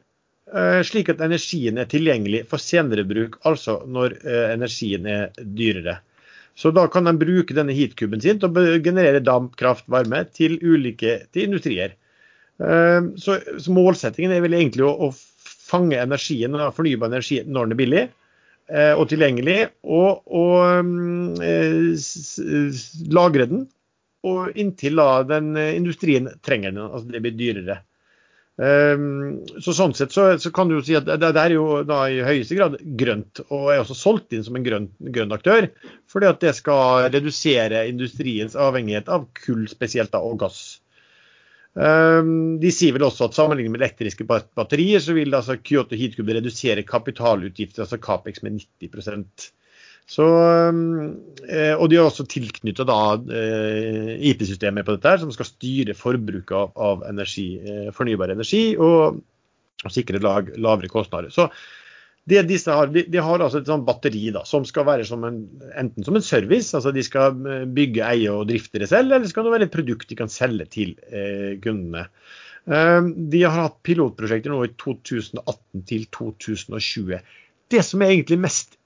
[0.83, 5.99] slik at energien er tilgjengelig for senere bruk, altså når eh, energien er dyrere.
[6.55, 10.59] Så da kan de bruke denne heatkuben sin til å generere damp, kraft, varme til
[10.61, 11.95] ulike til industrier.
[12.61, 13.39] Eh, så,
[13.73, 15.13] målsettingen er vel egentlig å,
[15.63, 18.01] fange energien, fornybar energi når den er billig
[18.93, 21.39] og tilgjengelig, og, og
[23.15, 23.63] lagre den
[24.27, 26.83] og inntil da den industrien trenger den.
[26.85, 27.79] Altså det blir dyrere.
[28.53, 31.79] Um, så Sånn sett så, så, kan du jo si at det, det, er jo
[31.89, 35.71] da i høyeste grad grønt, og er også solgt inn som en grønn, grønn aktør.
[36.11, 40.63] Fordi at det skal redusere industriens avhengighet av kull spesielt da, og gass.
[41.73, 46.37] Um, de sier vel også at sammenlignet med elektriske batterier, så vil altså Kyoto Heatcube
[46.37, 49.49] redusere kapitalutgifter, altså Capex, med 90
[50.09, 50.25] så,
[51.47, 56.55] eh, og de har også tilknyttet eh, IT-systemet på dette, her, som skal styre forbruket
[56.57, 59.21] av, av energi, eh, fornybar energi og,
[59.83, 61.31] og sikre lag, lavere kostnader.
[61.33, 61.47] Så
[62.29, 65.25] det disse har, de, de har altså et sånt batteri da, som skal være som
[65.27, 65.41] en,
[65.79, 67.35] enten som en service, altså de skal
[67.75, 70.69] bygge, eie og drifte det selv, eller skal det være et produkt de kan selge
[70.71, 72.05] til eh, kundene.
[72.67, 73.01] Eh,
[73.33, 77.19] de har hatt pilotprosjekter nå i 2018 til 2020.
[77.73, 78.77] Det som er egentlig mest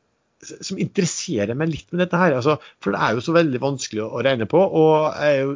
[0.46, 2.36] som interesserer meg litt med dette her.
[2.38, 4.60] Altså, for det er jo så veldig vanskelig å, regne på.
[4.60, 5.56] Og jo,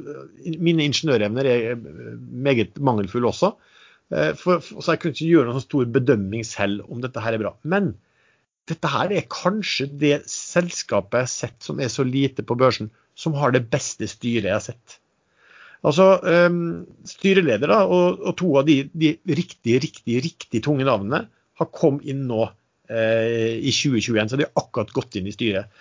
[0.63, 3.53] mine ingeniørevner er meget mangelfulle også.
[4.11, 7.37] Eh, for, for, så jeg kunne ikke gjøre noen stor bedømming selv om dette her
[7.37, 7.53] er bra.
[7.61, 7.93] Men
[8.69, 12.91] dette her er kanskje det selskapet jeg har sett som er så lite på børsen,
[13.17, 14.97] som har det beste styret jeg har sett.
[15.81, 21.23] Altså, um, Styreleder og, og, to av de, de riktig, riktig, riktig tunge navnene
[21.57, 22.45] har kommet inn nå
[22.91, 25.71] i 2021, så de har akkurat gått inn i styret.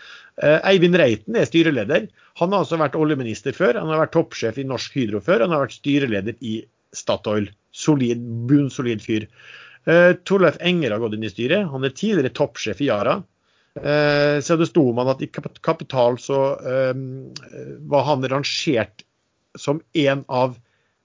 [0.41, 2.07] Eivind Reiten er styreleder.
[2.41, 3.81] Han har altså vært oljeminister før.
[3.81, 5.43] Han har vært toppsjef i Norsk Hydro før.
[5.45, 6.61] Han har vært styreleder i
[6.97, 7.51] Statoil.
[7.75, 9.27] Solid, bunnsolid fyr.
[10.29, 11.69] Torleif Enger har gått inn i styret.
[11.73, 13.19] Han er tidligere toppsjef i Yara.
[13.75, 16.41] Så det sto om han at i Kapital så
[17.91, 19.05] var han rangert
[19.59, 20.57] som en av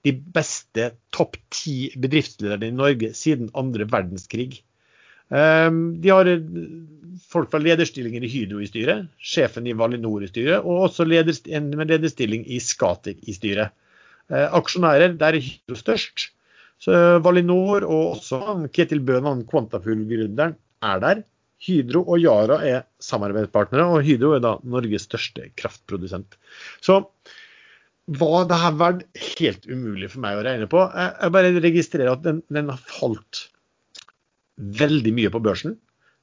[0.06, 4.60] de beste topp ti bedriftslederne i Norge siden andre verdenskrig.
[5.34, 6.30] Ehm, de har
[7.26, 11.70] folk fra lederstillinger i Hydro i styret, sjefen i Valinor i styret, og også en
[11.76, 13.74] med lederstilling i Skatek i styret.
[14.30, 16.30] Eh, aksjonærer, der er Hydro størst.
[16.82, 16.92] Så
[17.24, 21.24] Valinor og også Ketil Bøhn, han Quantafuel-gründeren, er der.
[21.66, 26.36] Hydro og Yara er samarbeidspartnere, og Hydro er da Norges største kraftprodusent.
[26.84, 27.00] Så
[28.06, 29.04] hva det her vært
[29.40, 30.82] helt umulig for meg å regne på.
[30.94, 33.46] Jeg bare registrerer at den, den, har falt
[34.56, 35.76] veldig mye på børsen.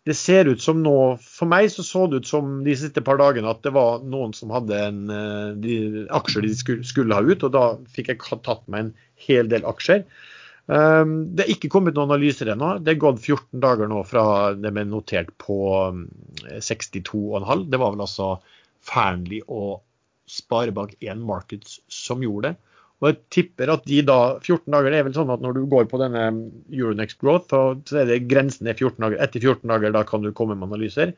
[0.04, 3.22] Det ser ut som nå For meg så så det ut som de siste par
[3.22, 5.76] dagene at det var noen som hadde en, eh, de,
[6.12, 7.66] aksjer de skulle, skulle, ha ut, og da
[7.96, 8.94] fikk jeg tatt meg en
[9.28, 10.04] hel del aksjer.
[10.64, 12.78] Um, det er ikke kommet noen analyser ennå.
[12.84, 15.58] Det er gått 14 dager nå fra det ble notert på
[16.48, 17.40] 62,5.
[17.44, 18.30] Mm, det var vel altså
[18.88, 19.82] Fearnley og
[20.32, 22.73] Sparebank1 Markets som gjorde det.
[23.04, 25.64] Og jeg tipper at de da 14 dager det er vel sånn at når du
[25.72, 26.22] går på denne
[26.72, 29.20] Euronext Growth, så er det grensen er 14 dager.
[29.26, 31.12] Etter 14 dager da kan du komme med analyser.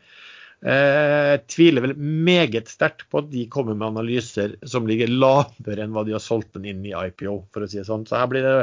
[0.66, 5.86] Eh, jeg tviler vel meget sterkt på at de kommer med analyser som ligger lavere
[5.86, 8.08] enn hva de har solgt den inn i IPO, for å si det sånn.
[8.10, 8.56] Så her blir det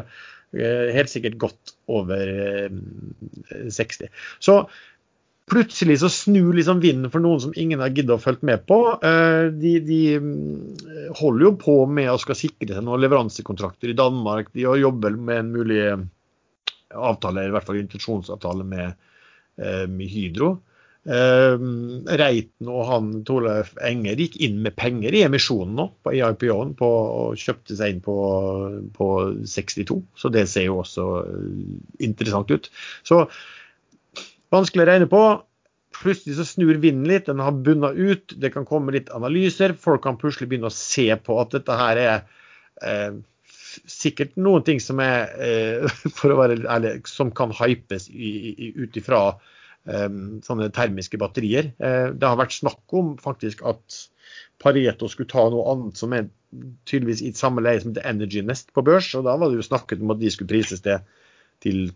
[0.59, 2.27] eh, helt sikkert godt over
[3.71, 4.09] 60.
[4.09, 4.65] Eh, så
[5.53, 8.79] plutselig så snur liksom vinden for noen som ingen har giddet å følge med på.
[9.05, 13.99] Eh, de, de, mm, holder jo på med å skal sikre seg noen leveransekontrakter i
[13.99, 14.51] Danmark.
[14.57, 15.87] De jobber med en mulig
[16.93, 19.01] avtale, i hvert fall intensjonsavtale med,
[19.61, 20.55] eh, med Hydro.
[21.03, 21.63] Eh,
[22.21, 27.41] Reiten og han Torleif Enger gikk inn med penger i emisjonen nå, på IPO-en, og
[27.41, 28.19] kjøpte seg inn på,
[28.95, 29.09] på
[29.43, 29.99] 62.
[30.15, 31.09] Så det ser jo også
[32.07, 32.71] interessant ut.
[33.09, 33.27] Så
[34.53, 35.23] Vanskelig å regne på.
[35.93, 38.33] Plutselig så snur vinden litt, den har bunna ut.
[38.41, 39.75] Det kan komme litt analyser.
[39.79, 42.15] Folk kan plutselig begynne å se på at dette her er
[42.85, 43.21] eh,
[43.89, 45.89] sikkert noen ting som er, eh,
[46.19, 50.09] for å være ærlig, som kan hypes ut ifra eh,
[50.47, 51.73] sånne termiske batterier.
[51.79, 54.03] Eh, det har vært snakk om faktisk at
[54.63, 56.29] Pareto skulle ta noe annet som er
[56.89, 59.11] tydeligvis i samme leie som The Energy Nest på børs.
[59.19, 61.01] og Da var det jo snakket om at de skulle prises det
[61.65, 61.91] til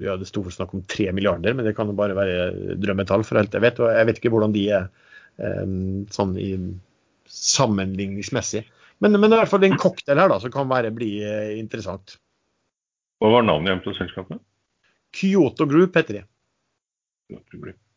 [0.00, 3.24] ja, det sto snakk om tre milliarder, men det kan jo bare være drømmetall.
[3.26, 4.88] for alt jeg vet, og jeg vet ikke hvordan de er
[5.38, 6.50] um, sånn i
[7.30, 8.64] sammenligningsmessig.
[9.02, 12.18] Men, men i hvert fall en cocktail her da, som kan være, bli uh, interessant.
[13.22, 14.42] Hva var navnet igjen på selskapet?
[15.14, 16.24] Kyoto Group heter de.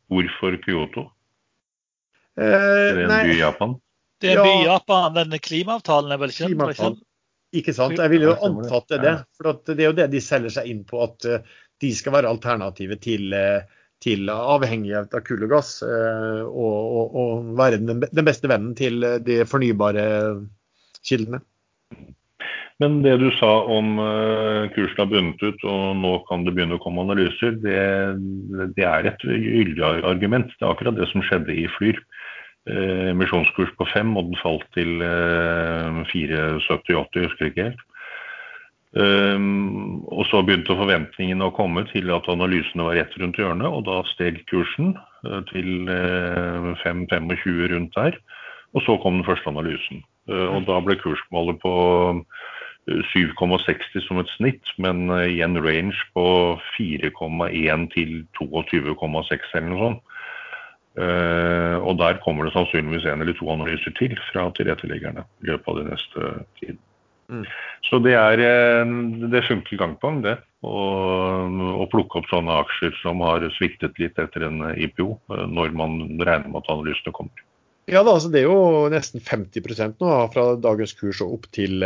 [0.08, 1.10] Hvorfor Kyoto?
[2.38, 3.78] Det er det en nei, by i Japan?
[4.22, 5.08] Det er en by i Japan.
[5.16, 7.02] Denne klimaavtalen er vel kjent?
[7.56, 7.96] Ikke sant.
[7.96, 9.16] Jeg vil jo antatt det.
[9.38, 12.32] For det er jo det de selger seg inn på, at eh, de skal være
[12.32, 13.64] alternativet til, eh,
[14.04, 15.78] til avhengighet av kull og gass.
[15.86, 20.04] Eh, og, og, og være den, den, beste vennen til de fornybare
[21.08, 21.42] kildene.
[22.78, 23.96] Men det du sa om
[24.76, 27.80] kursen har bundet ut og nå kan det begynne å komme analyser, det,
[28.78, 30.52] det er et gyldig argument.
[30.54, 31.98] Det er akkurat det som skjedde i Flyr.
[32.68, 37.84] Eh, emisjonskurs på fem, og den falt til 4,70-80, eh, husker ikke helt.
[38.98, 43.84] Um, og så begynte forventningene å komme til at analysene var rett rundt hjørnet, og
[43.86, 44.96] da steg kursen
[45.28, 48.18] uh, til uh, 5,25 rundt der.
[48.74, 50.02] Og så kom den første analysen.
[50.32, 51.74] Uh, og da ble kursmålet på
[52.88, 60.07] 7,60 som et snitt, men i en range på 4,1 til 22,6 eller noe sånt.
[60.98, 65.70] Uh, og der kommer det sannsynligvis en eller to analyser til fra tilretteleggerne i løpet
[65.70, 66.80] av den neste tiden.
[67.28, 67.44] Mm.
[67.90, 68.92] Så det er eh,
[69.32, 70.38] det funker gang på gang, det.
[70.64, 76.00] Å plukke opp sånne aksjer som har sviktet litt etter en IPO, eh, når man
[76.22, 77.44] regner med at analysene kommer.
[77.88, 81.86] Ja, da, altså Det er jo nesten 50% nå fra dagens kurs og opp til,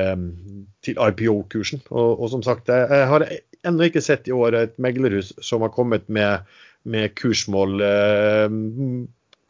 [0.86, 1.84] til IPO-kursen.
[1.92, 3.26] Og, og, som sagt, jeg har
[3.70, 6.42] ennå ikke sett i år et meglerhus som har kommet med
[6.90, 8.56] med kursmål eh,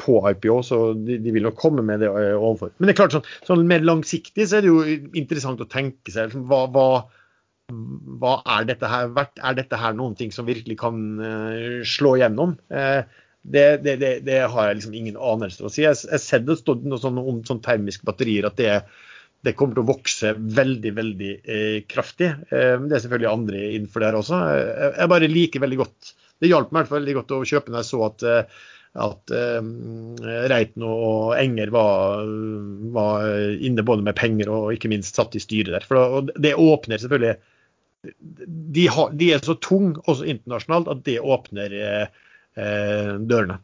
[0.01, 2.73] på IPO, så de, de, vil nok komme med det eh, overfor.
[2.77, 4.83] Men det er klart, sånn, sånn mer langsiktig så er det jo
[5.19, 6.87] interessant å tenke seg liksom, hva, hva,
[8.21, 9.39] hva, er dette her verdt?
[9.39, 12.57] Er dette her noen ting som virkelig kan uh, slå gjennom?
[13.41, 15.85] Det, det, det, det, har jeg liksom ingen anelse å si.
[15.85, 18.75] Jeg har sett det stått noe sånn om sånn termiske batterier at det,
[19.45, 22.29] det kommer til å vokse veldig veldig eh, kraftig.
[22.53, 24.41] Eh, det er selvfølgelig andre innenfor her også.
[24.51, 26.11] Jeg, jeg bare liker veldig godt
[26.41, 28.61] det hjalp meg i hvert fall veldig godt å kjøpe når jeg så at, at
[28.99, 29.31] at
[30.51, 32.25] Reiten og Enger var,
[32.91, 33.29] var,
[33.63, 35.85] inne både med penger og ikke minst satt i styret der.
[35.87, 37.37] For det åpner selvfølgelig
[38.75, 43.59] de, har, de er så tunge også internasjonalt at det åpner eh, dørene.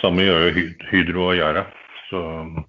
[0.00, 1.66] Samme gjør jo Hydro og Yara.
[2.08, 2.20] Så...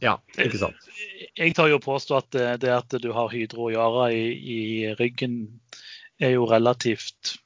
[0.03, 0.89] Ja, ikke sant.
[1.35, 4.61] Jeg tar jo påstå at det at du har Hydro og Yara i, i
[4.99, 5.47] ryggen,
[6.21, 7.44] er jo relativt eh,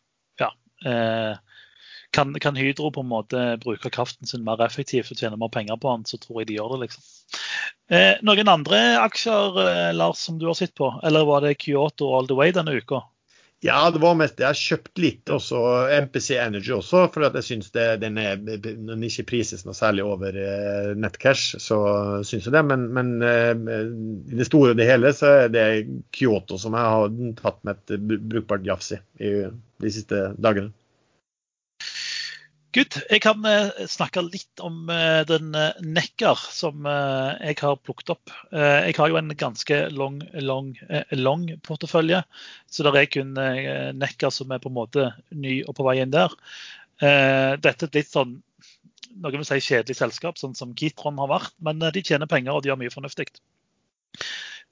[2.11, 5.77] kan, kan, Hydro på en måte bruke kraften sin mer effektivt og tjene mer penger
[5.77, 6.87] på den, så tror jeg de gjør det.
[6.87, 7.03] liksom.
[7.89, 12.11] Eh, noen andre aksjer eh, Lars, som du har sett på, eller var det Kyoto
[12.15, 13.03] all the way denne uka?
[13.61, 14.39] Ja, det var mest.
[14.39, 15.59] Jeg har kjøpt litt også
[16.05, 20.93] MPC Energy også, for jeg syns den, er, den ikke prises noe særlig over uh,
[20.95, 21.57] nettcash.
[21.59, 21.79] Så
[22.27, 22.63] syns jeg det.
[22.69, 23.51] Men, men uh,
[24.31, 25.67] i det store og det hele så er det
[26.15, 30.71] Kyoto som jeg har tatt med et brukbart jafs i de siste dagene.
[32.75, 32.99] Good.
[33.09, 38.33] Jeg kan eh, snakke litt om eh, den nekker Nekkar som jeg har plukket opp.
[38.51, 40.73] Jeg har jo en ganske lang, lang,
[41.15, 42.21] lang portefølje,
[42.69, 43.33] så det er kun
[43.97, 46.33] nekker som er på en måte ny og på vei inn der.
[46.99, 48.37] Dette er et litt sånn
[49.19, 52.63] noen vil si kjedelig selskap, sånn som Kitron har vært, men de tjener penger og
[52.63, 53.31] de gjør mye fornuftig.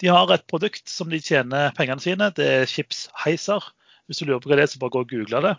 [0.02, 2.30] De har et produkt som de tjener pengene sine.
[2.38, 3.72] Det er skipsheiser.
[4.07, 5.56] Hvis du lurer på hva det er, så bare gå og google det.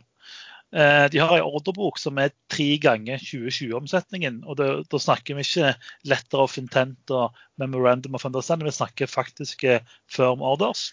[0.68, 4.42] Eh, de har en ordrebok som er tre ganger 2020-omsetningen.
[4.44, 5.72] og Da snakker vi ikke
[6.04, 10.92] letter of intent og memorandum of understanding, vi snakker faktiske firm orders.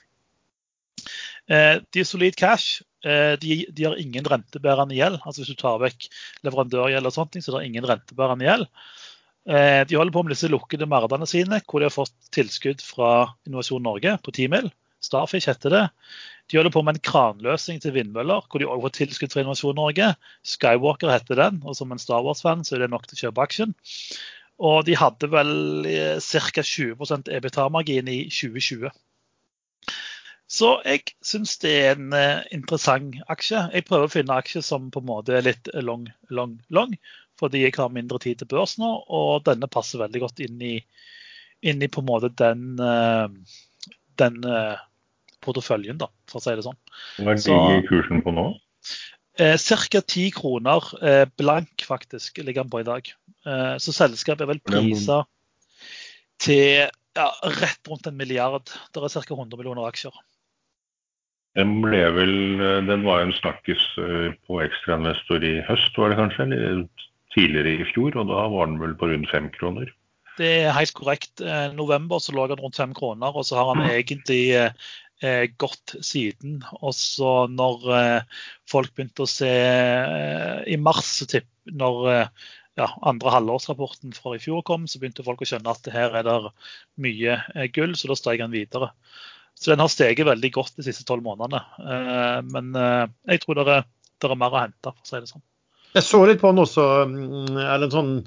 [1.52, 2.82] Eh, de er solid cash.
[3.04, 5.20] Eh, de, de, har ingen rentebærende gjeld.
[5.26, 6.08] altså Hvis du tar vekk
[6.48, 8.72] leverandørgjeld, og sånt, så er det ingen rentebærende gjeld.
[9.46, 13.84] De holder på med disse lukkede merdene sine, hvor de har fått tilskudd fra Innovasjon
[13.86, 14.72] Norge på 10 mil.
[15.06, 15.84] Starfish heter det.
[16.52, 19.80] De holder på med en kranløsning til vindmøller, hvor de også får tilskudd fra Innovasjon
[19.80, 20.12] Norge.
[20.46, 23.46] Skywalker heter den, og som en Star Wars-fan så er det nok til å kjøpe
[23.48, 23.74] aksjen.
[24.66, 26.64] Og de hadde vel eh, ca.
[26.64, 28.94] 20% EBTA-margin i 2020.
[30.46, 33.64] Så jeg syns det er en uh, interessant aksje.
[33.74, 36.94] Jeg prøver å finne aksjer som på en måte er litt long, long, long,
[37.40, 40.76] fordi jeg har mindre tid til børs nå, og denne passer veldig godt inn i,
[41.66, 43.26] inn i på en måte den, uh,
[44.22, 44.38] den
[45.46, 46.80] porteføljen, da, for å si det sånn.
[47.22, 48.50] Hva ligger kursen på nå?
[49.40, 50.02] Eh, Ca.
[50.02, 53.10] 10 kroner eh, blank faktisk ligger den på i dag.
[53.46, 55.24] Eh, så selskapet er vel prisa
[56.42, 57.28] til ja,
[57.62, 58.72] rett rundt en milliard.
[58.94, 59.36] Det er ca.
[59.36, 60.16] 100 millioner aksjer.
[61.56, 66.12] Den ble vel, eh, den var jo en snakkes eh, på ekstrainvestor i høst, var
[66.12, 66.50] det kanskje?
[66.52, 66.88] Eller
[67.36, 69.92] tidligere i fjor, og da var den vel på rundt fem kroner?
[70.36, 71.40] Det er helt korrekt.
[71.40, 73.92] I eh, november så lå han rundt fem kroner, og så har han mm.
[73.94, 74.42] egentlig
[75.26, 76.60] eh, godt siden.
[76.82, 82.46] Og så når eh, folk begynte å se eh, i mars, tipp, når eh,
[82.82, 86.28] ja, andre halvårsrapporten fra i fjor kom, så begynte folk å skjønne at her er
[86.28, 86.38] det
[87.02, 88.92] mye eh, gull, så da steg den videre.
[89.56, 91.62] Så den har steget veldig godt de siste tolv månedene.
[91.80, 93.86] Eh, men jeg tror det er,
[94.22, 95.46] det er mer å hente, for å si det sånn.
[95.96, 98.18] Jeg så litt på den også, mm, eller en sånn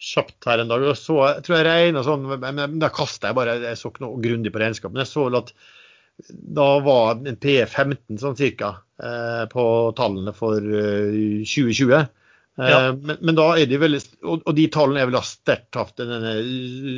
[0.00, 0.82] kjapt her en dag.
[0.88, 4.06] og så, jeg tror jeg regna sånn, men Da kasta jeg bare, jeg så ikke
[4.06, 4.94] noe grundig på regnskapet.
[4.94, 5.52] Men jeg så vel at
[6.28, 9.64] da var en P15 sånn cirka eh, på
[9.96, 11.94] tallene for 2020.
[11.94, 12.06] Eh,
[12.60, 12.88] ja.
[12.88, 16.00] Eh, men, men, da er de veldig, og, og de tallene er vel sterkt hatt
[16.00, 16.34] denne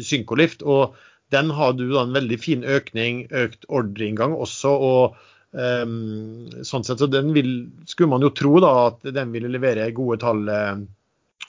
[0.05, 0.65] Synkolift.
[0.67, 0.97] Og
[1.33, 4.73] den har du da en veldig fin økning, økt ordreinngang også.
[4.73, 5.21] og
[5.53, 7.55] um, sånn sett, så den vil,
[7.89, 10.77] skulle man jo tro da at den ville levere gode tall eh,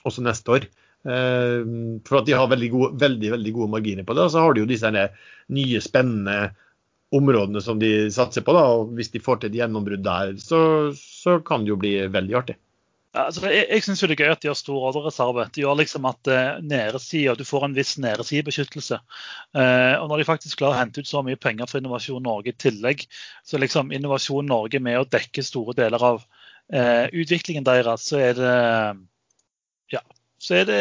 [0.04, 0.66] også neste år.
[1.04, 1.60] Eh,
[2.06, 4.26] for at de har veldig gode, veldig, veldig gode marginer på det.
[4.26, 6.38] Og så har de jo disse nye, spennende
[7.14, 8.54] områdene som de satser på.
[8.56, 10.60] da, og Hvis de får til et gjennombrudd der, så,
[10.98, 12.58] så, kan det jo bli veldig artig.
[13.14, 15.44] Altså, jeg jeg syns det er gøy at de har stor ordrereserve.
[15.54, 16.30] Det gjør liksom at
[16.66, 18.98] nedesida, du får en viss nedesidebeskyttelse.
[19.54, 22.50] Uh, og når de faktisk klarer å hente ut så mye penger for Innovasjon Norge
[22.50, 23.06] i tillegg,
[23.46, 28.34] så liksom Innovasjon Norge med å dekke store deler av uh, utviklingen deres, så er
[28.40, 28.58] det
[29.94, 30.02] ja,
[30.44, 30.80] så er det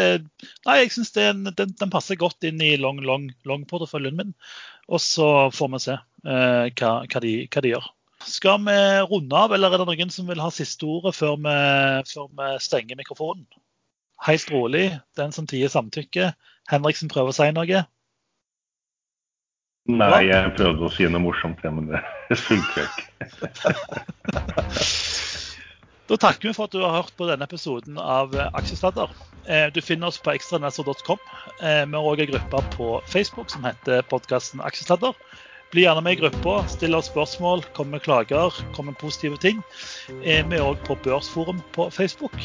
[0.66, 4.34] Nei, jeg syns den, den, passer godt inn i long, long, long-porteføljen min.
[4.92, 7.90] Og så får vi se uh, hva, hva, de, hva, de, gjør.
[8.24, 8.78] Skal vi
[9.10, 11.56] runde av, eller er det noen som vil ha siste ordet før vi,
[12.10, 13.48] før vi stenger mikrofonen?
[14.24, 14.86] Helt rolig,
[15.20, 16.32] den som tier samtykke.
[16.72, 17.84] Henriksen prøver å si noe.
[19.92, 23.12] Nei, jeg prøvde å si noe morsomt, men det funker ikke.
[26.14, 29.10] Da takker vi for at du har hørt på denne episoden av eh, Aksjesladder.
[29.50, 31.18] Eh, du finner oss på ekstranesser.com.
[31.58, 35.18] Eh, vi har òg en gruppe på Facebook som heter podkasten Aksjesladder.
[35.74, 39.64] Bli gjerne med i gruppa, still oss spørsmål, kom med klager, kom med positive ting.
[40.22, 42.38] Vi er òg på Børsforum på Facebook.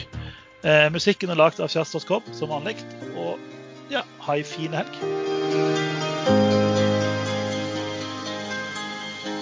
[0.95, 2.79] Musikken er lagd av kjærester.com som vanlig.
[3.21, 3.37] Og
[3.93, 5.88] ja, ha ei fin helg.